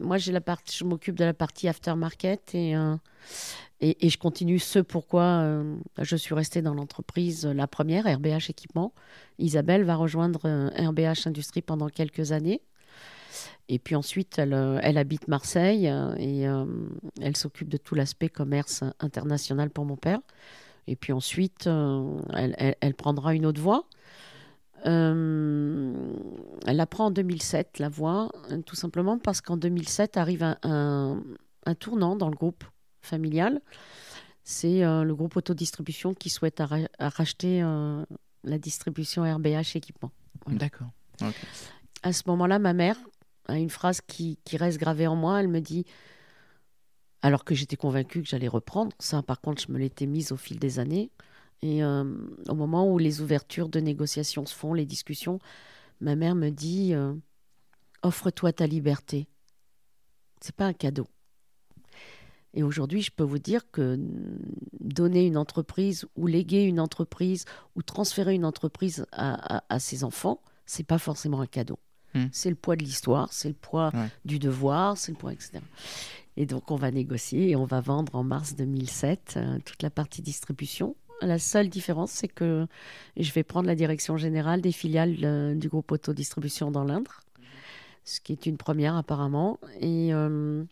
Moi, 0.01 0.19
je 0.19 0.33
m'occupe 0.85 1.15
de 1.17 1.25
la 1.25 1.35
partie 1.35 1.69
aftermarket 1.69 2.55
et, 2.55 2.77
euh, 2.77 2.97
et, 3.81 4.07
et 4.07 4.11
je 4.11 4.19
continue 4.19 4.59
ce 4.59 4.81
pourquoi 4.81 5.63
je 5.99 6.17
suis 6.17 6.35
restée 6.35 6.61
dans 6.63 6.75
l'entreprise, 6.75 7.47
la 7.47 7.69
première, 7.69 8.05
RBH 8.07 8.51
Équipement. 8.51 8.93
Isabelle 9.39 9.85
va 9.85 9.95
rejoindre 9.95 10.71
RBH 10.77 11.29
Industrie 11.29 11.63
pendant 11.63 11.89
quelques 11.89 12.33
années. 12.33 12.63
Et 13.69 13.79
puis 13.79 13.95
ensuite, 13.95 14.39
elle, 14.39 14.99
habite 14.99 15.29
Marseille 15.29 15.87
et 16.19 16.47
elle 17.21 17.37
s'occupe 17.37 17.69
de 17.69 17.77
tout 17.77 17.95
l'aspect 17.95 18.29
commerce 18.29 18.83
international 18.99 19.71
pour 19.71 19.85
mon 19.85 19.97
père. 19.97 20.21
Et 20.89 20.97
puis 20.97 21.13
ensuite, 21.13 21.67
euh, 21.67 22.19
elle, 22.35 22.55
elle- 22.59 22.77
elle 22.81 22.95
prendra 22.95 23.35
une 23.35 23.47
autre 23.47 23.61
voie. 23.61 23.85
Euh, 24.87 25.93
elle 26.67 26.81
apprend 26.81 27.07
en 27.07 27.11
2007, 27.11 27.79
la 27.79 27.89
voie, 27.89 28.31
euh, 28.51 28.61
tout 28.63 28.77
simplement 28.77 29.19
parce 29.19 29.41
qu'en 29.41 29.57
2007 29.57 30.17
arrive 30.17 30.43
un, 30.43 30.57
un- 30.63 31.23
un 31.65 31.75
tournant 31.75 32.15
dans 32.17 32.29
le 32.29 32.37
groupe 32.37 32.65
familiale. 33.01 33.61
C'est 34.45 34.83
le 34.83 35.13
groupe 35.13 35.37
autodistribution 35.37 36.15
qui 36.15 36.31
souhaite 36.31 36.63
racheter 37.01 37.63
la 38.45 38.59
distribution 38.59 39.25
RBH 39.25 39.75
équipement. 39.75 40.13
D'accord. 40.47 40.87
À 42.05 42.13
ce 42.13 42.23
moment-là, 42.29 42.61
ma 42.61 42.73
mère 42.73 42.97
a 43.49 43.59
une 43.59 43.71
phrase 43.71 44.01
qui, 44.01 44.39
qui, 44.45 44.57
reste 44.57 44.79
gravée 44.79 45.09
en 45.09 45.17
moi. 45.17 45.41
Elle 45.41 45.49
me 45.49 45.59
dit, 45.61 45.85
alors 47.27 47.45
que 47.45 47.57
j'étais 47.57 47.75
convaincue 47.75 48.23
que 48.23 48.29
j'allais 48.29 48.47
reprendre, 48.47 48.93
ça 49.01 49.21
par 49.21 49.41
contre 49.41 49.61
je 49.61 49.73
me 49.73 49.79
l'étais 49.79 50.07
mise 50.07 50.31
au 50.31 50.37
fil 50.37 50.61
des 50.61 50.79
années, 50.79 51.11
et 51.61 51.83
euh, 51.83 52.05
au 52.49 52.55
moment 52.55 52.89
où 52.89 52.99
les 52.99 53.21
ouvertures 53.21 53.69
de 53.69 53.81
négociations 53.81 54.47
se 54.47 54.55
font, 54.55 54.75
les 54.75 54.87
discussions, 54.87 55.41
ma 56.01 56.15
mère 56.15 56.37
me 56.37 56.51
dit 56.51 56.95
euh, 56.95 57.13
offre-toi 58.05 58.53
ta 58.53 58.69
liberté. 58.69 59.27
C'est 60.41 60.55
pas 60.55 60.67
un 60.67 60.73
cadeau. 60.73 61.09
Et 62.55 62.63
aujourd'hui, 62.63 63.03
je 63.03 63.11
peux 63.11 63.25
vous 63.25 63.41
dire 63.41 63.69
que 63.73 63.99
donner 64.79 65.27
une 65.27 65.37
entreprise 65.37 66.07
ou 66.15 66.29
léguer 66.29 66.63
une 66.63 66.79
entreprise 66.79 67.45
ou 67.75 67.83
transférer 67.83 68.35
une 68.35 68.45
entreprise 68.45 69.05
à, 69.11 69.79
ses 69.81 70.05
enfants, 70.05 70.41
c'est 70.65 70.87
pas 70.87 70.99
forcément 70.99 71.41
un 71.41 71.47
cadeau. 71.47 71.81
Hmm. 72.15 72.27
C'est 72.31 72.51
le 72.51 72.55
poids 72.55 72.77
de 72.77 72.85
l'histoire, 72.85 73.33
c'est 73.33 73.49
le 73.49 73.55
poids 73.55 73.91
du 74.25 74.39
devoir, 74.39 74.97
c'est 74.97 75.11
le 75.11 75.19
poids, 75.19 75.33
etc. 75.33 75.59
Et 76.37 76.47
donc, 76.47 76.71
on 76.71 76.77
va 76.77 76.91
négocier 76.91 77.51
et 77.51 77.57
on 77.57 77.65
va 77.65 77.81
vendre 77.81 78.15
en 78.15 78.23
mars 78.23 78.55
2007 78.57 79.35
euh, 79.37 79.59
toute 79.65 79.83
la 79.83 79.91
partie 79.91 80.21
distribution. 80.23 80.97
La 81.23 81.39
seule 81.39 81.71
différence, 81.71 82.11
c'est 82.11 82.29
que 82.29 82.67
je 83.17 83.33
vais 83.33 83.43
prendre 83.43 83.67
la 83.67 83.75
direction 83.75 84.19
générale 84.19 84.61
des 84.61 84.73
filiales 84.73 85.17
euh, 85.25 85.55
du 85.55 85.69
groupe 85.69 85.91
Autodistribution 85.91 86.71
dans 86.71 86.85
l'Indre, 86.85 87.23
ce 88.05 88.21
qui 88.21 88.33
est 88.33 88.45
une 88.45 88.59
première 88.59 88.97
apparemment. 88.97 89.59
Et 89.81 90.13
euh, 90.13 90.63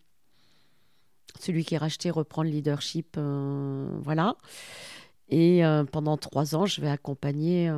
celui 1.39 1.65
qui 1.65 1.73
est 1.73 1.79
racheté 1.79 2.11
reprend 2.11 2.43
le 2.43 2.49
leadership. 2.49 3.17
voilà. 3.17 4.35
Et 5.27 5.63
pendant 5.91 6.17
trois 6.17 6.55
ans, 6.55 6.67
je 6.67 6.79
vais 6.79 6.87
accompagner 6.87 7.69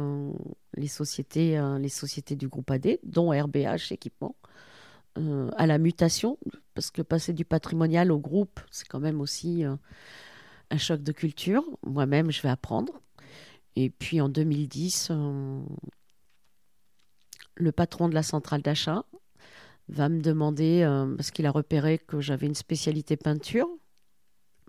les, 0.75 0.87
sociétés, 0.87 1.59
les 1.79 1.89
sociétés 1.89 2.35
du 2.35 2.49
groupe 2.49 2.69
AD, 2.69 2.99
dont 3.03 3.31
RBH 3.31 3.91
Équipement, 3.91 4.35
euh, 5.17 5.49
à 5.57 5.65
la 5.65 5.79
mutation, 5.79 6.37
parce 6.75 6.91
que 6.91 7.01
passer 7.01 7.33
du 7.33 7.43
patrimonial 7.43 8.11
au 8.11 8.19
groupe, 8.19 8.59
c'est 8.69 8.87
quand 8.87 8.99
même 8.99 9.19
aussi 9.19 9.65
euh, 9.65 9.75
un 10.69 10.77
choc 10.77 11.01
de 11.01 11.11
culture. 11.11 11.63
Moi-même, 11.85 12.31
je 12.31 12.41
vais 12.41 12.49
apprendre. 12.49 13.01
Et 13.75 13.89
puis 13.89 14.21
en 14.21 14.29
2010, 14.29 15.09
euh, 15.09 15.61
le 17.55 17.71
patron 17.71 18.09
de 18.09 18.13
la 18.13 18.21
centrale 18.21 18.61
d'achat 18.61 19.05
va 19.89 20.09
me 20.09 20.21
demander, 20.21 20.83
parce 21.15 21.31
qu'il 21.31 21.45
a 21.45 21.51
repéré 21.51 21.97
que 21.97 22.19
j'avais 22.19 22.45
une 22.45 22.55
spécialité 22.55 23.15
peinture, 23.15 23.69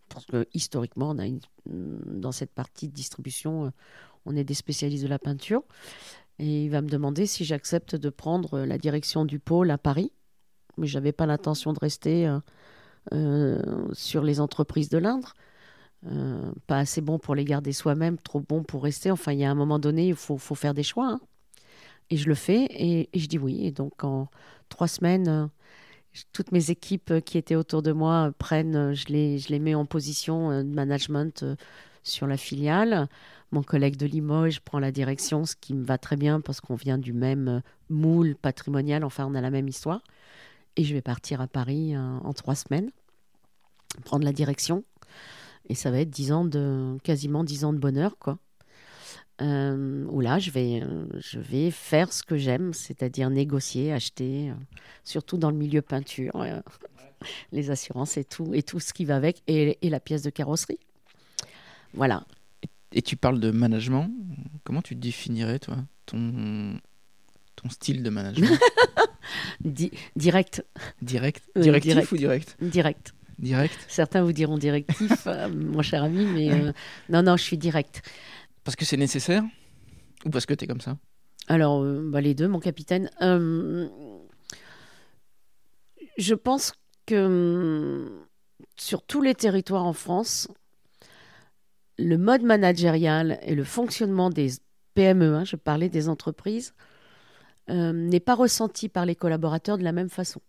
parce 0.08 0.24
que 0.24 0.46
historiquement, 0.54 1.10
on 1.10 1.18
a 1.18 1.26
dans 1.66 2.30
cette 2.30 2.52
partie 2.52 2.88
de 2.88 2.94
distribution, 2.94 3.72
on 4.24 4.36
est 4.36 4.44
des 4.44 4.54
spécialistes 4.54 5.02
de 5.02 5.08
la 5.08 5.18
peinture. 5.18 5.64
Et 6.38 6.64
il 6.64 6.70
va 6.70 6.82
me 6.82 6.88
demander 6.88 7.26
si 7.26 7.44
j'accepte 7.44 7.96
de 7.96 8.10
prendre 8.10 8.60
la 8.60 8.78
direction 8.78 9.24
du 9.24 9.40
pôle 9.40 9.72
à 9.72 9.78
Paris 9.78 10.12
mais 10.78 10.86
je 10.86 10.98
n'avais 10.98 11.12
pas 11.12 11.26
l'intention 11.26 11.72
de 11.72 11.78
rester 11.78 12.26
euh, 12.26 12.38
euh, 13.12 13.88
sur 13.92 14.22
les 14.22 14.40
entreprises 14.40 14.88
de 14.88 14.98
l'Indre. 14.98 15.34
Euh, 16.06 16.52
pas 16.66 16.78
assez 16.78 17.00
bon 17.00 17.18
pour 17.18 17.34
les 17.34 17.44
garder 17.44 17.72
soi-même, 17.72 18.18
trop 18.18 18.40
bon 18.40 18.62
pour 18.62 18.84
rester. 18.84 19.10
Enfin, 19.10 19.32
il 19.32 19.40
y 19.40 19.44
a 19.44 19.50
un 19.50 19.54
moment 19.54 19.78
donné, 19.78 20.08
il 20.08 20.14
faut, 20.14 20.38
faire 20.38 20.74
des 20.74 20.82
choix. 20.82 21.08
Hein. 21.08 21.20
Et 22.10 22.16
je 22.16 22.28
le 22.28 22.34
fais 22.34 22.68
et, 22.70 23.10
je 23.14 23.26
dis 23.26 23.38
oui. 23.38 23.66
Et 23.66 23.72
donc, 23.72 24.04
en 24.04 24.28
trois 24.68 24.88
semaines, 24.88 25.50
toutes 26.32 26.52
mes 26.52 26.70
équipes 26.70 27.20
qui 27.24 27.36
étaient 27.36 27.56
autour 27.56 27.82
de 27.82 27.92
moi 27.92 28.32
prennent, 28.38 28.94
je 28.94 29.06
les 29.08 29.58
mets 29.58 29.74
en 29.74 29.84
position 29.84 30.62
de 30.62 30.74
management 30.74 31.44
sur 32.02 32.26
la 32.26 32.36
filiale. 32.36 33.08
Mon 33.50 33.62
collègue 33.62 33.96
de 33.96 34.06
Limoges 34.06 34.60
prend 34.60 34.78
la 34.78 34.92
direction, 34.92 35.44
ce 35.44 35.56
qui 35.56 35.74
me 35.74 35.84
va 35.84 35.96
très 35.96 36.16
bien 36.16 36.40
parce 36.40 36.60
qu'on 36.60 36.74
vient 36.74 36.98
du 36.98 37.12
même 37.12 37.62
moule 37.88 38.36
patrimonial. 38.36 39.04
Enfin, 39.04 39.26
on 39.26 39.34
a 39.34 39.40
la 39.40 39.50
même 39.50 39.68
histoire. 39.68 40.02
Et 40.78 40.84
je 40.84 40.94
vais 40.94 41.02
partir 41.02 41.40
à 41.40 41.48
Paris 41.48 41.96
euh, 41.96 42.18
en 42.22 42.32
trois 42.32 42.54
semaines, 42.54 42.90
prendre 44.04 44.24
la 44.24 44.32
direction. 44.32 44.84
Et 45.68 45.74
ça 45.74 45.90
va 45.90 45.98
être 45.98 46.08
dix 46.08 46.30
ans 46.30 46.44
de, 46.44 46.96
quasiment 47.02 47.42
dix 47.42 47.64
ans 47.64 47.72
de 47.72 47.78
bonheur, 47.78 48.16
quoi. 48.16 48.38
Euh, 49.42 50.06
où 50.08 50.20
là, 50.20 50.38
je 50.38 50.52
vais, 50.52 50.80
euh, 50.82 51.06
je 51.18 51.40
vais 51.40 51.72
faire 51.72 52.12
ce 52.12 52.22
que 52.22 52.36
j'aime, 52.36 52.72
c'est-à-dire 52.72 53.28
négocier, 53.28 53.92
acheter, 53.92 54.52
surtout 55.02 55.36
dans 55.36 55.50
le 55.50 55.56
milieu 55.56 55.82
peinture, 55.82 56.46
les 57.52 57.70
assurances 57.70 58.16
et 58.16 58.24
tout, 58.24 58.54
et 58.54 58.62
tout 58.62 58.78
ce 58.78 58.92
qui 58.92 59.04
va 59.04 59.16
avec, 59.16 59.42
et, 59.48 59.78
et 59.82 59.90
la 59.90 59.98
pièce 59.98 60.22
de 60.22 60.30
carrosserie. 60.30 60.78
Voilà. 61.92 62.24
Et 62.92 63.02
tu 63.02 63.16
parles 63.16 63.40
de 63.40 63.50
management. 63.50 64.12
Comment 64.62 64.82
tu 64.82 64.94
définirais, 64.94 65.58
toi, 65.58 65.76
ton, 66.06 66.78
ton 67.56 67.68
style 67.68 68.04
de 68.04 68.10
management? 68.10 68.60
Direct. 69.60 70.64
Direct 71.02 71.42
Directif 71.56 72.12
ou 72.12 72.16
direct 72.16 72.56
Direct. 72.60 73.14
Direct 73.38 73.78
Certains 73.88 74.22
vous 74.22 74.32
diront 74.32 74.58
directif, 74.58 75.12
euh, 75.26 75.48
mon 75.48 75.82
cher 75.82 76.02
ami, 76.02 76.26
mais 76.26 76.50
euh, 76.50 76.72
non, 77.08 77.22
non, 77.22 77.36
je 77.36 77.42
suis 77.42 77.58
direct. 77.58 78.02
Parce 78.64 78.76
que 78.76 78.84
c'est 78.84 78.96
nécessaire 78.96 79.44
Ou 80.24 80.30
parce 80.30 80.46
que 80.46 80.54
tu 80.54 80.64
es 80.64 80.66
comme 80.66 80.80
ça 80.80 80.98
Alors, 81.46 81.82
euh, 81.82 82.08
bah, 82.10 82.20
les 82.20 82.34
deux, 82.34 82.48
mon 82.48 82.58
capitaine. 82.58 83.10
je 83.20 83.88
pense 86.34 86.72
que 87.06 88.10
sur 88.76 89.02
tous 89.02 89.22
les 89.22 89.34
territoires 89.34 89.86
en 89.86 89.92
France, 89.92 90.48
le 91.98 92.16
mode 92.16 92.42
managérial 92.42 93.38
et 93.42 93.54
le 93.54 93.64
fonctionnement 93.64 94.30
des 94.30 94.50
PME, 94.94 95.34
hein, 95.34 95.44
je 95.44 95.56
parlais 95.56 95.88
des 95.88 96.08
entreprises, 96.08 96.74
euh, 97.70 97.92
n'est 97.92 98.20
pas 98.20 98.34
ressenti 98.34 98.88
par 98.88 99.04
les 99.04 99.14
collaborateurs 99.14 99.76
de 99.76 99.84
la 99.84 99.92
même 99.92 100.08
façon. 100.08 100.40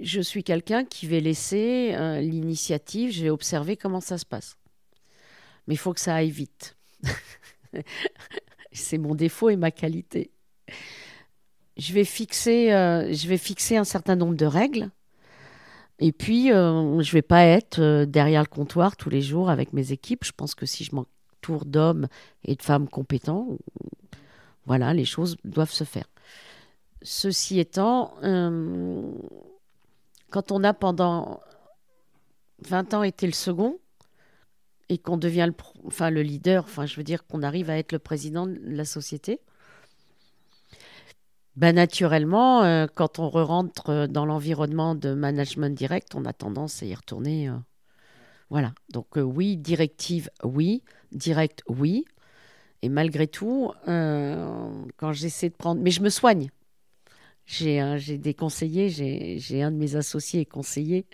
Je 0.00 0.20
suis 0.20 0.42
quelqu'un 0.42 0.84
qui 0.84 1.06
va 1.06 1.20
laisser 1.20 1.92
euh, 1.94 2.20
l'initiative, 2.20 3.12
je 3.12 3.22
vais 3.22 3.30
observer 3.30 3.76
comment 3.76 4.00
ça 4.00 4.18
se 4.18 4.26
passe. 4.26 4.56
Mais 5.66 5.74
il 5.74 5.78
faut 5.78 5.92
que 5.92 6.00
ça 6.00 6.14
aille 6.14 6.30
vite. 6.30 6.76
C'est 8.72 8.98
mon 8.98 9.14
défaut 9.14 9.48
et 9.48 9.56
ma 9.56 9.70
qualité. 9.70 10.32
Je 11.76 11.92
vais 11.92 12.04
fixer, 12.04 12.72
euh, 12.72 13.12
je 13.12 13.28
vais 13.28 13.38
fixer 13.38 13.76
un 13.76 13.84
certain 13.84 14.16
nombre 14.16 14.34
de 14.34 14.46
règles. 14.46 14.90
Et 16.00 16.12
puis, 16.12 16.48
je 16.48 16.52
ne 16.52 17.12
vais 17.12 17.22
pas 17.22 17.44
être 17.44 18.04
derrière 18.06 18.40
le 18.40 18.48
comptoir 18.48 18.96
tous 18.96 19.10
les 19.10 19.20
jours 19.20 19.50
avec 19.50 19.74
mes 19.74 19.92
équipes. 19.92 20.24
Je 20.24 20.32
pense 20.32 20.54
que 20.54 20.64
si 20.64 20.82
je 20.82 20.94
m'entoure 20.94 21.66
d'hommes 21.66 22.08
et 22.42 22.56
de 22.56 22.62
femmes 22.62 22.88
compétents, 22.88 23.58
voilà, 24.66 24.94
les 24.94 25.04
choses 25.04 25.36
doivent 25.44 25.70
se 25.72 25.84
faire. 25.84 26.06
Ceci 27.02 27.58
étant, 27.58 28.14
euh, 28.22 29.10
quand 30.30 30.52
on 30.52 30.62
a 30.64 30.74
pendant 30.74 31.40
20 32.68 32.94
ans 32.94 33.02
été 33.02 33.26
le 33.26 33.32
second 33.32 33.78
et 34.88 34.98
qu'on 34.98 35.16
devient 35.16 35.46
le, 35.48 35.54
enfin, 35.86 36.10
le 36.10 36.22
leader, 36.22 36.64
enfin, 36.64 36.84
je 36.86 36.96
veux 36.96 37.04
dire 37.04 37.26
qu'on 37.26 37.42
arrive 37.42 37.70
à 37.70 37.78
être 37.78 37.92
le 37.92 37.98
président 37.98 38.46
de 38.46 38.58
la 38.62 38.84
société, 38.84 39.40
ben 41.56 41.74
naturellement, 41.74 42.62
euh, 42.62 42.86
quand 42.94 43.18
on 43.18 43.28
rentre 43.28 44.06
dans 44.06 44.24
l'environnement 44.24 44.94
de 44.94 45.14
management 45.14 45.74
direct, 45.76 46.14
on 46.14 46.24
a 46.24 46.32
tendance 46.32 46.82
à 46.82 46.86
y 46.86 46.94
retourner. 46.94 47.48
Euh, 47.48 47.56
voilà. 48.50 48.72
Donc 48.92 49.08
oui, 49.16 49.56
directive, 49.56 50.30
oui. 50.44 50.82
Direct, 51.12 51.62
oui. 51.68 52.04
Et 52.82 52.88
malgré 52.88 53.26
tout, 53.26 53.72
quand 53.86 55.12
j'essaie 55.12 55.48
de 55.50 55.54
prendre... 55.54 55.80
Mais 55.80 55.90
je 55.90 56.02
me 56.02 56.10
soigne 56.10 56.50
j'ai 57.50 58.18
des 58.18 58.34
conseillers, 58.34 58.88
j'ai 58.88 59.62
un 59.62 59.70
de 59.70 59.76
mes 59.76 59.96
associés 59.96 60.44
conseillers 60.44 61.04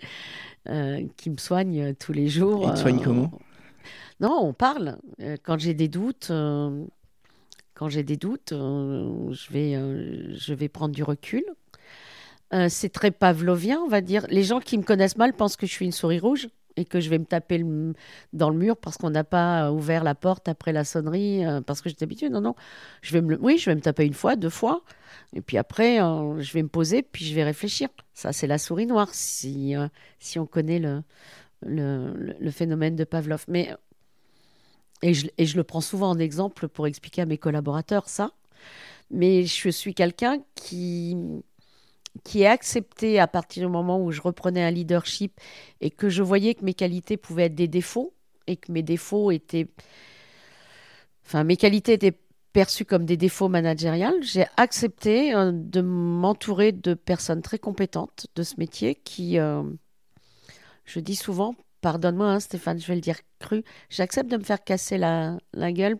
euh, 0.69 1.03
qui 1.17 1.29
me 1.29 1.37
soigne 1.37 1.95
tous 1.95 2.13
les 2.13 2.27
jours. 2.27 2.63
Il 2.67 2.73
te 2.73 2.79
soigne 2.79 3.01
comment? 3.01 3.31
Euh, 3.33 3.87
Non, 4.19 4.39
on 4.41 4.53
parle. 4.53 4.97
Euh, 5.21 5.37
quand 5.41 5.57
j'ai 5.57 5.73
des 5.73 5.87
doutes, 5.87 6.31
quand 7.73 7.89
j'ai 7.89 8.03
des 8.03 8.17
doutes, 8.17 8.49
je, 8.51 9.51
vais, 9.51 9.73
je 10.35 10.53
vais 10.53 10.69
prendre 10.69 10.93
du 10.93 11.03
recul. 11.03 11.43
c'est 12.69 12.91
très 12.91 13.11
pavlovien, 13.11 13.79
on 13.79 13.87
va 13.87 14.01
dire. 14.01 14.25
Les 14.29 14.43
gens 14.43 14.59
qui 14.59 14.77
me 14.77 14.83
connaissent 14.83 15.17
mal 15.17 15.33
pensent 15.33 15.57
que 15.57 15.65
je 15.65 15.71
suis 15.71 15.85
une 15.85 15.91
souris 15.91 16.19
rouge 16.19 16.49
et 16.77 16.85
que 16.85 16.99
je 16.99 17.09
vais 17.09 17.17
me 17.17 17.25
taper 17.25 17.63
dans 18.33 18.49
le 18.49 18.57
mur 18.57 18.77
parce 18.77 18.97
qu'on 18.97 19.09
n'a 19.09 19.23
pas 19.23 19.71
ouvert 19.71 20.03
la 20.03 20.15
porte 20.15 20.47
après 20.47 20.71
la 20.71 20.83
sonnerie, 20.83 21.43
parce 21.65 21.81
que 21.81 21.89
j'étais 21.89 22.03
habituée. 22.03 22.29
Non, 22.29 22.39
non. 22.39 22.55
Je 23.01 23.13
vais 23.13 23.21
me, 23.21 23.37
oui, 23.41 23.57
je 23.57 23.69
vais 23.69 23.75
me 23.75 23.81
taper 23.81 24.05
une 24.05 24.13
fois, 24.13 24.35
deux 24.35 24.49
fois. 24.49 24.83
Et 25.33 25.41
puis 25.41 25.57
après, 25.57 26.01
euh, 26.01 26.39
je 26.41 26.53
vais 26.53 26.63
me 26.63 26.67
poser, 26.67 27.01
puis 27.03 27.25
je 27.25 27.35
vais 27.35 27.43
réfléchir. 27.43 27.89
Ça, 28.13 28.31
c'est 28.31 28.47
la 28.47 28.57
souris 28.57 28.85
noire, 28.85 29.09
si, 29.13 29.75
euh, 29.75 29.87
si 30.19 30.39
on 30.39 30.45
connaît 30.45 30.79
le, 30.79 31.03
le, 31.65 32.13
le, 32.39 32.51
phénomène 32.51 32.95
de 32.95 33.03
Pavlov. 33.03 33.45
Mais, 33.47 33.75
et 35.01 35.13
je, 35.13 35.27
et 35.37 35.45
je 35.45 35.57
le 35.57 35.63
prends 35.63 35.81
souvent 35.81 36.09
en 36.09 36.19
exemple 36.19 36.67
pour 36.67 36.87
expliquer 36.87 37.23
à 37.23 37.25
mes 37.25 37.37
collaborateurs 37.37 38.09
ça. 38.09 38.31
Mais 39.11 39.45
je 39.45 39.69
suis 39.69 39.93
quelqu'un 39.93 40.39
qui, 40.55 41.17
qui 42.23 42.41
ai 42.41 42.47
accepté 42.47 43.19
à 43.19 43.27
partir 43.27 43.67
du 43.67 43.71
moment 43.71 44.01
où 44.01 44.11
je 44.11 44.21
reprenais 44.21 44.63
un 44.63 44.71
leadership 44.71 45.39
et 45.81 45.91
que 45.91 46.09
je 46.09 46.23
voyais 46.23 46.55
que 46.55 46.63
mes 46.65 46.73
qualités 46.73 47.17
pouvaient 47.17 47.45
être 47.45 47.55
des 47.55 47.67
défauts 47.67 48.13
et 48.47 48.57
que 48.57 48.71
mes 48.71 48.83
défauts 48.83 49.31
étaient. 49.31 49.67
Enfin, 51.25 51.43
mes 51.43 51.57
qualités 51.57 51.93
étaient 51.93 52.17
perçues 52.53 52.85
comme 52.85 53.05
des 53.05 53.17
défauts 53.17 53.49
managériels, 53.49 54.23
j'ai 54.23 54.45
accepté 54.55 55.35
euh, 55.35 55.51
de 55.53 55.81
m'entourer 55.81 56.71
de 56.71 56.95
personnes 56.95 57.41
très 57.41 57.59
compétentes 57.59 58.27
de 58.35 58.41
ce 58.41 58.55
métier 58.57 58.95
qui, 58.95 59.37
euh, 59.37 59.61
je 60.85 60.99
dis 60.99 61.15
souvent, 61.15 61.55
pardonne-moi 61.81 62.27
hein, 62.31 62.39
Stéphane, 62.39 62.79
je 62.79 62.87
vais 62.87 62.95
le 62.95 63.01
dire 63.01 63.19
cru, 63.39 63.63
j'accepte 63.89 64.31
de 64.31 64.37
me 64.37 64.43
faire 64.43 64.63
casser 64.63 64.97
la, 64.97 65.37
la 65.53 65.71
gueule 65.71 65.97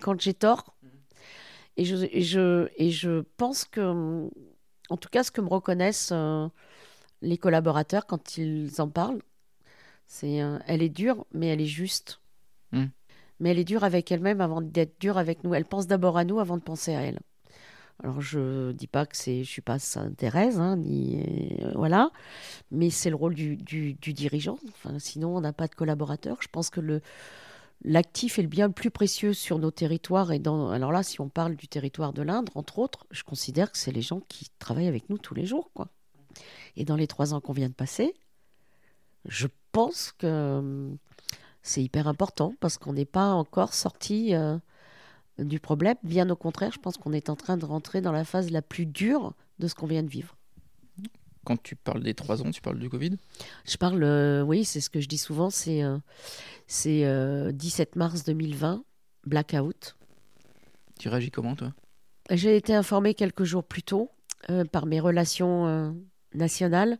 quand 0.00 0.20
j'ai 0.20 0.34
tort. 0.34 0.74
Et 1.76 1.84
je, 1.84 1.96
et 2.10 2.22
je, 2.22 2.68
et 2.78 2.90
je 2.90 3.20
pense 3.36 3.64
que 3.64 4.28
en 4.90 4.96
tout 4.96 5.08
cas, 5.08 5.22
ce 5.22 5.30
que 5.30 5.40
me 5.40 5.48
reconnaissent 5.48 6.10
euh, 6.12 6.48
les 7.22 7.38
collaborateurs 7.38 8.06
quand 8.06 8.38
ils 8.38 8.80
en 8.80 8.88
parlent, 8.88 9.22
c'est 10.06 10.42
euh, 10.42 10.58
elle 10.66 10.82
est 10.82 10.88
dure, 10.88 11.26
mais 11.32 11.48
elle 11.48 11.60
est 11.60 11.66
juste. 11.66 12.20
Hmm. 12.72 12.86
Mais 13.40 13.50
elle 13.50 13.58
est 13.58 13.64
dure 13.64 13.84
avec 13.84 14.10
elle-même 14.10 14.40
avant 14.40 14.62
d'être 14.62 14.98
dure 15.00 15.18
avec 15.18 15.44
nous. 15.44 15.54
Elle 15.54 15.64
pense 15.64 15.86
d'abord 15.86 16.16
à 16.16 16.24
nous 16.24 16.40
avant 16.40 16.56
de 16.56 16.62
penser 16.62 16.94
à 16.94 17.02
elle. 17.02 17.20
Alors 18.02 18.20
je 18.20 18.72
dis 18.72 18.86
pas 18.86 19.06
que 19.06 19.16
c'est, 19.16 19.42
je 19.42 19.48
suis 19.48 19.62
pas 19.62 19.78
Sainte 19.78 20.16
Thérèse, 20.16 20.60
hein, 20.60 20.76
ni 20.76 21.56
euh, 21.62 21.72
voilà, 21.74 22.10
mais 22.70 22.90
c'est 22.90 23.08
le 23.08 23.16
rôle 23.16 23.34
du, 23.34 23.56
du, 23.56 23.94
du 23.94 24.12
dirigeant. 24.12 24.58
Enfin, 24.68 24.98
sinon, 24.98 25.34
on 25.34 25.40
n'a 25.40 25.54
pas 25.54 25.66
de 25.66 25.74
collaborateurs. 25.74 26.38
Je 26.42 26.48
pense 26.48 26.68
que 26.68 26.80
le 26.80 27.00
l'actif 27.84 28.38
est 28.38 28.42
le 28.42 28.48
bien 28.48 28.66
le 28.66 28.72
plus 28.72 28.90
précieux 28.90 29.32
sur 29.32 29.58
nos 29.58 29.70
territoires. 29.70 30.32
Et 30.32 30.38
dans, 30.38 30.70
alors 30.70 30.92
là, 30.92 31.02
si 31.02 31.20
on 31.20 31.28
parle 31.28 31.56
du 31.56 31.68
territoire 31.68 32.12
de 32.12 32.22
l'Indre, 32.22 32.52
entre 32.56 32.78
autres, 32.78 33.06
je 33.10 33.22
considère 33.22 33.70
que 33.72 33.78
c'est 33.78 33.92
les 33.92 34.02
gens 34.02 34.20
qui 34.28 34.48
travaillent 34.58 34.88
avec 34.88 35.08
nous 35.10 35.18
tous 35.18 35.34
les 35.34 35.46
jours. 35.46 35.70
Quoi. 35.74 35.88
Et 36.76 36.84
dans 36.84 36.96
les 36.96 37.06
trois 37.06 37.34
ans 37.34 37.40
qu'on 37.40 37.52
vient 37.52 37.68
de 37.68 37.74
passer, 37.74 38.14
je 39.24 39.46
pense 39.72 40.12
que 40.12 40.58
hum, 40.58 40.98
c'est 41.62 41.82
hyper 41.82 42.08
important 42.08 42.54
parce 42.60 42.78
qu'on 42.78 42.92
n'est 42.92 43.04
pas 43.04 43.32
encore 43.32 43.74
sorti 43.74 44.34
euh, 44.34 44.58
du 45.38 45.60
problème. 45.60 45.96
Bien 46.02 46.28
au 46.30 46.36
contraire, 46.36 46.72
je 46.72 46.78
pense 46.78 46.96
qu'on 46.96 47.12
est 47.12 47.28
en 47.28 47.36
train 47.36 47.56
de 47.56 47.64
rentrer 47.64 48.00
dans 48.00 48.12
la 48.12 48.24
phase 48.24 48.50
la 48.50 48.62
plus 48.62 48.86
dure 48.86 49.34
de 49.58 49.68
ce 49.68 49.74
qu'on 49.74 49.86
vient 49.86 50.02
de 50.02 50.08
vivre. 50.08 50.35
Quand 51.46 51.62
tu 51.62 51.76
parles 51.76 52.02
des 52.02 52.12
trois 52.12 52.42
ans, 52.42 52.50
tu 52.50 52.60
parles 52.60 52.80
du 52.80 52.90
Covid? 52.90 53.12
Je 53.68 53.76
parle, 53.76 54.02
euh, 54.02 54.42
oui, 54.42 54.64
c'est 54.64 54.80
ce 54.80 54.90
que 54.90 55.00
je 55.00 55.06
dis 55.06 55.16
souvent, 55.16 55.48
c'est 55.48 55.84
euh, 55.84 55.96
c'est 56.66 57.04
17 57.52 57.90
euh, 57.94 57.98
mars 57.98 58.24
2020, 58.24 58.82
blackout. 59.24 59.96
Tu 60.98 61.08
réagis 61.08 61.30
comment, 61.30 61.54
toi? 61.54 61.72
J'ai 62.30 62.56
été 62.56 62.74
informée 62.74 63.14
quelques 63.14 63.44
jours 63.44 63.62
plus 63.62 63.84
tôt 63.84 64.10
par 64.72 64.86
mes 64.86 64.98
relations 64.98 65.96
nationales. 66.34 66.98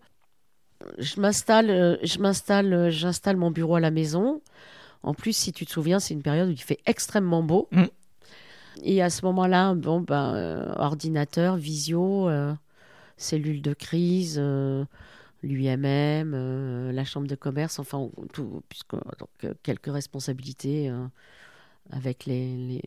Je 0.99 1.21
m'installe, 1.21 1.99
je 2.05 2.19
m'installe, 2.21 2.91
j'installe 2.91 3.37
mon 3.37 3.51
bureau 3.51 3.75
à 3.75 3.81
la 3.81 3.91
maison. 3.91 4.43
En 5.03 5.13
plus, 5.13 5.37
si 5.37 5.53
tu 5.53 5.67
te 5.67 5.73
souviens, 5.73 5.99
c'est 5.99 6.15
une 6.15 6.23
période 6.23 6.49
où 6.49 6.53
il 6.53 6.63
fait 6.63 6.79
extrêmement 6.87 7.43
beau. 7.43 7.69
Mm. 7.73 7.85
Et 8.85 9.03
à 9.03 9.11
ce 9.11 9.25
moment-là, 9.25 9.75
bon, 9.75 10.01
ben, 10.01 10.73
ordinateur, 10.77 11.57
visio, 11.57 12.29
cellules 13.17 13.63
de 13.63 13.75
crise, 13.75 14.37
euh, 14.39 14.85
l'UMM, 15.43 16.33
euh, 16.35 16.93
la 16.93 17.05
Chambre 17.05 17.27
de 17.27 17.35
commerce, 17.35 17.79
enfin, 17.79 18.11
tout, 18.33 18.63
puisque, 18.69 18.93
donc, 18.93 19.31
euh, 19.45 19.55
quelques 19.63 19.93
responsabilités 19.93 20.93
avec 21.91 22.27
les, 22.27 22.83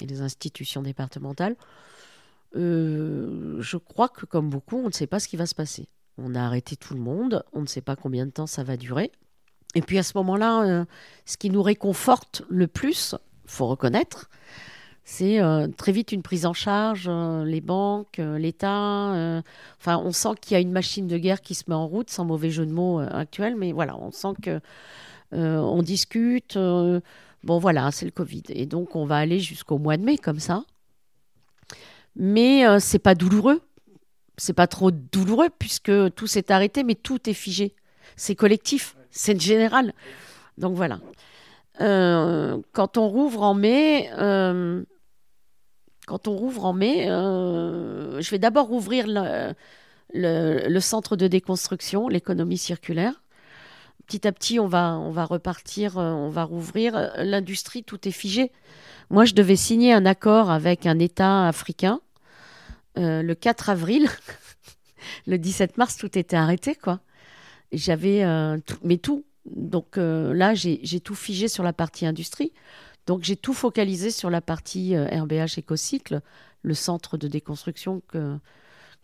les, 0.00 0.20
institutions 0.20 0.82
départementales. 0.82 1.56
je 2.54 3.76
crois 3.76 4.08
que 4.08 4.26
comme 4.26 4.50
beaucoup, 4.50 4.78
on 4.78 4.88
ne 4.88 4.92
sait 4.92 5.06
pas 5.06 5.20
ce 5.20 5.28
qui 5.28 5.36
va 5.36 5.46
se 5.46 5.54
passer. 5.54 5.88
On 6.18 6.34
a 6.34 6.42
arrêté 6.42 6.76
tout 6.76 6.94
le 6.94 7.00
monde, 7.00 7.44
on 7.52 7.62
ne 7.62 7.66
sait 7.66 7.80
pas 7.80 7.96
combien 7.96 8.26
de 8.26 8.30
temps 8.30 8.46
ça 8.46 8.64
va 8.64 8.76
durer. 8.76 9.10
Et 9.74 9.80
puis 9.80 9.96
à 9.96 10.02
ce 10.02 10.18
moment-là, 10.18 10.84
ce 11.24 11.36
qui 11.38 11.48
nous 11.48 11.62
réconforte 11.62 12.42
le 12.50 12.66
plus, 12.66 13.14
faut 13.46 13.66
reconnaître, 13.66 14.28
c'est 15.04 15.40
euh, 15.40 15.66
très 15.68 15.90
vite 15.90 16.12
une 16.12 16.22
prise 16.22 16.46
en 16.46 16.52
charge, 16.52 17.06
euh, 17.08 17.44
les 17.44 17.60
banques, 17.60 18.20
euh, 18.20 18.38
l'État. 18.38 19.42
enfin, 19.80 19.98
on 19.98 20.12
sent 20.12 20.30
qu'il 20.40 20.54
y 20.54 20.56
a 20.56 20.60
une 20.60 20.70
machine 20.70 21.08
de 21.08 21.18
guerre 21.18 21.40
qui 21.40 21.54
se 21.54 21.64
met 21.68 21.74
en 21.74 21.86
route, 21.86 22.08
sans 22.08 22.24
mauvais 22.24 22.50
jeu 22.50 22.64
de 22.64 22.72
mots 22.72 23.00
actuel, 23.00 23.56
mais 23.56 23.72
voilà, 23.72 23.96
on 23.96 24.10
sent 24.10 24.34
que 24.42 24.60
on 25.32 25.82
discute. 25.82 26.56
bon, 26.56 27.58
voilà, 27.58 27.90
c'est 27.90 28.04
le 28.04 28.10
Covid, 28.12 28.42
et 28.50 28.66
donc 28.66 28.94
on 28.94 29.06
va 29.06 29.16
aller 29.16 29.40
jusqu'au 29.40 29.78
mois 29.78 29.96
de 29.96 30.04
mai 30.04 30.18
comme 30.18 30.38
ça. 30.38 30.64
Mais 32.14 32.64
c'est 32.80 32.98
pas 32.98 33.14
douloureux, 33.14 33.62
c'est 34.36 34.52
pas 34.52 34.66
trop 34.66 34.90
douloureux 34.90 35.48
puisque 35.58 35.92
tout 36.14 36.26
s'est 36.26 36.52
arrêté, 36.52 36.84
mais 36.84 36.94
tout 36.94 37.28
est 37.28 37.34
figé. 37.34 37.74
C'est 38.16 38.36
collectif, 38.36 38.96
c'est 39.10 39.40
général. 39.40 39.94
Donc 40.58 40.76
voilà. 40.76 41.00
quand 41.78 42.98
on 42.98 43.08
rouvre 43.08 43.42
en 43.42 43.54
mai, 43.54 44.10
quand 46.12 46.28
on 46.28 46.36
rouvre 46.36 46.66
en 46.66 46.74
mai, 46.74 47.08
euh, 47.08 48.20
je 48.20 48.30
vais 48.30 48.38
d'abord 48.38 48.70
ouvrir 48.70 49.06
le, 49.06 50.80
centre 50.80 51.16
de 51.16 51.26
déconstruction, 51.26 52.06
l'économie 52.06 52.58
circulaire. 52.58 53.22
Petit 54.06 54.28
à 54.28 54.32
petit, 54.32 54.60
on 54.60 54.66
va, 54.66 54.98
repartir, 55.24 55.96
euh, 55.96 56.12
on 56.12 56.28
va 56.28 56.44
rouvrir. 56.44 57.12
L'industrie, 57.16 57.82
tout 57.82 58.06
est 58.06 58.12
figé. 58.12 58.52
Moi, 59.08 59.24
je 59.24 59.32
devais 59.32 59.56
signer 59.56 59.94
un 59.94 60.04
accord 60.04 60.50
avec 60.50 60.84
un 60.84 60.98
État 60.98 61.48
africain 61.48 62.02
euh, 62.98 63.22
le 63.22 63.34
4 63.34 63.70
avril. 63.70 64.06
le 65.26 65.38
17 65.38 65.78
mars, 65.78 65.96
tout 65.96 66.18
était 66.18 66.36
arrêté, 66.36 66.74
quoi. 66.74 67.00
J'avais 67.72 68.22
mais 68.84 68.98
tout. 68.98 69.24
Donc 69.46 69.96
là, 69.96 70.52
j'ai 70.52 71.00
tout 71.00 71.14
figé 71.14 71.48
sur 71.48 71.64
la 71.64 71.72
partie 71.72 72.04
industrie. 72.04 72.52
Donc 73.06 73.24
j'ai 73.24 73.36
tout 73.36 73.54
focalisé 73.54 74.10
sur 74.10 74.30
la 74.30 74.40
partie 74.40 74.96
RBH 74.96 75.32
euh, 75.32 75.46
Écocycle, 75.58 76.20
le 76.62 76.74
centre 76.74 77.16
de 77.16 77.26
déconstruction 77.26 78.02
que, 78.08 78.36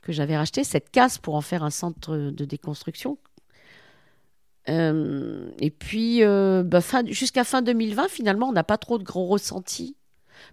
que 0.03 0.13
j'avais 0.13 0.37
racheté, 0.37 0.65
cette 0.65 0.91
case 0.91 1.19
pour 1.19 1.35
en 1.35 1.41
faire 1.41 1.65
un 1.65 1.71
centre 1.71 2.17
de 2.17 2.45
déconstruction. 2.45 3.19
Euh, 4.69 5.51
et 5.59 5.71
puis 5.71 6.23
euh, 6.23 6.63
bah, 6.63 6.81
jusqu'à 7.07 7.43
fin 7.43 7.63
2020, 7.63 8.09
finalement, 8.09 8.49
on 8.49 8.53
n'a 8.53 8.65
pas 8.65 8.79
trop 8.79 8.99
de 8.99 9.05
gros 9.05 9.27
ressentis 9.27 9.97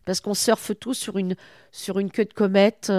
parce 0.06 0.22
qu'on 0.22 0.34
surfe 0.34 0.72
tout 0.80 0.96
sur 0.96 1.18
une, 1.18 1.36
sur 1.72 2.00
une 2.00 2.10
queue 2.10 2.26
de 2.26 2.34
comète. 2.34 2.92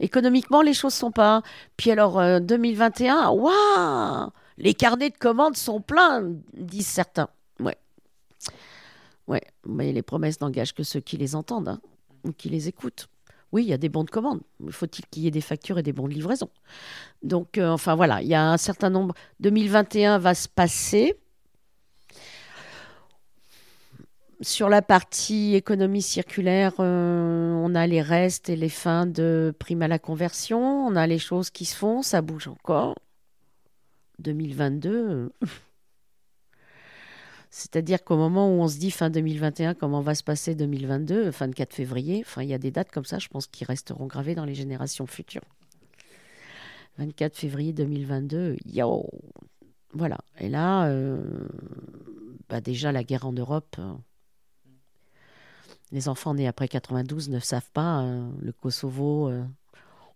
économiquement, 0.00 0.60
les 0.60 0.74
choses 0.74 0.94
sont 0.94 1.12
pas. 1.12 1.42
Puis 1.76 1.92
alors, 1.92 2.40
2021, 2.40 3.28
waouh 3.28 4.30
Les 4.58 4.74
carnets 4.74 5.10
de 5.10 5.16
commandes 5.16 5.56
sont 5.56 5.80
pleins, 5.80 6.32
disent 6.54 6.88
certains. 6.88 7.28
Ouais. 7.60 7.76
Ouais, 9.26 9.42
mais 9.66 9.92
les 9.92 10.02
promesses 10.02 10.40
n'engagent 10.40 10.74
que 10.74 10.82
ceux 10.82 11.00
qui 11.00 11.16
les 11.16 11.34
entendent 11.34 11.68
hein, 11.68 11.80
ou 12.24 12.32
qui 12.32 12.48
les 12.48 12.68
écoutent. 12.68 13.08
Oui, 13.52 13.62
il 13.62 13.68
y 13.68 13.72
a 13.72 13.78
des 13.78 13.88
bons 13.88 14.04
de 14.04 14.10
commande. 14.10 14.40
Faut-il 14.70 15.06
qu'il 15.06 15.22
y 15.22 15.28
ait 15.28 15.30
des 15.30 15.40
factures 15.40 15.78
et 15.78 15.82
des 15.82 15.92
bons 15.92 16.08
de 16.08 16.12
livraison? 16.12 16.50
Donc, 17.22 17.56
euh, 17.56 17.68
enfin 17.68 17.94
voilà, 17.94 18.20
il 18.20 18.26
y 18.26 18.34
a 18.34 18.44
un 18.50 18.56
certain 18.56 18.90
nombre. 18.90 19.14
2021 19.40 20.18
va 20.18 20.34
se 20.34 20.48
passer. 20.48 21.14
Sur 24.40 24.68
la 24.68 24.82
partie 24.82 25.54
économie 25.54 26.02
circulaire, 26.02 26.74
euh, 26.80 27.52
on 27.54 27.74
a 27.76 27.86
les 27.86 28.02
restes 28.02 28.48
et 28.48 28.56
les 28.56 28.68
fins 28.68 29.06
de 29.06 29.54
prime 29.58 29.82
à 29.82 29.88
la 29.88 30.00
conversion. 30.00 30.84
On 30.86 30.96
a 30.96 31.06
les 31.06 31.20
choses 31.20 31.50
qui 31.50 31.64
se 31.64 31.76
font, 31.76 32.02
ça 32.02 32.22
bouge 32.22 32.48
encore. 32.48 32.96
2022. 34.18 35.32
C'est-à-dire 37.56 38.02
qu'au 38.02 38.16
moment 38.16 38.48
où 38.48 38.62
on 38.62 38.66
se 38.66 38.78
dit 38.78 38.90
fin 38.90 39.10
2021, 39.10 39.74
comment 39.74 40.00
va 40.00 40.16
se 40.16 40.24
passer 40.24 40.56
2022, 40.56 41.30
fin 41.30 41.46
de 41.46 41.54
4 41.54 41.72
février, 41.72 42.24
enfin, 42.26 42.42
il 42.42 42.48
y 42.48 42.52
a 42.52 42.58
des 42.58 42.72
dates 42.72 42.90
comme 42.90 43.04
ça, 43.04 43.20
je 43.20 43.28
pense, 43.28 43.46
qui 43.46 43.64
resteront 43.64 44.06
gravées 44.06 44.34
dans 44.34 44.44
les 44.44 44.56
générations 44.56 45.06
futures. 45.06 45.44
24 46.98 47.36
février 47.36 47.72
2022, 47.72 48.56
yo 48.66 49.08
Voilà. 49.92 50.18
Et 50.40 50.48
là, 50.48 50.88
euh, 50.88 51.22
bah 52.48 52.60
déjà, 52.60 52.90
la 52.90 53.04
guerre 53.04 53.24
en 53.24 53.32
Europe, 53.32 53.76
euh, 53.78 53.92
les 55.92 56.08
enfants 56.08 56.34
nés 56.34 56.48
après 56.48 56.66
92 56.66 57.28
ne 57.28 57.38
savent 57.38 57.70
pas. 57.72 58.02
Euh, 58.02 58.28
le 58.42 58.50
Kosovo, 58.50 59.30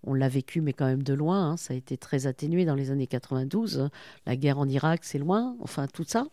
on 0.03 0.15
l'a 0.15 0.29
vécu, 0.29 0.61
mais 0.61 0.73
quand 0.73 0.87
même 0.87 1.05
de 1.05 1.15
loin. 1.15 1.51
Hein, 1.51 1.57
ça 1.57 1.73
a 1.73 1.77
été 1.77 1.97
très 1.99 2.27
atténué 2.27 2.65
dans 2.65 2.75
les 2.75 2.91
années 2.91 3.07
92. 3.07 3.91
La 4.27 4.35
guerre 4.35 4.59
en 4.59 4.69
Irak, 4.69 5.05
c'est 5.05 5.19
loin. 5.19 5.57
Enfin, 5.61 5.87
tout 5.87 6.05
ça. 6.05 6.27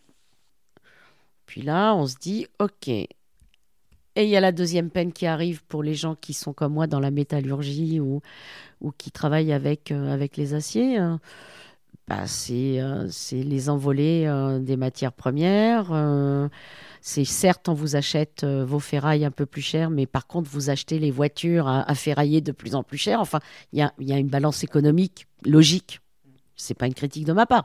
Puis 1.46 1.62
là, 1.62 1.94
on 1.94 2.06
se 2.06 2.16
dit, 2.16 2.46
OK. 2.58 2.88
Et 2.88 4.24
il 4.24 4.28
y 4.28 4.36
a 4.36 4.40
la 4.40 4.52
deuxième 4.52 4.90
peine 4.90 5.12
qui 5.12 5.26
arrive 5.26 5.62
pour 5.64 5.82
les 5.82 5.94
gens 5.94 6.14
qui 6.14 6.32
sont 6.32 6.52
comme 6.52 6.72
moi 6.72 6.86
dans 6.86 7.00
la 7.00 7.10
métallurgie 7.10 8.00
ou, 8.00 8.22
qui 8.98 9.10
travaillent 9.10 9.52
avec, 9.52 9.92
euh, 9.92 10.26
les 10.36 10.54
aciers. 10.54 10.96
Hein. 10.96 11.20
bah, 12.08 12.26
c'est 12.26 12.80
les 13.32 13.68
envolées 13.68 14.26
des 14.62 14.76
matières 14.76 15.12
premières. 15.12 15.92
c'est 17.02 17.26
certes, 17.26 17.68
on 17.68 17.74
vous 17.74 17.94
achète 17.94 18.44
vos 18.44 18.78
ferrailles 18.78 19.26
un 19.26 19.30
peu 19.30 19.44
plus 19.44 19.62
chères, 19.62 19.90
mais 19.90 20.06
par 20.06 20.26
contre, 20.26 20.48
vous 20.48 20.70
achetez 20.70 20.98
les 20.98 21.10
voitures 21.10 21.68
à, 21.68 21.94
ferrailler 21.94 22.40
de 22.40 22.52
plus 22.52 22.74
en 22.74 22.82
plus 22.82 22.98
chères. 22.98 23.20
Enfin, 23.20 23.40
il 23.72 23.78
y 23.78 24.12
a, 24.12 24.18
une 24.18 24.28
balance 24.28 24.64
économique 24.64 25.26
logique. 25.44 26.00
C'est 26.56 26.74
pas 26.74 26.86
une 26.86 26.94
critique 26.94 27.24
de 27.24 27.32
ma 27.32 27.46
part, 27.46 27.64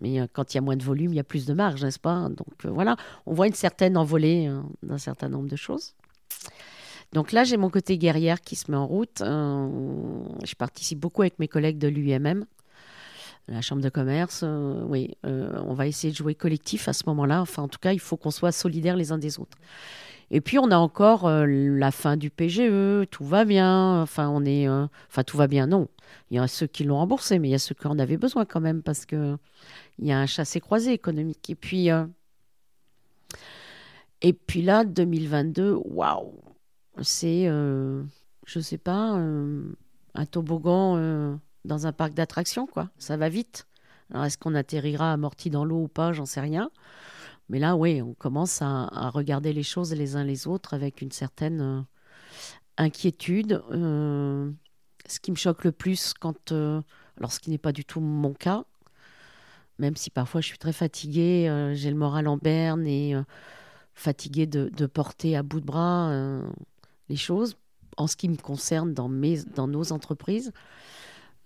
mais 0.00 0.26
quand 0.32 0.52
il 0.52 0.56
y 0.56 0.58
a 0.58 0.60
moins 0.60 0.76
de 0.76 0.82
volume, 0.82 1.12
il 1.12 1.16
y 1.16 1.20
a 1.20 1.24
plus 1.24 1.46
de 1.46 1.54
marge, 1.54 1.84
n'est-ce 1.84 1.98
pas? 1.98 2.28
Donc 2.28 2.48
voilà, 2.64 2.96
on 3.26 3.34
voit 3.34 3.46
une 3.46 3.54
certaine 3.54 3.96
envolée 3.96 4.50
d'un 4.82 4.98
certain 4.98 5.28
nombre 5.28 5.48
de 5.48 5.56
choses. 5.56 5.94
Donc 7.12 7.30
là, 7.32 7.44
j'ai 7.44 7.56
mon 7.56 7.70
côté 7.70 7.98
guerrière 7.98 8.40
qui 8.40 8.56
se 8.56 8.70
met 8.70 8.76
en 8.76 8.86
route. 8.86 9.18
je 9.20 10.54
participe 10.56 10.98
beaucoup 10.98 11.22
avec 11.22 11.38
mes 11.38 11.48
collègues 11.48 11.78
de 11.78 11.88
l'UMM 11.88 12.46
la 13.48 13.60
chambre 13.60 13.82
de 13.82 13.88
commerce, 13.88 14.42
euh, 14.44 14.82
oui, 14.86 15.16
euh, 15.26 15.52
on 15.66 15.74
va 15.74 15.86
essayer 15.86 16.12
de 16.12 16.16
jouer 16.16 16.34
collectif 16.34 16.88
à 16.88 16.92
ce 16.92 17.04
moment-là. 17.06 17.40
Enfin, 17.40 17.62
en 17.62 17.68
tout 17.68 17.78
cas, 17.80 17.92
il 17.92 18.00
faut 18.00 18.16
qu'on 18.16 18.30
soit 18.30 18.52
solidaires 18.52 18.96
les 18.96 19.12
uns 19.12 19.18
des 19.18 19.38
autres. 19.38 19.58
Et 20.34 20.40
puis, 20.40 20.58
on 20.58 20.70
a 20.70 20.76
encore 20.76 21.26
euh, 21.28 21.46
la 21.46 21.90
fin 21.90 22.16
du 22.16 22.30
PGE, 22.30 23.06
tout 23.10 23.24
va 23.24 23.44
bien. 23.44 24.00
Enfin, 24.02 24.28
on 24.30 24.44
est, 24.44 24.68
enfin, 24.68 25.22
tout 25.24 25.36
va 25.36 25.46
bien, 25.46 25.66
non. 25.66 25.88
Il 26.30 26.36
y 26.36 26.40
a 26.40 26.48
ceux 26.48 26.66
qui 26.66 26.84
l'ont 26.84 26.96
remboursé, 26.96 27.38
mais 27.38 27.48
il 27.48 27.52
y 27.52 27.54
a 27.54 27.58
ceux 27.58 27.74
qui 27.74 27.86
en 27.86 27.98
avaient 27.98 28.16
besoin 28.16 28.46
quand 28.46 28.60
même 28.60 28.82
parce 28.82 29.06
que 29.06 29.36
il 29.98 30.06
y 30.06 30.12
a 30.12 30.18
un 30.18 30.26
chassé-croisé 30.26 30.92
économique. 30.92 31.50
Et 31.50 31.54
puis, 31.54 31.88
et 34.22 34.32
puis 34.32 34.62
là, 34.62 34.84
2022, 34.84 35.74
waouh, 35.84 36.32
c'est, 37.02 37.44
je 37.44 38.60
sais 38.60 38.78
pas, 38.78 39.18
un 40.14 40.26
toboggan 40.26 41.38
dans 41.64 41.86
un 41.86 41.92
parc 41.92 42.14
d'attractions, 42.14 42.66
quoi. 42.66 42.88
Ça 42.98 43.16
va 43.16 43.28
vite. 43.28 43.66
Alors, 44.10 44.24
est-ce 44.24 44.38
qu'on 44.38 44.54
atterrira 44.54 45.12
amorti 45.12 45.50
dans 45.50 45.64
l'eau 45.64 45.82
ou 45.82 45.88
pas? 45.88 46.12
J'en 46.12 46.26
sais 46.26 46.40
rien. 46.40 46.70
Mais 47.52 47.58
là, 47.58 47.76
oui, 47.76 48.00
on 48.00 48.14
commence 48.14 48.62
à, 48.62 49.10
regarder 49.10 49.52
les 49.52 49.62
choses 49.62 49.92
les 49.92 50.16
uns 50.16 50.24
les 50.24 50.46
autres 50.46 50.72
avec 50.72 51.02
une 51.02 51.12
certaine 51.12 51.60
euh, 51.60 51.82
inquiétude. 52.78 53.62
Euh, 53.72 54.50
ce 55.06 55.20
qui 55.20 55.30
me 55.30 55.36
choque 55.36 55.62
le 55.64 55.72
plus, 55.72 56.14
quand, 56.14 56.50
euh, 56.52 56.80
alors 57.18 57.30
ce 57.30 57.40
qui 57.40 57.50
n'est 57.50 57.58
pas 57.58 57.72
du 57.72 57.84
tout 57.84 58.00
mon 58.00 58.32
cas, 58.32 58.64
même 59.78 59.96
si 59.96 60.08
parfois 60.08 60.40
je 60.40 60.46
suis 60.46 60.56
très 60.56 60.72
fatiguée, 60.72 61.70
j'ai 61.74 61.90
le 61.90 61.96
moral 61.96 62.26
en 62.26 62.38
berne 62.38 62.86
et 62.86 63.14
fatiguée 63.92 64.46
de, 64.46 64.70
de, 64.70 64.86
porter 64.86 65.36
à 65.36 65.42
bout 65.42 65.60
de 65.60 65.66
bras 65.66 66.40
les 67.10 67.16
choses, 67.16 67.56
en 67.98 68.06
ce 68.06 68.16
qui 68.16 68.28
me 68.28 68.36
concerne 68.36 68.94
dans, 68.94 69.08
mes, 69.08 69.42
dans 69.42 69.66
nos 69.66 69.92
entreprises, 69.92 70.52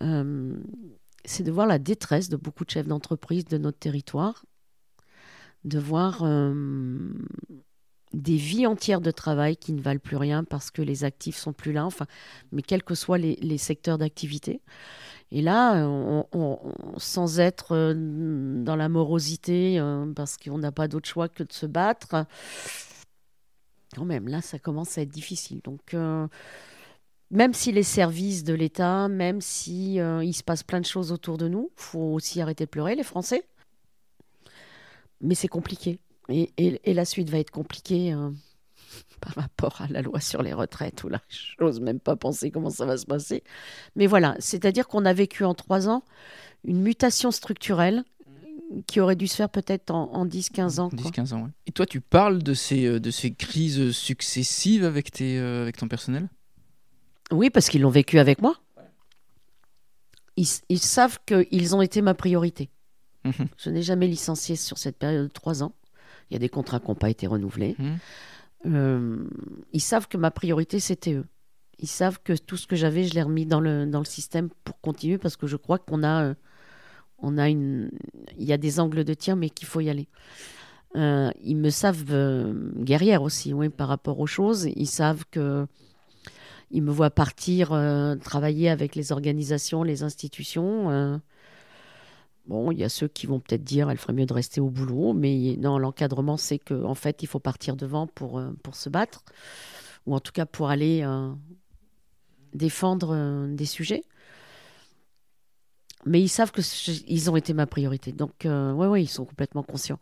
c'est 0.00 1.42
de 1.42 1.50
voir 1.50 1.66
la 1.66 1.78
détresse 1.78 2.28
de 2.28 2.36
beaucoup 2.36 2.64
de 2.64 2.70
chefs 2.70 2.86
d'entreprise 2.86 3.46
de 3.46 3.59
notre 3.59 3.78
territoire, 3.78 4.44
de 5.67 5.79
voir 5.79 6.23
euh, 6.23 7.12
des 8.14 8.37
vies 8.37 8.67
entières 8.67 9.03
de 9.03 9.11
travail 9.11 9.57
qui 9.57 9.75
ne 9.75 9.83
valent 9.83 10.01
plus 10.01 10.17
rien 10.17 10.45
parce 10.45 10.71
que 10.71 10.81
les 10.81 11.05
actifs 11.05 11.37
sont 11.37 11.53
plus 11.53 11.73
là, 11.73 11.85
enfin, 11.85 12.07
mais 12.53 12.62
quels 12.62 12.83
que 12.83 12.95
soient 12.95 13.19
les, 13.19 13.59
secteurs 13.59 13.99
d'activité. 13.99 14.62
Et 15.31 15.43
là, 15.43 15.87
sans 16.97 17.41
être 17.41 17.73
euh, 17.73 17.95
dans 18.62 18.77
la 18.77 18.89
morosité, 18.89 19.79
parce 20.14 20.37
qu'on 20.37 20.59
n'a 20.59 20.73
pas 20.73 20.89
d'autre 20.89 21.09
choix 21.09 21.29
que 21.29 21.43
de 21.43 21.53
se 21.53 21.67
battre, 21.67 22.27
quand 23.95 24.05
même, 24.05 24.29
là, 24.29 24.41
ça 24.41 24.59
commence 24.59 24.97
à 24.99 25.03
être 25.03 25.11
difficile. 25.11 25.61
Donc, 25.64 25.95
même 27.31 27.55
si 27.55 27.73
les 27.73 27.83
services 27.83 28.45
de 28.45 28.55
l'État, 28.55 29.09
même 29.09 29.41
si 29.41 30.01
euh, 30.01 30.23
il 30.23 30.33
se 30.33 30.45
passe 30.45 30.62
plein 30.62 30.81
de 30.81 30.87
choses 30.87 31.12
autour 31.12 31.39
de 31.39 31.49
nous, 31.49 31.71
faut 31.75 32.12
aussi 32.14 32.41
arrêter 32.41 32.64
de 32.64 32.71
pleurer, 32.71 32.95
les 32.95 33.03
Français. 33.03 33.45
Mais 35.21 35.35
c'est 35.35 35.49
compliqué. 35.49 35.99
Et, 36.29 36.51
la 36.93 37.05
suite 37.05 37.31
va 37.31 37.39
être 37.39 37.51
compliquée 37.51 38.12
euh, 38.12 38.31
par 39.21 39.35
rapport 39.35 39.81
à 39.81 39.89
la 39.89 40.03
loi 40.03 40.21
sur 40.21 40.43
les 40.43 40.53
retraites, 40.53 41.05
où 41.05 41.09
là, 41.09 41.21
j'ose 41.59 41.81
même 41.81 42.01
pas 42.01 42.17
penser 42.17 42.51
comment 42.51 42.71
ça 42.71 42.87
va 42.87 42.97
se 42.97 43.07
passer. 43.07 43.43
Mais 43.95 44.07
voilà, 44.07 44.37
c'est-à-dire 44.39 44.89
qu'on 44.89 45.05
a 45.05 45.12
vécu 45.12 45.45
en 45.45 45.55
trois 45.55 45.89
ans 45.89 46.03
une 46.64 46.81
mutation 46.81 47.31
structurelle 47.31 48.05
qui 48.89 48.99
aurait 48.99 49.14
dû 49.14 49.29
se 49.29 49.37
faire 49.37 49.49
peut-être 49.49 49.93
en, 49.93 50.27
10-15 50.27 50.81
ans. 50.81 50.89
10-15 50.89 51.35
ans, 51.35 51.51
Et 51.67 51.73
toi, 51.73 51.87
tu 51.87 52.01
parles 52.01 52.43
de 52.43 52.53
ces, 52.53 52.87
euh, 52.87 52.99
de 52.99 53.12
ces 53.12 53.33
crises 53.33 53.93
successives 53.93 54.85
avec, 54.85 55.12
tes, 55.12 55.39
avec 55.39 55.77
ton 55.77 55.87
personnel? 55.87 56.29
Oui, 57.31 57.51
parce 57.51 57.69
qu'ils 57.69 57.83
l'ont 57.83 57.91
vécu 57.91 58.19
avec 58.19 58.41
moi. 58.41 58.57
Ils, 60.37 60.79
savent 60.79 61.19
qu'ils 61.25 61.75
ont 61.75 61.81
été 61.81 62.03
ma 62.03 62.12
priorité. 62.12 62.69
Mhm. 63.27 63.49
Je 63.57 63.70
n'ai 63.70 63.83
jamais 63.83 64.07
licencié 64.07 64.57
sur 64.57 64.79
cette 64.79 64.99
période 64.99 65.29
de 65.29 65.33
trois 65.33 65.62
ans. 65.62 65.72
Il 66.31 66.35
y 66.35 66.37
a 66.37 66.41
des 66.41 66.49
contrats 66.49 66.81
qui 66.81 66.89
n'ont 66.89 66.95
pas 66.95 67.11
été 67.11 67.27
renouvelés. 67.27 67.77
Mhm. 67.79 67.99
Euh, 68.66 69.29
ils 69.72 69.81
savent 69.81 70.09
que 70.09 70.16
ma 70.16 70.31
priorité, 70.31 70.81
c'était 70.81 71.14
eux. 71.14 71.27
Ils 71.79 71.89
savent 71.89 72.18
que 72.22 72.33
tout 72.33 72.57
ce 72.57 72.66
que 72.66 72.74
j'avais, 72.74 73.05
je 73.05 73.14
l'ai 73.14 73.22
remis 73.22 73.47
dans 73.47 73.61
le, 73.61 73.87
dans 73.87 73.99
le 73.99 74.07
système 74.07 74.49
pour 74.64 74.81
continuer 74.81 75.18
parce 75.18 75.37
que 75.37 75.47
je 75.47 75.57
crois 75.57 75.79
qu'on 75.79 76.03
a, 76.03 76.24
euh, 76.24 76.35
on 77.18 77.37
a 77.39 77.49
une, 77.49 77.91
il 78.39 78.45
y 78.45 78.53
a 78.53 78.57
des 78.57 78.81
angles 78.81 79.05
de 79.05 79.14
tir, 79.14 79.37
mais 79.37 79.51
qu'il 79.51 79.68
faut 79.68 79.81
y 79.81 79.91
aller. 79.91 80.09
Euh, 80.97 81.31
ils 81.43 81.57
me 81.57 81.68
savent 81.68 82.05
guerrière 82.79 83.22
aussi, 83.22 83.53
oui, 83.53 83.68
par 83.68 83.89
rapport 83.89 84.18
aux 84.20 84.27
choses. 84.27 84.68
Ils 84.74 84.87
savent 84.87 85.24
que 85.31 85.66
ils 86.70 86.83
me 86.83 86.91
voient 86.91 87.11
partir 87.11 87.72
euh, 87.72 88.16
travailler 88.16 88.68
avec 88.68 88.95
les 88.95 89.12
organisations, 89.12 89.83
les 89.83 90.03
institutions. 90.03 90.91
Euh. 90.91 91.18
Bon, 92.47 92.70
il 92.70 92.78
y 92.78 92.84
a 92.84 92.88
ceux 92.88 93.09
qui 93.09 93.26
vont 93.26 93.40
peut-être 93.40 93.64
dire 93.64 93.90
elle 93.90 93.99
ferait 93.99 94.12
mieux 94.12 94.26
de 94.26 94.32
rester 94.32 94.61
au 94.61 94.70
boulot, 94.70 95.12
mais 95.12 95.57
non, 95.59 95.78
l'encadrement, 95.78 96.36
c'est 96.36 96.59
qu'en 96.59 96.84
en 96.84 96.94
fait, 96.94 97.22
il 97.22 97.26
faut 97.26 97.40
partir 97.40 97.76
devant 97.76 98.07
pour, 98.07 98.38
euh, 98.38 98.53
pour 98.62 98.76
se 98.76 98.88
battre, 98.88 99.24
ou 100.07 100.14
en 100.14 100.20
tout 100.20 100.32
cas 100.32 100.47
pour 100.47 100.70
aller 100.70 101.05
défendre 102.55 103.47
des 103.49 103.66
sujets. 103.66 104.05
Mais 106.05 106.20
ils 106.22 106.28
savent 106.28 106.53
qu'ils 106.53 107.30
ont 107.30 107.36
été 107.36 107.53
ma 107.53 107.66
priorité. 107.66 108.12
Donc, 108.12 108.32
oui, 108.44 108.51
ouais, 108.51 108.86
ouais, 108.86 109.03
ils 109.03 109.09
sont 109.09 109.24
complètement 109.24 109.64
conscients. 109.64 109.99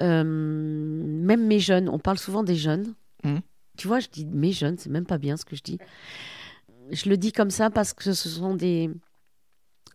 même 0.00 1.46
mes 1.46 1.60
jeunes, 1.60 1.88
on 1.88 2.00
parle 2.00 2.18
souvent 2.18 2.42
des 2.42 2.56
jeunes. 2.56 2.94
Mmh. 3.22 3.38
Tu 3.78 3.86
vois, 3.86 4.00
je 4.00 4.08
dis 4.08 4.26
mes 4.26 4.52
jeunes, 4.52 4.76
c'est 4.76 4.90
même 4.90 5.06
pas 5.06 5.18
bien 5.18 5.36
ce 5.36 5.44
que 5.44 5.54
je 5.54 5.62
dis. 5.62 5.78
Je 6.90 7.08
le 7.08 7.16
dis 7.16 7.32
comme 7.32 7.50
ça 7.50 7.70
parce 7.70 7.92
que 7.92 8.12
ce 8.12 8.28
sont 8.28 8.54
des, 8.54 8.90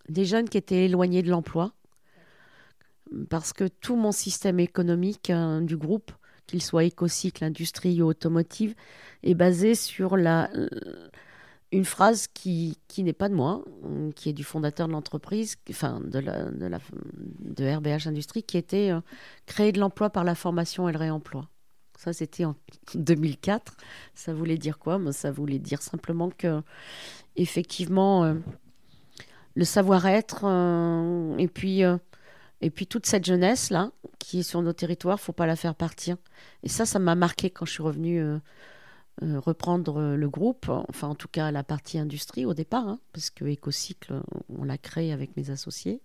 des 0.10 0.26
jeunes 0.26 0.50
qui 0.50 0.58
étaient 0.58 0.86
éloignés 0.86 1.22
de 1.22 1.30
l'emploi. 1.30 1.74
Parce 3.30 3.54
que 3.54 3.68
tout 3.68 3.96
mon 3.96 4.12
système 4.12 4.60
économique 4.60 5.30
hein, 5.30 5.62
du 5.62 5.78
groupe, 5.78 6.12
qu'il 6.48 6.62
soit 6.62 6.84
écocycle, 6.84 7.44
industrie 7.44 8.02
ou 8.02 8.08
automotive, 8.08 8.76
est 9.22 9.36
basé 9.36 9.76
sur 9.76 10.18
la, 10.18 10.50
une 11.74 11.86
phrase 11.86 12.28
qui, 12.28 12.78
n'est 13.00 13.14
pas 13.14 13.30
de 13.30 13.34
moi, 13.34 13.66
qui 14.16 14.30
est 14.30 14.34
du 14.34 14.44
fondateur 14.44 14.88
de 14.88 14.94
l'entreprise, 14.94 15.56
enfin 15.70 16.00
de, 16.02 17.76
RBH 17.76 18.08
Industrie, 18.08 18.44
qui 18.44 18.58
était 18.58 18.92
euh, 18.92 19.02
créer 19.48 19.72
de 19.72 19.80
l'emploi 19.80 20.12
par 20.12 20.24
la 20.24 20.36
formation 20.36 20.88
et 20.88 20.92
le 20.92 21.00
réemploi. 21.00 21.50
Ça, 21.98 22.14
c'était 22.14 22.46
en 22.46 22.56
2004. 22.96 23.76
Ça 24.14 24.34
voulait 24.34 24.60
dire 24.60 24.78
quoi? 24.78 25.00
Ça 25.12 25.32
voulait 25.32 25.58
dire 25.58 25.82
simplement 25.82 26.30
que, 26.30 26.62
effectivement, 27.36 28.24
euh, 28.24 28.36
le 29.56 29.66
savoir-être 29.66 30.46
euh, 30.46 31.38
et 31.38 31.48
puis 31.48 31.84
euh, 31.84 31.98
et 32.62 32.70
puis 32.70 32.88
toute 32.88 33.06
cette 33.06 33.26
jeunesse 33.26 33.70
là 33.70 33.92
qui 34.20 34.40
est 34.40 34.44
sur 34.44 34.62
nos 34.62 34.74
territoires, 34.74 35.20
faut 35.20 35.34
pas 35.34 35.46
la 35.46 35.56
faire 35.56 35.76
partir. 35.76 36.16
Et 36.64 36.70
ça, 36.70 36.86
ça 36.86 36.98
m'a 37.00 37.16
marqué 37.16 37.50
quand 37.50 37.66
je 37.66 37.74
suis 37.74 37.84
revenue 37.84 38.24
reprendre 39.22 40.16
le 40.16 40.30
groupe, 40.30 40.70
enfin 40.70 41.10
en 41.10 41.16
tout 41.16 41.28
cas 41.28 41.52
la 41.52 41.64
partie 41.64 42.00
industrie 42.00 42.46
au 42.46 42.54
départ, 42.54 42.88
hein, 42.88 43.00
parce 43.12 43.30
que 43.30 43.46
Écocycle, 43.46 44.22
on 44.50 44.64
l'a 44.64 44.78
créé 44.78 45.12
avec 45.12 45.36
mes 45.36 45.50
associés. 45.50 46.02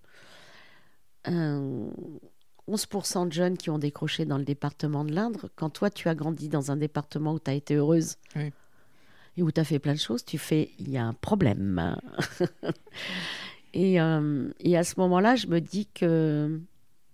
11% 2.68 3.28
de 3.28 3.32
jeunes 3.32 3.56
qui 3.56 3.70
ont 3.70 3.78
décroché 3.78 4.24
dans 4.24 4.38
le 4.38 4.44
département 4.44 5.04
de 5.04 5.14
l'Indre. 5.14 5.48
Quand 5.56 5.70
toi, 5.70 5.90
tu 5.90 6.08
as 6.08 6.14
grandi 6.14 6.48
dans 6.48 6.70
un 6.70 6.76
département 6.76 7.32
où 7.32 7.40
tu 7.40 7.50
as 7.50 7.54
été 7.54 7.74
heureuse 7.74 8.16
où 9.42 9.52
tu 9.52 9.60
as 9.60 9.64
fait 9.64 9.78
plein 9.78 9.94
de 9.94 9.98
choses, 9.98 10.24
tu 10.24 10.38
fais, 10.38 10.70
il 10.78 10.90
y 10.90 10.96
a 10.96 11.04
un 11.04 11.14
problème. 11.14 11.96
et, 13.74 14.00
euh, 14.00 14.48
et, 14.60 14.76
à 14.76 14.84
ce 14.84 14.94
moment-là, 14.98 15.36
je 15.36 15.46
me 15.46 15.60
dis 15.60 15.86
que 15.86 16.60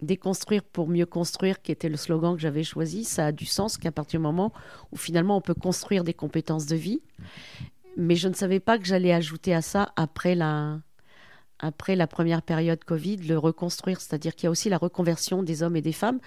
déconstruire 0.00 0.62
pour 0.62 0.88
mieux 0.88 1.06
construire, 1.06 1.62
qui 1.62 1.72
était 1.72 1.88
le 1.88 1.96
slogan 1.96 2.34
que 2.34 2.40
j'avais 2.40 2.64
choisi, 2.64 3.04
ça 3.04 3.26
a 3.26 3.32
du 3.32 3.46
sens 3.46 3.78
qu'à 3.78 3.92
partir 3.92 4.20
du 4.20 4.24
moment 4.24 4.52
où 4.92 4.96
finalement 4.96 5.36
on 5.36 5.40
peut 5.40 5.54
construire 5.54 6.04
des 6.04 6.14
compétences 6.14 6.66
de 6.66 6.76
vie. 6.76 7.00
Mais 7.96 8.16
je 8.16 8.28
ne 8.28 8.34
savais 8.34 8.60
pas 8.60 8.78
que 8.78 8.84
j'allais 8.84 9.12
ajouter 9.12 9.54
à 9.54 9.62
ça 9.62 9.92
après 9.96 10.34
la, 10.34 10.80
après 11.64 11.96
la 11.96 12.06
première 12.06 12.42
période 12.42 12.82
Covid, 12.84 13.16
le 13.16 13.38
reconstruire. 13.38 14.00
C'est-à-dire 14.00 14.34
qu'il 14.34 14.44
y 14.44 14.48
a 14.48 14.50
aussi 14.50 14.68
la 14.68 14.78
reconversion 14.78 15.42
des 15.42 15.62
hommes 15.62 15.76
et 15.76 15.82
des 15.82 15.92
femmes 15.92 16.20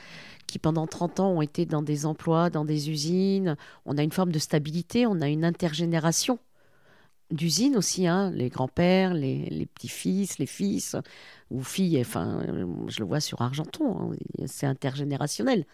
qui, 0.48 0.60
pendant 0.60 0.88
30 0.88 1.20
ans, 1.20 1.32
ont 1.32 1.42
été 1.42 1.66
dans 1.66 1.82
des 1.82 2.06
emplois, 2.06 2.50
dans 2.50 2.66
des 2.66 2.90
usines. 2.90 3.56
On 3.86 3.98
a 3.98 4.04
une 4.04 4.12
forme 4.12 4.32
de 4.32 4.40
stabilité, 4.40 5.06
on 5.06 5.22
a 5.22 5.28
une 5.28 5.46
intergénération 5.46 6.40
d'usine 7.30 7.76
aussi, 7.76 8.08
hein, 8.08 8.32
les 8.32 8.50
grands-pères, 8.50 9.14
les, 9.14 9.68
petits-fils, 9.76 10.40
les 10.40 10.46
fils 10.46 10.96
ou 11.52 11.62
filles. 11.62 12.00
Enfin, 12.02 12.42
je 12.88 13.00
le 13.00 13.06
vois 13.06 13.20
sur 13.20 13.42
Argenton, 13.42 14.14
hein, 14.14 14.46
c'est 14.46 14.66
intergénérationnel 14.66 15.66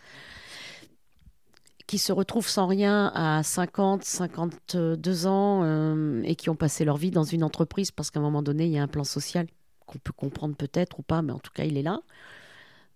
qui 1.87 1.97
se 1.97 2.11
retrouvent 2.11 2.47
sans 2.47 2.67
rien 2.67 3.11
à 3.13 3.43
50, 3.43 4.03
52 4.03 5.27
ans 5.27 5.61
euh, 5.63 6.21
et 6.23 6.35
qui 6.35 6.49
ont 6.49 6.55
passé 6.55 6.85
leur 6.85 6.97
vie 6.97 7.11
dans 7.11 7.23
une 7.23 7.43
entreprise 7.43 7.91
parce 7.91 8.09
qu'à 8.09 8.19
un 8.19 8.23
moment 8.23 8.41
donné, 8.41 8.65
il 8.65 8.71
y 8.71 8.77
a 8.77 8.83
un 8.83 8.87
plan 8.87 9.03
social 9.03 9.47
qu'on 9.85 9.99
peut 9.99 10.13
comprendre 10.13 10.55
peut-être 10.55 10.99
ou 10.99 11.03
pas, 11.03 11.21
mais 11.21 11.33
en 11.33 11.39
tout 11.39 11.51
cas, 11.53 11.65
il 11.65 11.77
est 11.77 11.83
là. 11.83 12.01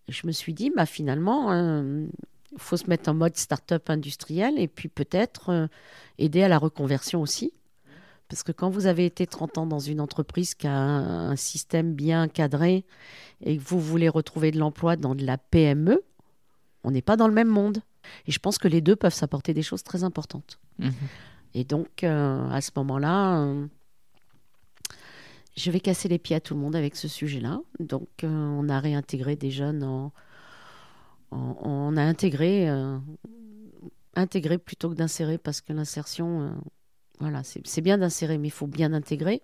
je 0.07 0.25
me 0.25 0.31
suis 0.31 0.53
dit, 0.53 0.71
bah, 0.75 0.85
finalement, 0.85 1.51
il 1.51 1.57
euh, 1.57 2.07
faut 2.57 2.77
se 2.77 2.89
mettre 2.89 3.09
en 3.09 3.13
mode 3.13 3.35
start-up 3.35 3.89
industriel 3.89 4.57
et 4.57 4.69
puis 4.69 4.87
peut-être 4.87 5.49
euh, 5.49 5.67
aider 6.17 6.43
à 6.43 6.47
la 6.47 6.57
reconversion 6.57 7.21
aussi. 7.21 7.53
Parce 8.29 8.43
que 8.43 8.51
quand 8.51 8.69
vous 8.69 8.87
avez 8.87 9.05
été 9.05 9.27
30 9.27 9.57
ans 9.57 9.65
dans 9.67 9.79
une 9.79 10.01
entreprise 10.01 10.53
qui 10.53 10.67
a 10.67 10.73
un, 10.73 11.31
un 11.31 11.35
système 11.35 11.93
bien 11.93 12.27
cadré 12.27 12.85
et 13.41 13.57
que 13.57 13.63
vous 13.63 13.79
voulez 13.79 14.09
retrouver 14.09 14.51
de 14.51 14.59
l'emploi 14.59 14.95
dans 14.95 15.15
de 15.15 15.25
la 15.25 15.37
PME, 15.37 16.03
on 16.87 16.91
n'est 16.91 17.01
pas 17.01 17.17
dans 17.17 17.27
le 17.27 17.33
même 17.33 17.49
monde. 17.49 17.81
Et 18.27 18.31
je 18.31 18.39
pense 18.39 18.57
que 18.57 18.69
les 18.69 18.79
deux 18.79 18.95
peuvent 18.95 19.13
s'apporter 19.13 19.53
des 19.53 19.61
choses 19.61 19.83
très 19.83 20.05
importantes. 20.05 20.57
Mhm. 20.79 20.93
Et 21.53 21.65
donc, 21.65 22.03
euh, 22.03 22.49
à 22.49 22.61
ce 22.61 22.71
moment-là, 22.77 23.41
euh, 23.41 23.67
je 25.57 25.69
vais 25.69 25.81
casser 25.81 26.07
les 26.07 26.17
pieds 26.17 26.37
à 26.37 26.39
tout 26.39 26.53
le 26.53 26.61
monde 26.61 26.77
avec 26.77 26.95
ce 26.95 27.09
sujet-là. 27.09 27.59
Donc, 27.81 28.07
euh, 28.23 28.27
on 28.27 28.69
a 28.69 28.79
réintégré 28.79 29.35
des 29.35 29.51
jeunes 29.51 29.83
en. 29.83 30.13
on 31.31 31.97
a 31.97 32.03
intégré, 32.03 32.69
intégré 34.15 34.57
plutôt 34.57 34.89
que 34.89 34.95
d'insérer 34.95 35.37
parce 35.37 35.59
que 35.59 35.73
l'insertion, 35.73 36.55
voilà, 37.19 37.41
c'est 37.43 37.81
bien 37.81 37.97
d'insérer, 37.97 38.37
mais 38.37 38.47
il 38.47 38.51
faut 38.51 38.67
bien 38.67 38.93
intégrer. 38.93 39.41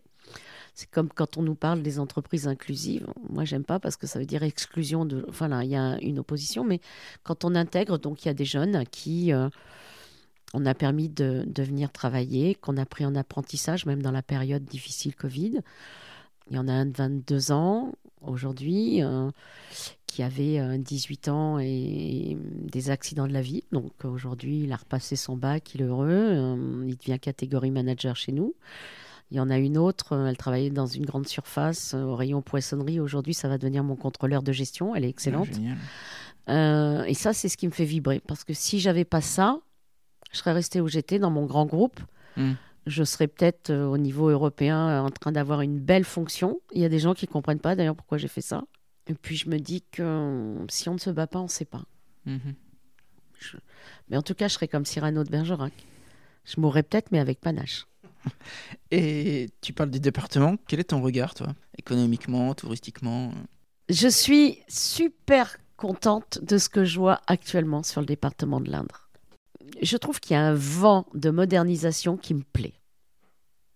C'est 0.73 0.89
comme 0.89 1.09
quand 1.09 1.37
on 1.37 1.43
nous 1.43 1.55
parle 1.55 1.83
des 1.83 1.99
entreprises 1.99 2.47
inclusives. 2.47 3.05
Moi, 3.29 3.45
j'aime 3.45 3.63
pas 3.63 3.79
parce 3.79 3.95
que 3.95 4.07
ça 4.07 4.17
veut 4.17 4.25
dire 4.25 4.41
exclusion 4.41 5.05
de. 5.05 5.23
Enfin, 5.29 5.47
là, 5.47 5.63
il 5.63 5.69
y 5.69 5.75
a 5.75 5.99
une 6.01 6.19
opposition, 6.19 6.63
mais 6.63 6.79
quand 7.23 7.45
on 7.45 7.53
intègre, 7.53 7.99
donc 7.99 8.23
il 8.23 8.27
y 8.27 8.31
a 8.31 8.33
des 8.33 8.45
jeunes 8.45 8.83
qui 8.89 9.33
euh, 9.33 9.49
on 10.53 10.65
a 10.65 10.73
permis 10.73 11.09
de, 11.09 11.45
venir 11.59 11.91
travailler, 11.91 12.55
qu'on 12.55 12.77
a 12.77 12.85
pris 12.85 13.05
en 13.05 13.15
apprentissage, 13.15 13.85
même 13.85 14.01
dans 14.01 14.11
la 14.11 14.23
période 14.23 14.65
difficile 14.65 15.15
Covid. 15.15 15.61
Il 16.49 16.55
y 16.55 16.59
en 16.59 16.67
a 16.67 16.73
un 16.73 16.87
de 16.87 16.97
22 16.97 17.51
ans 17.51 17.93
aujourd'hui 18.21 19.03
euh, 19.03 19.29
qui 20.07 20.23
avait 20.23 20.77
18 20.79 21.27
euh, 21.27 21.31
ans 21.31 21.59
et 21.59 22.35
des 22.41 22.89
accidents 22.89 23.27
de 23.27 23.33
la 23.33 23.41
vie. 23.41 23.63
Donc 23.71 23.91
aujourd'hui, 24.05 24.63
il 24.63 24.71
a 24.71 24.77
repassé 24.77 25.15
son 25.15 25.37
bac, 25.37 25.75
il 25.75 25.81
est 25.81 25.85
heureux. 25.85 26.57
il 26.87 26.97
devient 26.97 27.19
catégorie 27.19 27.69
manager 27.69 28.15
chez 28.15 28.31
nous. 28.31 28.55
Il 29.31 29.37
y 29.37 29.39
en 29.39 29.49
a 29.49 29.57
une 29.57 29.77
autre, 29.77 30.13
euh, 30.13 30.27
elle 30.27 30.37
travaillait 30.37 30.69
dans 30.69 30.85
une 30.85 31.05
grande 31.05 31.27
surface 31.27 31.93
euh, 31.93 32.03
au 32.03 32.15
rayon 32.15 32.41
poissonnerie. 32.41 32.99
Aujourd'hui, 32.99 33.33
ça 33.33 33.47
va 33.47 33.57
devenir 33.57 33.83
mon 33.83 33.95
contrôleur 33.95 34.43
de 34.43 34.51
gestion. 34.51 34.95
Elle 34.95 35.05
est 35.05 35.09
excellente. 35.09 35.49
Euh, 36.49 37.03
et 37.03 37.13
ça, 37.13 37.33
c'est 37.33 37.49
ce 37.49 37.57
qui 37.57 37.67
me 37.67 37.71
fait 37.71 37.85
vibrer. 37.85 38.21
Parce 38.27 38.43
que 38.43 38.53
si 38.53 38.79
j'avais 38.79 39.05
pas 39.05 39.21
ça, 39.21 39.59
je 40.31 40.37
serais 40.37 40.53
restée 40.53 40.81
où 40.81 40.87
j'étais, 40.87 41.19
dans 41.19 41.31
mon 41.31 41.45
grand 41.45 41.65
groupe. 41.65 41.99
Hmm. 42.37 42.53
Je 42.85 43.03
serais 43.05 43.27
peut-être 43.27 43.73
au 43.73 43.97
niveau 43.97 44.27
européen 44.27 45.03
en 45.03 45.09
train 45.09 45.31
d'avoir 45.31 45.61
une 45.61 45.79
belle 45.79 46.03
fonction. 46.03 46.59
Il 46.73 46.81
y 46.81 46.85
a 46.85 46.89
des 46.89 46.99
gens 46.99 47.13
qui 47.13 47.25
ne 47.25 47.31
comprennent 47.31 47.59
pas 47.61 47.75
d'ailleurs 47.75 47.95
pourquoi 47.95 48.17
j'ai 48.17 48.27
fait 48.27 48.41
ça. 48.41 48.63
Et 49.07 49.13
puis 49.13 49.37
je 49.37 49.49
me 49.49 49.57
dis 49.57 49.83
que 49.89 50.57
si 50.69 50.89
on 50.89 50.95
ne 50.95 50.99
se 50.99 51.09
bat 51.09 51.27
pas, 51.27 51.39
on 51.39 51.43
ne 51.43 51.47
sait 51.47 51.63
pas. 51.63 51.83
Mhm. 52.25 52.55
Mais 54.09 54.17
en 54.17 54.21
tout 54.21 54.33
cas, 54.33 54.47
je 54.47 54.53
serais 54.53 54.67
comme 54.67 54.85
Cyrano 54.85 55.23
de 55.23 55.29
Bergerac. 55.29 55.73
Je 56.45 56.59
mourrais 56.59 56.83
peut-être, 56.83 57.11
mais 57.11 57.19
avec 57.19 57.39
panache. 57.39 57.85
Et 58.91 59.49
tu 59.61 59.73
parles 59.73 59.89
des 59.89 59.99
départements. 59.99 60.55
Quel 60.67 60.79
est 60.79 60.85
ton 60.85 61.01
regard, 61.01 61.33
toi, 61.33 61.47
économiquement, 61.77 62.53
touristiquement 62.53 63.31
Je 63.89 64.07
suis 64.07 64.59
super 64.67 65.57
contente 65.77 66.39
de 66.41 66.57
ce 66.57 66.69
que 66.69 66.85
je 66.85 66.99
vois 66.99 67.21
actuellement 67.27 67.83
sur 67.83 68.01
le 68.01 68.07
département 68.07 68.61
de 68.61 68.71
l'Indre. 68.71 69.09
Je 69.81 69.97
trouve 69.97 70.19
qu'il 70.19 70.35
y 70.35 70.37
a 70.37 70.43
un 70.43 70.53
vent 70.53 71.05
de 71.13 71.29
modernisation 71.29 72.17
qui 72.17 72.33
me 72.33 72.43
plaît. 72.43 72.75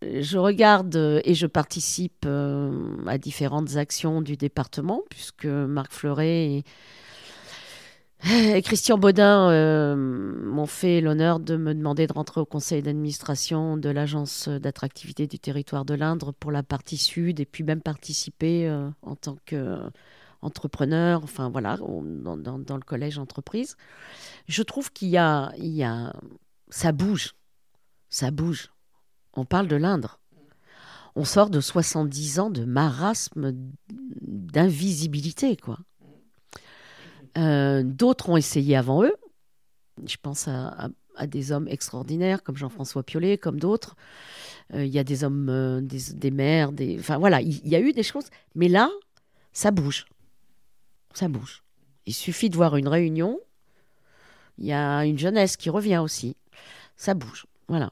Je 0.03 0.37
regarde 0.37 1.21
et 1.25 1.33
je 1.33 1.47
participe 1.47 2.25
euh, 2.25 2.97
à 3.07 3.17
différentes 3.17 3.77
actions 3.77 4.21
du 4.21 4.37
département, 4.37 5.01
puisque 5.09 5.45
Marc 5.45 5.91
Fleuret 5.91 6.63
Christian 8.63 8.97
Baudin 8.97 9.51
euh, 9.51 9.95
m'ont 9.95 10.65
fait 10.65 11.01
l'honneur 11.01 11.39
de 11.39 11.55
me 11.55 11.74
demander 11.74 12.07
de 12.07 12.13
rentrer 12.13 12.41
au 12.41 12.45
conseil 12.45 12.82
d'administration 12.82 13.78
de 13.78 13.89
l'agence 13.89 14.49
d'attractivité 14.49 15.28
du 15.28 15.38
territoire 15.38 15.86
de 15.86 15.93
l'Indre 15.93 16.32
pour 16.32 16.51
la 16.51 16.63
partie 16.63 16.97
sud 16.97 17.39
et 17.39 17.45
puis 17.45 17.63
même 17.63 17.82
participer 17.82 18.68
euh, 18.68 18.89
en 19.03 19.15
tant 19.15 19.38
qu'entrepreneur, 19.45 21.24
enfin 21.24 21.49
voilà, 21.49 21.78
dans, 21.78 22.36
le 22.38 22.86
collège 22.86 23.20
entreprise. 23.20 23.78
Je 24.47 24.63
trouve 24.63 24.91
qu'il 24.91 25.09
y 25.09 25.18
a, 25.18 25.51
il 25.57 25.74
y 25.74 25.84
a, 25.84 26.13
ça 26.70 26.91
bouge, 26.91 27.36
ça 28.09 28.32
bouge. 28.32 28.72
On 29.34 29.45
parle 29.45 29.68
de 29.68 29.76
l'Indre. 29.76 30.20
On 31.15 31.24
sort 31.24 31.51
de 31.51 31.61
70 31.61 32.39
ans 32.39 32.49
de 32.49 32.65
marasme, 32.65 33.53
d'invisibilité, 34.22 35.55
quoi. 35.55 35.80
Euh, 37.38 37.83
d'autres 37.83 38.29
ont 38.29 38.38
essayé 38.38 38.75
avant 38.75 39.03
eux. 39.03 39.15
Je 40.05 40.17
pense 40.21 40.47
à, 40.47 40.89
des 41.27 41.51
hommes 41.51 41.67
extraordinaires 41.67 42.43
comme 42.43 42.57
Jean-François 42.57 43.03
Piolet, 43.03 43.38
comme 43.38 43.59
d'autres. 43.59 43.95
Euh, 44.73 44.85
il 44.85 44.91
y 44.91 44.99
a 44.99 45.03
des 45.03 45.23
hommes, 45.23 45.49
euh, 45.49 45.81
des, 45.81 46.13
des, 46.13 46.31
maires, 46.31 46.71
des... 46.71 46.97
enfin 46.99 47.17
voilà, 47.17 47.41
il 47.41 47.67
y, 47.67 47.75
a 47.75 47.79
eu 47.79 47.93
des 47.93 48.03
choses. 48.03 48.25
Mais 48.55 48.67
là, 48.67 48.89
ça 49.53 49.71
bouge. 49.71 50.05
Ça 51.13 51.27
bouge. 51.27 51.63
Il 52.05 52.13
suffit 52.13 52.49
de 52.49 52.55
voir 52.55 52.75
une 52.75 52.88
réunion. 52.88 53.39
Il 54.57 54.65
y 54.65 54.73
a 54.73 55.05
une 55.05 55.17
jeunesse 55.17 55.57
qui 55.57 55.69
revient 55.69 55.97
aussi. 55.97 56.35
Ça 56.95 57.13
bouge. 57.13 57.45
Voilà. 57.67 57.91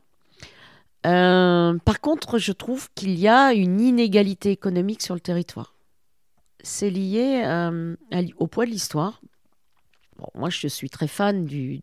par 1.03 2.01
contre, 2.01 2.39
je 2.39 2.51
trouve 2.51 2.89
qu'il 2.95 3.19
y 3.19 3.27
a 3.27 3.53
une 3.53 3.81
inégalité 3.81 4.51
économique 4.51 5.01
sur 5.01 5.13
le 5.13 5.19
territoire. 5.19 5.75
C'est 6.63 6.89
lié 6.89 7.43
au 8.37 8.47
poids 8.47 8.65
de 8.65 8.71
l'histoire 8.71 9.21
moi, 10.33 10.49
je 10.49 10.67
suis 10.67 10.89
très 10.89 11.07
fan 11.07 11.45
du, 11.45 11.81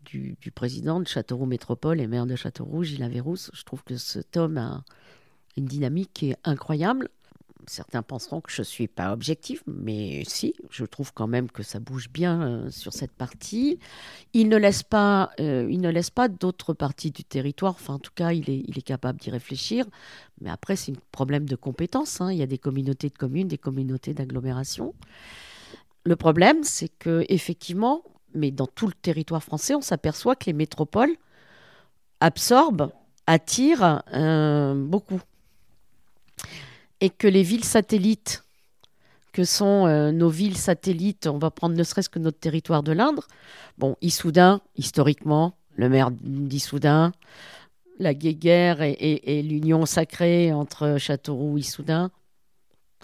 président 0.55 0.99
de 0.99 1.07
Châteauroux 1.07 1.45
Métropole 1.45 1.99
et 1.99 2.07
maire 2.07 2.25
de 2.25 2.35
Châteauroux, 2.35 2.83
Gilles 2.83 3.03
Averrousse. 3.03 3.51
Je 3.53 3.63
trouve 3.63 3.83
que 3.83 3.97
cet 3.97 4.37
homme 4.37 4.57
a 4.57 4.83
une 5.55 5.65
dynamique 5.65 6.09
qui 6.13 6.31
est 6.31 6.37
incroyable. 6.43 7.09
Certains 7.67 8.01
penseront 8.01 8.41
que 8.41 8.51
je 8.51 8.61
ne 8.61 8.65
suis 8.65 8.89
pas 8.89 9.13
objectif, 9.13 9.63
mais 9.67 10.23
si, 10.27 10.53
je 10.69 10.83
trouve 10.83 11.13
quand 11.13 11.27
même 11.27 11.49
que 11.49 11.63
ça 11.63 11.79
bouge 11.79 12.09
bien 12.09 12.41
euh, 12.41 12.69
sur 12.69 12.91
cette 12.91 13.13
partie. 13.13 13.79
Il 14.33 14.49
ne 14.49 14.57
laisse 14.57 14.83
pas, 14.83 15.31
euh, 15.39 15.69
il 15.71 15.79
ne 15.79 15.89
laisse 15.89 16.09
pas 16.09 16.27
d'autres 16.27 16.73
parties 16.73 17.11
du 17.11 17.23
territoire. 17.23 17.73
Enfin, 17.75 17.93
en 17.93 17.99
tout 17.99 18.11
cas, 18.13 18.33
il 18.33 18.49
est, 18.49 18.81
capable 18.81 19.19
d'y 19.19 19.29
réfléchir. 19.29 19.85
Mais 20.41 20.49
après, 20.49 20.75
c'est 20.75 20.91
un 20.91 20.95
problème 21.13 21.45
de 21.47 21.55
compétences. 21.55 22.19
Hein. 22.19 22.33
Il 22.33 22.37
y 22.37 22.43
a 22.43 22.47
des 22.47 22.57
communautés 22.57 23.07
de 23.07 23.17
communes, 23.17 23.47
des 23.47 23.57
communautés 23.57 24.13
d'agglomération. 24.13 24.93
Le 26.03 26.17
problème, 26.17 26.63
c'est 26.63 26.89
que 26.89 27.23
effectivement, 27.29 28.03
mais 28.33 28.51
dans 28.51 28.67
tout 28.67 28.87
le 28.87 28.93
territoire 28.93 29.43
français, 29.43 29.75
on 29.75 29.81
s'aperçoit 29.81 30.35
que 30.35 30.45
les 30.45 30.53
métropoles 30.53 31.15
absorbent, 32.19 32.91
attirent 33.27 34.03
euh, 34.13 34.73
beaucoup. 34.75 35.21
Et 37.01 37.09
que 37.09 37.27
les 37.27 37.43
villes 37.43 37.65
satellites, 37.65 38.43
que 39.33 39.43
sont 39.43 39.87
euh, 39.87 40.11
nos 40.11 40.29
villes 40.29 40.57
satellites, 40.57 41.27
on 41.27 41.37
va 41.37 41.51
prendre 41.51 41.75
ne 41.75 41.83
serait-ce 41.83 42.09
que 42.09 42.19
notre 42.19 42.39
territoire 42.39 42.83
de 42.83 42.91
l'Indre, 42.91 43.27
bon, 43.77 43.97
Issoudun, 44.01 44.61
historiquement, 44.77 45.57
le 45.75 45.89
maire 45.89 46.11
d'Issoudun, 46.11 47.11
la 47.99 48.13
guéguerre 48.13 48.81
et, 48.81 49.41
l'union 49.43 49.85
sacrée 49.85 50.53
entre 50.53 50.97
Châteauroux 50.97 51.57
et 51.57 51.61
Issoudun, 51.61 52.11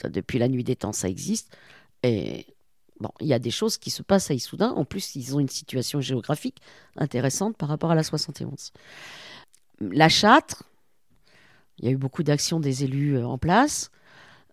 ça, 0.01 0.09
depuis 0.09 0.39
la 0.39 0.47
nuit 0.47 0.63
des 0.63 0.75
temps, 0.75 0.93
ça 0.93 1.09
existe. 1.09 1.55
Et 2.03 2.45
Bon, 2.99 3.11
il 3.21 3.27
y 3.27 3.33
a 3.33 3.39
des 3.39 3.51
choses 3.51 3.77
qui 3.77 3.91
se 3.91 4.03
passent 4.03 4.29
à 4.29 4.33
Issoudun. 4.33 4.71
En 4.71 4.83
plus, 4.83 5.15
ils 5.15 5.35
ont 5.35 5.39
une 5.39 5.49
situation 5.49 6.01
géographique 6.01 6.57
intéressante 6.97 7.55
par 7.55 7.69
rapport 7.69 7.91
à 7.91 7.95
la 7.95 8.03
71. 8.03 8.73
La 9.79 10.09
Châtre, 10.09 10.63
il 11.79 11.85
y 11.85 11.87
a 11.87 11.91
eu 11.91 11.97
beaucoup 11.97 12.23
d'actions 12.23 12.59
des 12.59 12.83
élus 12.83 13.17
euh, 13.17 13.25
en 13.25 13.37
place. 13.37 13.89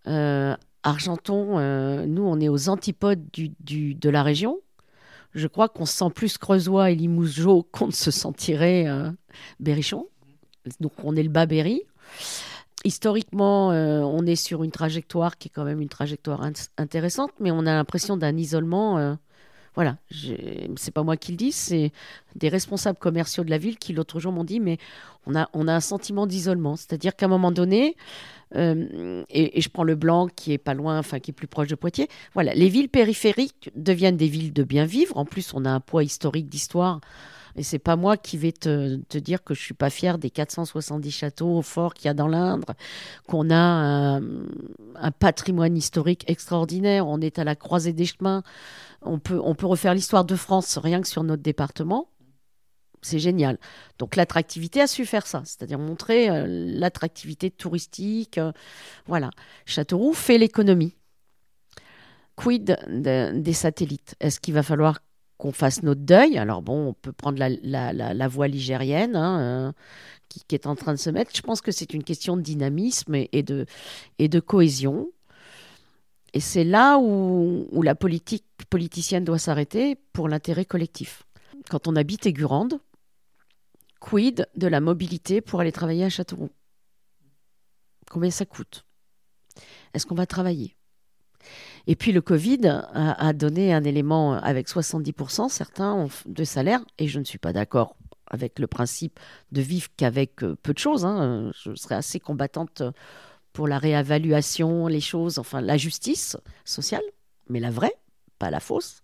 Euh, 0.06 0.56
Argenton, 0.84 1.58
euh, 1.58 2.06
nous, 2.06 2.22
on 2.22 2.38
est 2.40 2.48
aux 2.48 2.68
antipodes 2.68 3.24
de 3.32 4.10
la 4.10 4.22
région. 4.22 4.60
Je 5.34 5.48
crois 5.48 5.68
qu'on 5.68 5.84
se 5.84 5.96
sent 5.96 6.10
plus 6.14 6.38
Creusois 6.38 6.92
et 6.92 6.94
Limougeau 6.94 7.66
qu'on 7.72 7.88
ne 7.88 7.92
se 7.92 8.12
sentirait 8.12 8.86
Berrichon. 9.60 10.06
Donc, 10.80 10.92
on 11.02 11.14
est 11.16 11.22
le 11.22 11.28
bas 11.28 11.44
Berry 11.44 11.82
historiquement, 12.86 13.72
euh, 13.72 14.00
on 14.00 14.24
est 14.26 14.36
sur 14.36 14.62
une 14.62 14.70
trajectoire 14.70 15.36
qui 15.38 15.48
est 15.48 15.50
quand 15.50 15.64
même 15.64 15.80
une 15.80 15.88
trajectoire 15.88 16.42
intéressante, 16.78 17.32
mais 17.40 17.50
on 17.50 17.60
a 17.60 17.74
l'impression 17.74 18.16
d'un 18.16 18.36
isolement. 18.36 18.98
Euh, 18.98 19.14
Voilà, 19.74 19.98
c'est 20.76 20.94
pas 20.94 21.02
moi 21.02 21.18
qui 21.18 21.32
le 21.32 21.36
dis, 21.36 21.52
c'est 21.52 21.92
des 22.34 22.48
responsables 22.48 22.98
commerciaux 22.98 23.44
de 23.44 23.50
la 23.50 23.58
ville 23.58 23.76
qui 23.76 23.92
l'autre 23.92 24.20
jour 24.20 24.32
m'ont 24.32 24.44
dit, 24.44 24.58
mais 24.58 24.78
on 25.26 25.34
a, 25.36 25.48
un 25.54 25.80
sentiment 25.80 26.26
d'isolement. 26.26 26.76
C'est-à-dire 26.76 27.14
qu'à 27.14 27.26
un 27.26 27.28
moment 27.28 27.52
donné, 27.52 27.94
euh, 28.54 29.22
et, 29.28 29.60
je 29.60 29.68
prends 29.68 29.84
le 29.84 29.94
blanc 29.94 30.28
qui 30.28 30.52
est 30.52 30.58
pas 30.58 30.72
loin, 30.72 30.98
enfin 30.98 31.20
qui 31.20 31.30
est 31.32 31.34
plus 31.34 31.48
proche 31.48 31.68
de 31.68 31.74
Poitiers. 31.74 32.08
Voilà, 32.32 32.54
les 32.54 32.70
villes 32.70 32.88
périphériques 32.88 33.70
deviennent 33.74 34.16
des 34.16 34.28
villes 34.28 34.54
de 34.54 34.62
bien 34.64 34.86
vivre. 34.86 35.18
En 35.18 35.26
plus, 35.26 35.52
on 35.52 35.66
a 35.66 35.70
un 35.70 35.80
poids 35.80 36.04
historique 36.04 36.48
d'histoire. 36.48 37.00
Et 37.56 37.62
c'est 37.62 37.78
pas 37.78 37.96
moi 37.96 38.16
qui 38.16 38.36
vais 38.36 38.52
te, 38.52 39.18
dire 39.18 39.42
que 39.42 39.54
je 39.54 39.60
suis 39.60 39.74
pas 39.74 39.90
fier 39.90 40.18
des 40.18 40.30
470 40.30 41.10
châteaux 41.10 41.62
forts 41.62 41.94
qu'il 41.94 42.06
y 42.06 42.08
a 42.08 42.14
dans 42.14 42.28
l'Indre, 42.28 42.74
qu'on 43.26 43.50
a 43.50 43.56
un, 43.56 45.10
patrimoine 45.18 45.76
historique 45.76 46.28
extraordinaire. 46.28 47.06
On 47.06 47.20
est 47.20 47.38
à 47.38 47.44
la 47.44 47.56
croisée 47.56 47.92
des 47.92 48.06
chemins 48.06 48.42
on 49.06 49.18
peut, 49.18 49.40
on 49.42 49.54
peut 49.54 49.66
refaire 49.66 49.94
l'histoire 49.94 50.24
de 50.24 50.36
France 50.36 50.78
rien 50.78 51.00
que 51.00 51.08
sur 51.08 51.22
notre 51.22 51.42
département. 51.42 52.08
C'est 53.02 53.18
génial. 53.18 53.58
Donc 53.98 54.16
l'attractivité 54.16 54.80
a 54.80 54.86
su 54.86 55.06
faire 55.06 55.26
ça, 55.26 55.42
c'est-à-dire 55.44 55.78
montrer 55.78 56.28
euh, 56.28 56.44
l'attractivité 56.48 57.50
touristique. 57.50 58.38
Euh, 58.38 58.52
voilà. 59.06 59.30
Châteauroux 59.64 60.12
fait 60.12 60.38
l'économie. 60.38 60.96
Quid 62.34 62.76
des 62.88 63.52
satellites? 63.52 64.14
Est-ce 64.20 64.40
qu'il 64.40 64.54
va 64.54 64.62
falloir 64.62 64.98
qu'on 65.38 65.52
fasse 65.52 65.82
notre 65.82 66.00
deuil 66.00 66.38
Alors 66.38 66.62
bon, 66.62 66.88
on 66.88 66.92
peut 66.92 67.12
prendre 67.12 67.38
la, 67.38 68.28
voie 68.28 68.48
ligérienne 68.48 69.16
hein, 69.16 69.40
euh, 69.40 69.72
qui, 70.28 70.54
est 70.54 70.66
en 70.66 70.76
train 70.76 70.92
de 70.92 70.98
se 70.98 71.10
mettre. 71.10 71.30
Je 71.34 71.42
pense 71.42 71.60
que 71.60 71.72
c'est 71.72 71.94
une 71.94 72.04
question 72.04 72.36
de 72.36 72.42
dynamisme 72.42 73.14
et, 73.14 73.42
de, 73.42 73.66
et 74.18 74.28
de 74.28 74.40
cohésion. 74.40 75.08
Et 76.32 76.40
c'est 76.40 76.64
là 76.64 76.98
où, 76.98 77.82
la 77.82 77.94
politique 77.94 78.44
politicienne 78.68 79.24
doit 79.24 79.38
s'arrêter 79.38 79.96
pour 80.12 80.28
l'intérêt 80.28 80.64
collectif. 80.64 81.22
Quand 81.70 81.88
on 81.88 81.96
habite 81.96 82.26
Aigurande, 82.26 82.78
quid 84.00 84.46
de 84.56 84.66
la 84.66 84.80
mobilité 84.80 85.40
pour 85.40 85.60
aller 85.60 85.72
travailler 85.72 86.04
à 86.04 86.10
Châteauroux? 86.10 86.50
Combien 88.10 88.30
ça 88.30 88.44
coûte? 88.44 88.84
Est-ce 89.94 90.06
qu'on 90.06 90.14
va 90.14 90.26
travailler? 90.26 90.76
Et 91.86 91.94
puis 91.94 92.12
le 92.12 92.20
Covid 92.20 92.82
a, 92.94 93.32
donné 93.32 93.72
un 93.72 93.84
élément 93.84 94.34
avec 94.34 94.68
70%, 94.68 95.48
certains 95.48 95.94
ont 95.94 96.08
de 96.26 96.44
salaire, 96.44 96.84
et 96.98 97.06
je 97.06 97.20
ne 97.20 97.24
suis 97.24 97.38
pas 97.38 97.52
d'accord 97.52 97.96
avec 98.28 98.58
le 98.58 98.66
principe 98.66 99.20
de 99.52 99.60
vivre 99.60 99.88
qu'avec 99.96 100.42
euh, 100.42 100.56
peu 100.60 100.72
de 100.72 100.78
choses. 100.78 101.04
Hein. 101.04 101.52
Je 101.62 101.76
serais 101.76 101.94
assez 101.94 102.18
combattante 102.18 102.82
pour 103.52 103.68
la 103.68 103.78
réévaluation, 103.78 104.88
les 104.88 105.00
choses, 105.00 105.38
enfin 105.38 105.60
la 105.60 105.76
justice 105.76 106.36
sociale, 106.64 107.04
mais 107.48 107.60
la 107.60 107.70
vraie, 107.70 107.94
pas 108.38 108.50
la 108.50 108.58
fausse. 108.60 109.00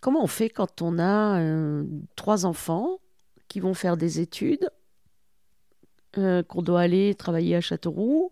Comment 0.00 0.22
on 0.22 0.26
fait 0.26 0.50
quand 0.50 0.82
on 0.82 0.98
a 0.98 1.40
euh, 1.40 1.84
trois 2.14 2.46
enfants 2.46 2.98
qui 3.48 3.58
vont 3.58 3.74
faire 3.74 3.96
des 3.96 4.20
études, 4.20 4.70
euh, 6.18 6.42
qu'on 6.42 6.62
doit 6.62 6.80
aller 6.80 7.14
travailler 7.14 7.56
à 7.56 7.60
Châteauroux, 7.60 8.30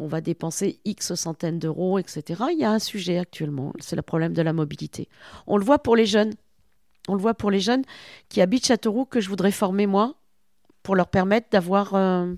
qu'on 0.00 0.06
va 0.06 0.22
dépenser 0.22 0.80
X 0.86 1.14
centaines 1.14 1.58
d'euros, 1.58 1.98
etc. 1.98 2.44
Il 2.52 2.58
y 2.58 2.64
a 2.64 2.70
un 2.72 2.78
sujet 2.78 3.18
actuellement, 3.18 3.74
c'est 3.80 3.96
le 3.96 4.00
problème 4.02 4.32
de 4.32 4.40
la 4.40 4.54
mobilité. 4.54 5.10
On 5.46 5.58
le 5.58 5.64
voit 5.64 5.78
pour 5.78 5.94
les 5.94 6.06
jeunes. 6.06 6.32
On 7.06 7.14
le 7.14 7.20
voit 7.20 7.34
pour 7.34 7.50
les 7.50 7.60
jeunes 7.60 7.82
qui 8.30 8.40
habitent 8.40 8.64
Châteauroux 8.64 9.04
que 9.04 9.20
je 9.20 9.28
voudrais 9.28 9.50
former 9.50 9.86
moi 9.86 10.14
pour 10.82 10.96
leur 10.96 11.08
permettre 11.08 11.50
d'avoir 11.50 11.94
euh, 11.94 12.32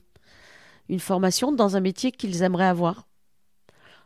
une 0.89 0.99
formation 0.99 1.53
dans 1.53 1.77
un 1.77 1.81
métier 1.81 2.11
qu'ils 2.11 2.43
aimeraient 2.43 2.67
avoir. 2.67 3.07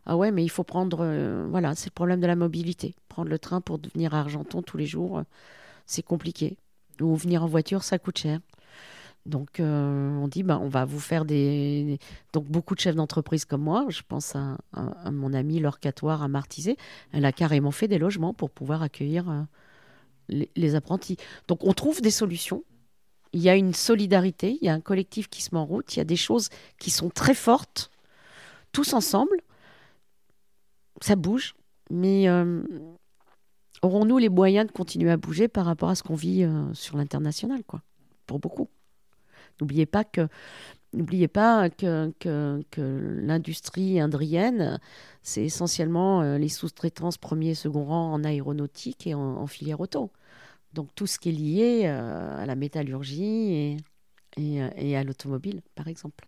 Ah 0.05 0.19
ouais, 0.19 0.33
mais 0.33 0.45
il 0.45 0.51
faut 0.51 0.65
prendre. 0.65 0.99
Euh, 1.01 1.47
voilà, 1.49 1.75
c'est 1.75 1.89
le 1.89 1.95
problème 1.95 2.21
de 2.21 2.27
la 2.27 2.37
mobilité. 2.37 2.95
Prendre 3.09 3.31
le 3.31 3.39
train 3.39 3.63
pour 3.63 3.81
venir 3.95 4.13
à 4.13 4.21
Argenton 4.21 4.61
tous 4.61 4.77
les 4.77 4.87
jours, 4.87 5.21
euh, 5.21 5.23
c'est 5.87 6.03
compliqué. 6.03 6.59
Ou 7.01 7.17
venir 7.17 7.43
en 7.43 7.47
voiture, 7.47 7.83
ça 7.85 7.99
coûte 7.99 8.19
cher. 8.19 8.39
Donc 9.27 9.61
euh, 9.61 10.17
on 10.17 10.29
dit, 10.29 10.43
bah, 10.43 10.59
on 10.63 10.69
va 10.69 10.85
vous 10.85 11.01
faire 11.01 11.25
des... 11.25 11.99
Donc 12.33 12.47
beaucoup 12.47 12.75
de 12.75 12.81
chefs 12.81 12.95
d'entreprise 12.95 13.45
comme 13.45 13.63
moi, 13.63 13.87
je 13.89 14.03
pense 14.07 14.37
à, 14.37 14.59
mon 15.11 15.33
ami 15.33 15.59
Laure 15.61 15.81
Catoire 15.81 16.23
à 16.23 16.29
Martisé, 16.29 16.77
elle 17.13 17.25
a 17.25 17.33
carrément 17.33 17.73
fait 17.73 17.89
des 17.89 17.99
logements 17.99 18.35
pour 18.35 18.51
pouvoir 18.51 18.83
accueillir 18.83 19.47
les 20.29 20.75
apprentis. 20.75 21.17
Donc 21.49 21.65
on 21.65 21.73
trouve 21.73 22.01
des 22.01 22.11
solutions 22.11 22.63
il 23.37 23.43
y 23.43 23.51
a 23.51 23.57
une 23.57 23.75
solidarité, 23.75 24.59
il 24.63 24.67
y 24.67 24.71
a 24.71 24.73
un 24.73 24.81
collectif 24.81 25.29
qui 25.29 25.43
se 25.43 25.55
met 25.55 25.61
en 25.61 25.67
route, 25.67 25.95
il 25.95 25.99
y 25.99 26.01
a 26.01 26.05
des 26.05 26.17
choses 26.17 26.49
qui 26.79 26.91
sont 26.91 27.11
très 27.11 27.35
fortes, 27.35 27.91
tous 28.73 28.95
ensemble. 28.95 29.37
Ça 31.03 31.17
bouge, 31.17 31.55
mais 31.91 32.29
euh, 32.29 32.63
aurons-nous 33.83 34.17
les 34.17 34.31
moyens 34.31 34.67
de 34.67 34.73
continuer 34.73 35.11
à 35.11 35.19
bouger 35.19 35.49
par 35.49 35.67
rapport 35.67 35.91
à 35.91 35.95
ce 35.95 36.03
qu'on 36.03 36.15
vit 36.15 36.45
euh, 36.45 36.73
sur 36.73 36.97
l'international, 36.97 37.63
quoi 37.65 37.83
Pour 38.27 38.39
beaucoup. 38.39 38.71
N'oubliez 39.61 39.87
pas 39.87 40.05
que 40.05 40.29
N'oubliez 40.97 41.29
pas 41.29 41.69
que, 41.69 42.11
que, 42.21 42.63
l'industrie 43.21 44.01
indrienne, 44.01 44.81
c'est 45.23 45.45
essentiellement 45.45 46.23
euh, 46.23 46.39
les 46.39 46.49
sous-traitances 46.49 47.19
premier 47.19 47.51
et 47.51 47.55
second 47.55 47.85
rang 47.85 48.13
en 48.15 48.25
aéronautique 48.25 49.07
et 49.07 49.15
en 49.15 49.47
filière 49.47 49.81
auto. 49.81 50.11
Donc 50.73 50.89
tout 50.95 51.07
ce 51.07 51.19
qui 51.19 51.29
est 51.29 51.33
lié 51.33 51.83
euh, 51.85 52.43
à 52.43 52.47
la 52.47 52.55
métallurgie 52.55 53.77
euh, 54.39 54.71
et, 54.77 54.97
à 54.97 55.05
l'automobile, 55.05 55.61
par 55.75 55.87
exemple. 55.89 56.27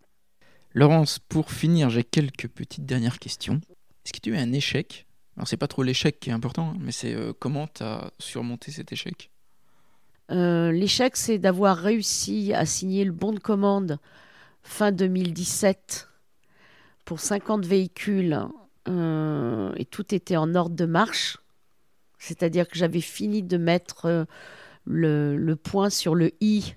Laurence, 0.74 1.18
pour 1.18 1.50
finir, 1.50 1.88
j'ai 1.88 2.04
quelques 2.04 2.48
petites 2.48 2.84
dernières 2.84 3.18
questions. 3.18 3.60
Est-ce 4.04 4.12
que 4.12 4.20
tu 4.20 4.36
as 4.36 4.40
un 4.40 4.52
échec? 4.52 5.06
Alors 5.36 5.48
c'est 5.48 5.56
pas 5.56 5.68
trop 5.68 5.82
l'échec 5.82 6.20
qui 6.20 6.28
est 6.28 6.32
important, 6.32 6.70
hein, 6.70 6.76
mais 6.80 6.92
c'est 6.92 7.16
comment 7.38 7.68
tu 7.68 7.84
as 7.84 8.10
surmonté 8.18 8.70
cet 8.70 8.92
échec? 8.92 9.30
L'échec, 10.30 11.16
c'est 11.16 11.38
d'avoir 11.38 11.78
réussi 11.78 12.52
à 12.54 12.66
signer 12.66 13.04
le 13.04 13.12
bon 13.12 13.32
de 13.32 13.38
commande 13.38 13.98
fin 14.62 14.92
2017 14.92 16.08
pour 17.04 17.20
50 17.20 17.64
véhicules 17.64 18.38
et 18.86 19.84
tout 19.84 20.14
était 20.14 20.36
en 20.36 20.54
ordre 20.54 20.76
de 20.76 20.86
marche. 20.86 21.38
C'est-à-dire 22.18 22.68
que 22.68 22.76
j'avais 22.76 23.00
fini 23.00 23.42
de 23.42 23.56
mettre 23.56 24.06
euh, 24.06 24.24
le, 24.84 25.54
point 25.54 25.90
sur 25.90 26.14
le 26.14 26.32
i, 26.40 26.74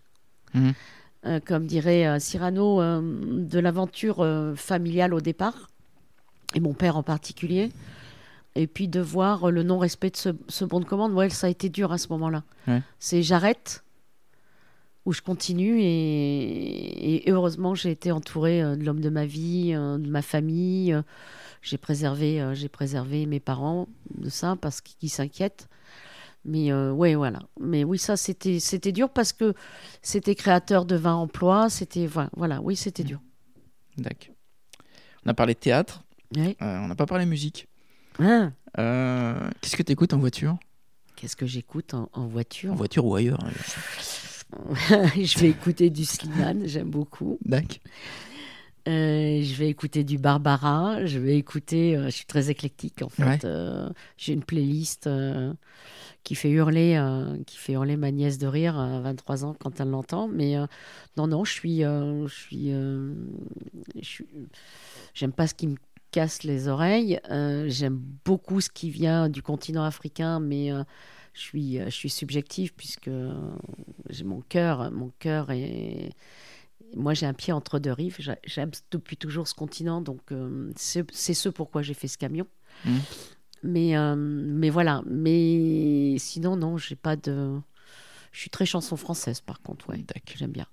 euh, 0.56 1.40
comme 1.46 1.66
dirait 1.66 2.08
euh, 2.08 2.20
Cyrano, 2.20 2.82
de 2.82 3.60
l'aventure 3.60 4.26
familiale 4.56 5.14
au 5.14 5.22
départ, 5.22 5.70
et 6.54 6.60
mon 6.60 6.74
père 6.74 6.98
en 6.98 7.04
particulier. 7.04 7.72
Et 8.56 8.68
puis 8.68 8.88
de 8.88 9.00
voir 9.00 9.50
le 9.50 9.64
non-respect 9.64 10.12
de 10.12 10.18
ce, 10.48 10.66
bon 10.66 10.80
de 10.80 10.86
commande, 10.86 11.14
ouais, 11.14 11.30
ça 11.30 11.48
a 11.48 11.50
été 11.50 11.70
dur 11.70 11.92
à 11.92 11.98
ce 11.98 12.10
moment-là. 12.10 12.44
C'est 13.00 13.24
j'arrête 13.24 13.84
ou 15.06 15.14
je 15.14 15.22
continue 15.22 15.80
et, 15.82 17.26
et 17.26 17.32
heureusement 17.32 17.74
j'ai 17.74 17.90
été 17.90 18.12
entourée 18.12 18.62
de 18.62 18.84
l'homme 18.84 19.00
de 19.00 19.10
ma 19.10 19.26
vie, 19.26 19.72
de 19.72 20.10
ma 20.10 20.22
famille 20.22 20.96
j'ai 21.62 21.78
préservé, 21.78 22.42
euh, 22.42 22.54
j'ai 22.54 22.70
préservé 22.70 23.26
mes 23.26 23.40
parents 23.40 23.88
de 24.16 24.30
ça 24.30 24.56
parce 24.60 24.82
qu'ils 24.82 25.10
s'inquiètent. 25.10 25.68
Mais 26.44 26.72
euh, 26.72 26.92
ouais, 26.92 27.14
voilà. 27.14 27.40
Mais 27.60 27.84
oui, 27.84 28.00
ça, 28.00 28.18
c'était, 28.18 28.60
c'était 28.60 28.92
dur 28.92 29.10
parce 29.10 29.32
que 29.32 29.54
c'était 30.02 30.34
créateur 30.34 30.86
de 30.86 30.96
20 30.96 31.14
emplois. 31.14 31.70
C'était, 31.70 32.10
voilà, 32.36 32.62
oui, 32.62 32.76
c'était 32.76 33.04
dur. 33.04 33.22
D'accord. 33.98 34.34
On 35.24 35.30
a 35.30 35.34
parlé 35.36 35.54
de 35.54 35.60
théâtre. 35.60 36.04
Euh, 36.36 36.54
on 36.60 36.88
n'a 36.88 36.96
pas 36.96 37.06
parlé 37.06 37.28
musique. 37.28 37.68
Ah. 38.20 38.52
qu'est-ce 39.62 39.76
que 39.76 39.84
tu 39.84 39.92
écoutes 39.92 40.14
en 40.14 40.20
voiture? 40.20 40.58
Qu'est-ce 41.16 41.36
que 41.36 41.46
j'écoute 41.46 41.94
en, 41.94 42.28
voiture? 42.28 42.72
En 42.72 42.76
voiture 42.76 43.06
ou 43.06 43.16
ailleurs 43.16 43.40
Je 44.90 45.40
vais 45.40 45.50
écouter 45.50 45.90
du 45.90 46.04
Slimane, 46.04 46.64
j'aime 46.66 46.90
beaucoup. 46.90 47.38
D'accord. 47.46 47.78
Euh, 48.88 49.44
je 49.44 49.54
vais 49.56 49.70
écouter 49.70 50.04
du 50.04 50.18
Barbara, 50.18 51.06
je 51.06 51.20
vais 51.20 51.38
écouter, 51.38 51.96
euh, 51.96 52.06
je 52.06 52.10
suis 52.10 52.26
très 52.26 52.50
éclectique 52.50 53.04
en 53.04 53.10
fait. 53.10 53.46
Euh, 53.46 53.88
j'ai 54.18 54.34
une 54.34 54.44
playlist 54.44 55.08
qui 56.24 56.36
fait 56.36 56.50
hurler, 56.50 57.00
qui 57.46 57.58
fait 57.58 57.74
hurler 57.74 57.98
ma 57.98 58.12
nièce 58.12 58.38
de 58.38 58.48
rire 58.48 58.78
à 58.80 59.00
23 59.02 59.46
ans 59.46 59.56
quand 59.60 59.80
elle 59.80 59.90
l'entend. 59.90 60.28
Mais 60.28 60.56
non, 61.18 61.28
non, 61.28 61.44
je 61.44 61.52
suis, 61.52 61.82
je 61.82 62.28
suis, 62.28 64.26
j'aime 65.14 65.34
pas 65.34 65.48
ce 65.48 65.54
qui 65.54 65.68
me 65.68 65.76
casse 66.12 66.44
les 66.44 66.68
oreilles. 66.68 67.20
j'aime 67.68 68.02
beaucoup 68.26 68.62
ce 68.62 68.70
qui 68.70 68.90
vient 68.90 69.30
du 69.30 69.42
continent 69.42 69.84
africain, 69.84 70.40
mais 70.40 70.72
je 71.34 71.40
suis, 71.40 71.80
je 71.80 71.90
suis 71.90 72.10
subjective 72.10 72.74
puisque 72.74 73.10
j'ai 74.10 74.24
mon 74.24 74.42
cœur, 74.42 74.92
mon 74.92 75.12
cœur 75.20 75.52
est 75.52 76.12
moi, 76.96 77.14
j'ai 77.14 77.26
un 77.26 77.34
pied 77.34 77.54
entre 77.54 77.80
deux 77.80 77.92
rives. 77.92 78.18
J'aime 78.44 78.72
depuis 78.92 79.18
toujours 79.18 79.48
ce 79.48 79.54
continent, 79.54 80.02
donc 80.02 80.32
euh, 80.32 80.72
c'est 80.76 81.34
ce 81.34 81.50
pourquoi 81.50 81.82
j'ai 81.82 81.94
fait 81.94 82.08
ce 82.08 82.18
camion. 82.18 82.48
Mmh. 82.86 82.98
Mais, 83.64 83.98
euh, 83.98 84.16
mais 84.16 84.70
voilà. 84.70 85.02
Mais 85.06 86.16
sinon, 86.18 86.56
non, 86.56 86.78
j'ai 86.78 86.96
pas 86.96 87.16
de. 87.16 87.60
Je 88.32 88.40
suis 88.40 88.50
très 88.50 88.66
chanson 88.66 88.98
française, 88.98 89.42
par 89.42 89.62
contre, 89.62 89.90
ouais. 89.90 90.04
J'aime 90.36 90.52
bien. 90.52 90.66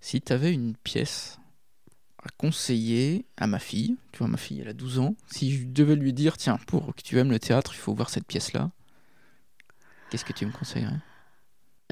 Si 0.00 0.20
tu 0.20 0.32
avais 0.32 0.52
une 0.52 0.76
pièce 0.76 1.39
à 2.22 2.28
conseiller 2.36 3.24
à 3.36 3.46
ma 3.46 3.58
fille, 3.58 3.96
tu 4.12 4.18
vois, 4.18 4.28
ma 4.28 4.36
fille, 4.36 4.60
elle 4.60 4.68
a 4.68 4.72
12 4.74 4.98
ans, 4.98 5.14
si 5.26 5.52
je 5.56 5.64
devais 5.66 5.96
lui 5.96 6.12
dire, 6.12 6.36
tiens, 6.36 6.58
pour 6.66 6.94
que 6.94 7.02
tu 7.02 7.18
aimes 7.18 7.30
le 7.30 7.38
théâtre, 7.38 7.72
il 7.74 7.78
faut 7.78 7.94
voir 7.94 8.10
cette 8.10 8.26
pièce-là, 8.26 8.70
qu'est-ce 10.10 10.24
que 10.24 10.32
tu 10.32 10.44
me 10.46 10.52
conseillerais? 10.52 10.98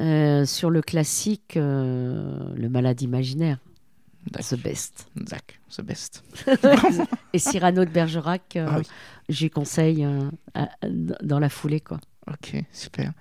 Euh, 0.01 0.45
sur 0.47 0.71
le 0.71 0.81
classique, 0.83 1.57
euh, 1.57 2.55
Le 2.55 2.69
malade 2.69 3.01
imaginaire. 3.03 3.59
The 4.33 4.57
Best. 4.57 5.09
Dac, 5.17 5.59
the 5.75 5.81
best. 5.81 6.23
Et 7.33 7.39
Cyrano 7.39 7.85
de 7.87 7.91
Bergerac, 7.91 8.57
euh, 8.57 8.67
Ah 8.69 8.79
oui. 8.79 8.85
je 9.31 9.45
lui 9.45 9.51
conseille 9.51 10.05
euh, 10.05 10.31
à- 10.55 10.69
dans 11.23 11.39
la 11.39 11.49
foulée. 11.49 11.81
Quoi. 11.81 11.99
Ok, 12.31 12.55
super. 12.71 13.13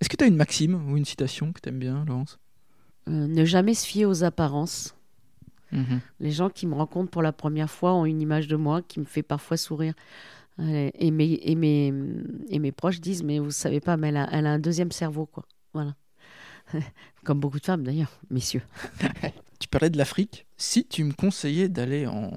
Est-ce 0.00 0.08
que 0.08 0.16
tu 0.16 0.22
as 0.24 0.28
une 0.28 0.36
maxime 0.36 0.74
ou 0.90 0.96
une 0.96 1.04
citation 1.04 1.52
que 1.52 1.60
tu 1.60 1.68
aimes 1.68 1.80
bien, 1.80 2.04
Laurence? 2.06 2.38
Ne 3.08 3.44
jamais 3.44 3.74
se 3.74 3.84
fier 3.86 4.04
aux 4.06 4.22
apparences. 4.22 4.94
Mhm. 5.72 6.00
Les 6.20 6.30
gens 6.30 6.50
qui 6.50 6.66
me 6.66 6.74
rencontrent 6.74 7.10
pour 7.10 7.22
la 7.22 7.32
première 7.32 7.70
fois 7.70 7.94
ont 7.94 8.04
une 8.04 8.20
image 8.20 8.46
de 8.46 8.56
moi 8.56 8.82
qui 8.82 9.00
me 9.00 9.04
fait 9.04 9.22
parfois 9.22 9.56
sourire. 9.56 9.94
Euh, 10.58 10.90
Et 10.94 11.10
mes, 11.10 11.40
et 11.42 11.54
mes, 11.54 11.92
et 12.48 12.58
mes 12.58 12.72
proches 12.72 13.00
disent, 13.00 13.22
mais 13.22 13.38
vous 13.38 13.50
savez 13.50 13.80
pas, 13.80 13.96
mais 13.96 14.08
elle 14.08 14.18
a, 14.18 14.28
elle 14.32 14.46
a 14.46 14.52
un 14.52 14.58
deuxième 14.58 14.92
cerveau, 14.92 15.26
quoi. 15.26 15.44
Voilà. 15.72 15.94
Comme 17.24 17.40
beaucoup 17.40 17.58
de 17.58 17.64
femmes, 17.64 17.82
d'ailleurs, 17.84 18.20
messieurs. 18.30 18.62
Tu 19.58 19.68
parlais 19.68 19.90
de 19.90 19.96
l'Afrique. 19.96 20.44
Si 20.56 20.84
tu 20.84 21.04
me 21.04 21.12
conseillais 21.12 21.68
d'aller 21.68 22.06
en, 22.08 22.32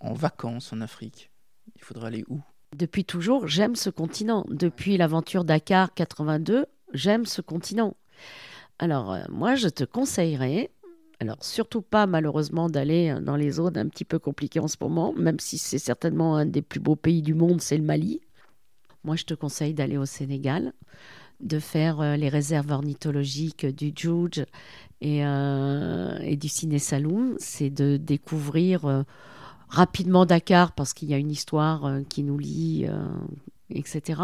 en 0.00 0.14
vacances 0.14 0.72
en 0.72 0.80
Afrique, 0.80 1.30
il 1.74 1.82
faudrait 1.82 2.06
aller 2.06 2.24
où? 2.28 2.40
Depuis 2.74 3.04
toujours, 3.04 3.46
j'aime 3.46 3.76
ce 3.76 3.90
continent. 3.90 4.44
Depuis 4.48 4.96
l'aventure 4.96 5.44
Dakar 5.44 5.92
82, 5.92 6.64
j'aime 6.94 7.26
ce 7.26 7.42
continent. 7.42 7.94
Alors, 8.78 9.12
euh, 9.12 9.22
moi, 9.30 9.54
je 9.54 9.68
te 9.68 9.84
conseillerais, 9.84 10.70
alors 11.20 11.42
surtout 11.42 11.82
pas 11.82 12.06
malheureusement 12.06 12.68
d'aller 12.68 13.10
euh, 13.10 13.20
dans 13.20 13.36
les 13.36 13.52
zones 13.52 13.76
un 13.78 13.88
petit 13.88 14.04
peu 14.04 14.18
compliquées 14.18 14.60
en 14.60 14.68
ce 14.68 14.76
moment, 14.80 15.14
même 15.16 15.40
si 15.40 15.58
c'est 15.58 15.78
certainement 15.78 16.36
un 16.36 16.46
des 16.46 16.62
plus 16.62 16.80
beaux 16.80 16.96
pays 16.96 17.22
du 17.22 17.34
monde, 17.34 17.60
c'est 17.60 17.76
le 17.76 17.84
Mali. 17.84 18.20
Moi, 19.04 19.16
je 19.16 19.24
te 19.24 19.34
conseille 19.34 19.72
d'aller 19.72 19.96
au 19.96 20.04
Sénégal, 20.04 20.72
de 21.40 21.58
faire 21.58 22.00
euh, 22.00 22.16
les 22.16 22.28
réserves 22.28 22.70
ornithologiques 22.70 23.66
du 23.66 23.92
Djoudj 23.94 24.44
et, 25.00 25.24
euh, 25.24 26.36
du 26.36 26.48
Ciné 26.48 26.78
Saloum. 26.78 27.36
C'est 27.38 27.70
de 27.70 27.96
découvrir 27.96 29.04
rapidement 29.68 30.26
Dakar 30.26 30.72
parce 30.72 30.92
qu'il 30.92 31.08
y 31.08 31.14
a 31.14 31.18
une 31.18 31.30
histoire 31.30 32.00
qui 32.08 32.22
nous 32.24 32.38
lie, 32.38 32.86
etc. 33.70 34.22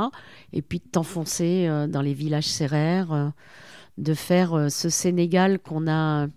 Et 0.53 0.62
puis 0.62 0.78
de 0.78 0.84
t'enfoncer 0.84 1.68
dans 1.88 2.03
les 2.03 2.14
villages 2.14 2.49
serrères, 2.49 3.12
euh, 3.12 3.28
de 3.99 4.14
faire 4.14 4.70
ce 4.70 4.88
Sénégal 4.88 5.59
qu'on 5.59 5.88
a 5.88 6.28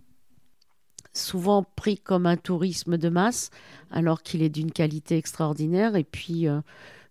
souvent 1.18 1.64
pris 1.76 1.98
comme 1.98 2.26
un 2.26 2.38
tourisme 2.38 2.98
de 2.98 3.10
masse, 3.10 3.50
alors 3.92 4.22
qu'il 4.22 4.42
est 4.44 4.50
d'une 4.50 4.72
qualité 4.72 5.18
extraordinaire. 5.18 5.96
Et 5.96 6.04
puis 6.04 6.48
euh, 6.48 6.62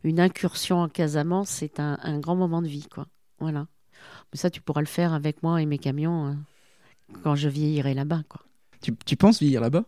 une 0.03 0.21
incursion 0.21 0.81
en 0.81 0.89
Casamance, 0.89 1.49
c'est 1.49 1.81
un, 1.81 1.99
un 2.03 2.19
grand 2.19 2.37
moment 2.37 2.63
de 2.63 2.69
vie, 2.69 2.87
quoi. 2.93 3.07
Voilà. 3.41 3.67
Mais 4.33 4.39
ça, 4.39 4.51
tu 4.51 4.61
pourras 4.61 4.81
le 4.81 4.87
faire 4.87 5.13
avec 5.13 5.43
moi 5.43 5.61
et 5.63 5.67
mes 5.67 5.79
camions 5.79 6.27
euh, 6.27 6.33
quand 7.23 7.35
je 7.35 7.49
vieillirai 7.49 7.95
là-bas, 7.95 8.23
quoi. 8.29 8.43
tu, 8.85 8.95
tu 9.05 9.17
penses 9.17 9.41
vieillir 9.41 9.61
là-bas? 9.61 9.85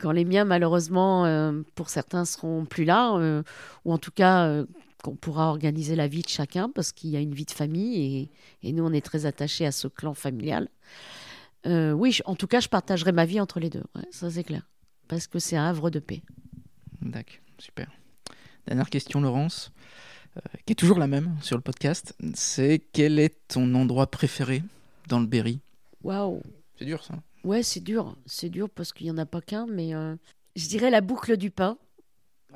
Quand 0.00 0.12
les 0.12 0.24
miens, 0.24 0.44
malheureusement, 0.44 1.24
euh, 1.24 1.62
pour 1.74 1.88
certains, 1.88 2.24
seront 2.24 2.66
plus 2.66 2.84
là, 2.84 3.16
euh, 3.16 3.42
ou 3.84 3.92
en 3.92 3.98
tout 3.98 4.10
cas 4.10 4.64
qu'on 5.02 5.14
pourra 5.14 5.48
organiser 5.48 5.94
la 5.94 6.08
vie 6.08 6.22
de 6.22 6.28
chacun, 6.28 6.68
parce 6.68 6.92
qu'il 6.92 7.10
y 7.10 7.16
a 7.16 7.20
une 7.20 7.34
vie 7.34 7.44
de 7.44 7.52
famille, 7.52 8.30
et, 8.62 8.68
et 8.68 8.72
nous, 8.72 8.84
on 8.84 8.92
est 8.92 9.04
très 9.04 9.24
attachés 9.24 9.64
à 9.64 9.72
ce 9.72 9.88
clan 9.88 10.14
familial. 10.14 10.68
Euh, 11.66 11.92
oui, 11.92 12.12
je- 12.12 12.22
en 12.26 12.34
tout 12.36 12.46
cas, 12.46 12.60
je 12.60 12.68
partagerai 12.68 13.12
ma 13.12 13.24
vie 13.24 13.40
entre 13.40 13.58
les 13.60 13.70
deux, 13.70 13.82
ouais, 13.94 14.06
ça 14.10 14.30
c'est 14.30 14.44
clair, 14.44 14.68
parce 15.08 15.26
que 15.26 15.38
c'est 15.38 15.56
un 15.56 15.64
havre 15.64 15.90
de 15.90 15.98
paix. 15.98 16.22
D'accord, 17.02 17.36
super. 17.58 17.90
Dernière 18.66 18.90
question, 18.90 19.20
Laurence, 19.20 19.72
euh, 20.36 20.40
qui 20.64 20.72
est 20.72 20.76
toujours 20.76 20.98
la 20.98 21.06
même 21.06 21.36
sur 21.40 21.56
le 21.56 21.62
podcast. 21.62 22.14
C'est 22.34 22.80
quel 22.92 23.18
est 23.18 23.36
ton 23.48 23.74
endroit 23.74 24.10
préféré 24.10 24.62
dans 25.08 25.20
le 25.20 25.26
Berry? 25.26 25.60
Waouh 26.02 26.42
C'est 26.78 26.84
dur 26.84 27.02
ça. 27.04 27.14
Ouais, 27.44 27.62
c'est 27.62 27.80
dur, 27.80 28.16
c'est 28.26 28.48
dur 28.50 28.68
parce 28.70 28.92
qu'il 28.92 29.06
n'y 29.06 29.10
en 29.12 29.18
a 29.18 29.26
pas 29.26 29.40
qu'un, 29.40 29.66
mais 29.66 29.94
euh, 29.94 30.16
je 30.56 30.68
dirais 30.68 30.90
la 30.90 31.00
boucle 31.00 31.36
du 31.36 31.50
pain, 31.50 31.78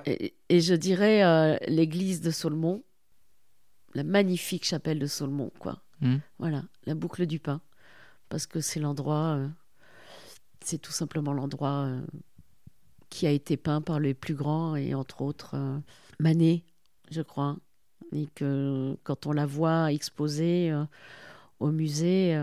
et, 0.06 0.34
et 0.48 0.60
je 0.60 0.74
dirais 0.74 1.58
l'église 1.68 2.20
de 2.20 2.30
Saulmont, 2.30 2.82
la 3.94 4.02
magnifique 4.04 4.64
chapelle 4.64 4.98
de 4.98 5.06
Saulmont, 5.06 5.50
quoi. 5.58 5.82
Mhm. 6.00 6.20
Voilà, 6.38 6.62
la 6.86 6.94
boucle 6.94 7.26
du 7.26 7.38
pain, 7.38 7.60
parce 8.30 8.46
que 8.46 8.60
c'est 8.60 8.80
l'endroit, 8.80 9.36
euh, 9.36 9.48
c'est 10.64 10.78
tout 10.78 10.92
simplement 10.92 11.34
l'endroit 11.34 11.84
euh, 11.86 12.00
qui 13.10 13.26
a 13.26 13.30
été 13.30 13.58
peint 13.58 13.82
par 13.82 14.00
les 14.00 14.14
plus 14.14 14.34
grands, 14.34 14.76
et 14.76 14.94
entre 14.94 15.20
autres 15.20 15.50
euh, 15.54 15.78
Manet, 16.18 16.62
je 17.10 17.20
crois, 17.20 17.58
et 18.12 18.28
que 18.34 18.96
quand 19.02 19.26
on 19.26 19.32
la 19.32 19.46
voit 19.46 19.92
exposée 19.92 20.72
au 21.60 21.70
musée 21.70 22.34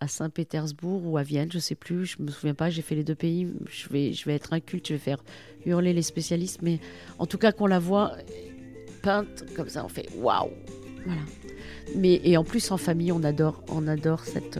à 0.00 0.08
Saint-Pétersbourg 0.08 1.04
ou 1.04 1.18
à 1.18 1.22
Vienne, 1.22 1.50
je 1.52 1.58
sais 1.58 1.74
plus, 1.74 2.06
je 2.06 2.22
me 2.22 2.30
souviens 2.30 2.54
pas, 2.54 2.70
j'ai 2.70 2.82
fait 2.82 2.94
les 2.94 3.04
deux 3.04 3.14
pays, 3.14 3.52
je 3.68 3.88
vais, 3.88 4.12
je 4.12 4.24
vais 4.24 4.34
être 4.34 4.52
inculte, 4.52 4.88
je 4.88 4.94
vais 4.94 4.98
faire 4.98 5.22
hurler 5.66 5.92
les 5.92 6.02
spécialistes, 6.02 6.62
mais 6.62 6.80
en 7.18 7.26
tout 7.26 7.38
cas 7.38 7.52
qu'on 7.52 7.66
la 7.66 7.78
voit 7.78 8.12
peinte 9.02 9.44
comme 9.56 9.68
ça, 9.68 9.84
on 9.84 9.88
fait 9.88 10.08
waouh, 10.16 10.50
voilà. 11.04 11.22
Mais 11.96 12.20
et 12.24 12.36
en 12.36 12.44
plus 12.44 12.70
en 12.70 12.76
famille, 12.76 13.12
on 13.12 13.22
adore, 13.24 13.62
on 13.68 13.88
adore 13.88 14.24
cette 14.24 14.58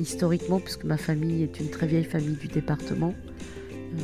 historiquement, 0.00 0.60
puisque 0.60 0.84
ma 0.84 0.96
famille 0.96 1.42
est 1.42 1.60
une 1.60 1.68
très 1.70 1.86
vieille 1.86 2.04
famille 2.04 2.36
du 2.36 2.48
département. 2.48 3.14
euh, 3.98 4.02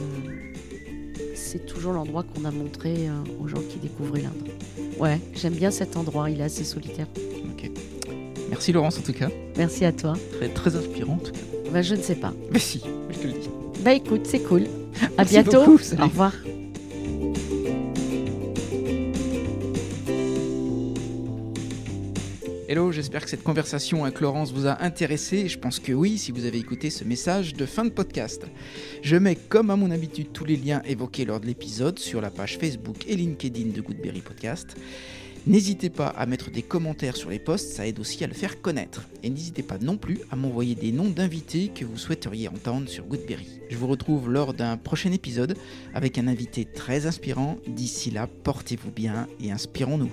c'est 1.34 1.64
toujours 1.66 1.93
l'endroit 1.93 2.24
qu'on 2.24 2.45
a 2.45 2.51
montré 2.51 3.09
euh, 3.09 3.12
aux 3.43 3.49
gens 3.49 3.62
qui 3.70 3.78
découvraient 3.78 4.20
l'Inde. 4.22 4.49
Ouais, 4.99 5.18
j'aime 5.34 5.55
bien 5.55 5.70
cet 5.70 5.97
endroit, 5.97 6.28
il 6.30 6.41
est 6.41 6.45
assez 6.45 6.64
solitaire. 6.64 7.07
Ok. 7.53 7.70
Merci 8.51 8.72
Laurence 8.72 8.99
en 8.99 9.03
tout 9.03 9.12
cas. 9.12 9.28
Merci 9.57 9.84
à 9.84 9.93
toi. 9.93 10.14
Très, 10.32 10.49
très 10.49 10.76
inspirant 10.76 11.14
en 11.14 11.18
tout 11.18 11.32
cas. 11.32 11.39
Bah, 11.72 11.82
je 11.82 11.95
ne 11.95 12.03
sais 12.03 12.16
pas. 12.16 12.32
Mais 12.51 12.59
si, 12.59 12.82
je 13.11 13.18
te 13.18 13.26
le 13.26 13.32
dis. 13.34 13.49
Bah 13.82 13.93
écoute, 13.95 14.22
c'est 14.24 14.41
cool. 14.41 14.64
À 15.16 15.24
bientôt. 15.24 15.64
beaucoup. 15.64 15.80
Au 15.99 16.05
revoir. 16.05 16.32
Hello, 22.70 22.92
j'espère 22.92 23.24
que 23.24 23.30
cette 23.30 23.44
conversation 23.44 24.04
avec 24.04 24.20
Laurence 24.20 24.52
vous 24.52 24.66
a 24.66 24.82
intéressé. 24.82 25.48
Je 25.48 25.58
pense 25.58 25.80
que 25.80 25.94
oui, 25.94 26.18
si 26.18 26.32
vous 26.32 26.44
avez 26.44 26.58
écouté 26.58 26.90
ce 26.90 27.02
message 27.02 27.54
de 27.54 27.64
fin 27.64 27.86
de 27.86 27.88
podcast. 27.88 28.42
Je 29.00 29.16
mets, 29.16 29.36
comme 29.36 29.70
à 29.70 29.76
mon 29.76 29.90
habitude, 29.90 30.32
tous 30.34 30.44
les 30.44 30.56
liens 30.56 30.82
évoqués 30.84 31.24
lors 31.24 31.40
de 31.40 31.46
l'épisode 31.46 31.98
sur 31.98 32.20
la 32.20 32.28
page 32.28 32.58
Facebook 32.58 33.06
et 33.06 33.16
LinkedIn 33.16 33.70
de 33.74 33.80
Goodberry 33.80 34.20
Podcast. 34.20 34.76
N'hésitez 35.46 35.88
pas 35.88 36.08
à 36.08 36.26
mettre 36.26 36.50
des 36.50 36.60
commentaires 36.60 37.16
sur 37.16 37.30
les 37.30 37.38
posts, 37.38 37.72
ça 37.72 37.86
aide 37.86 38.00
aussi 38.00 38.22
à 38.22 38.26
le 38.26 38.34
faire 38.34 38.60
connaître. 38.60 39.08
Et 39.22 39.30
n'hésitez 39.30 39.62
pas 39.62 39.78
non 39.78 39.96
plus 39.96 40.18
à 40.30 40.36
m'envoyer 40.36 40.74
des 40.74 40.92
noms 40.92 41.08
d'invités 41.08 41.68
que 41.68 41.86
vous 41.86 41.96
souhaiteriez 41.96 42.48
entendre 42.48 42.86
sur 42.90 43.06
Goodberry. 43.06 43.48
Je 43.70 43.78
vous 43.78 43.86
retrouve 43.86 44.30
lors 44.30 44.52
d'un 44.52 44.76
prochain 44.76 45.12
épisode 45.12 45.56
avec 45.94 46.18
un 46.18 46.28
invité 46.28 46.66
très 46.66 47.06
inspirant. 47.06 47.56
D'ici 47.66 48.10
là, 48.10 48.28
portez-vous 48.44 48.90
bien 48.90 49.26
et 49.42 49.52
inspirons-nous. 49.52 50.10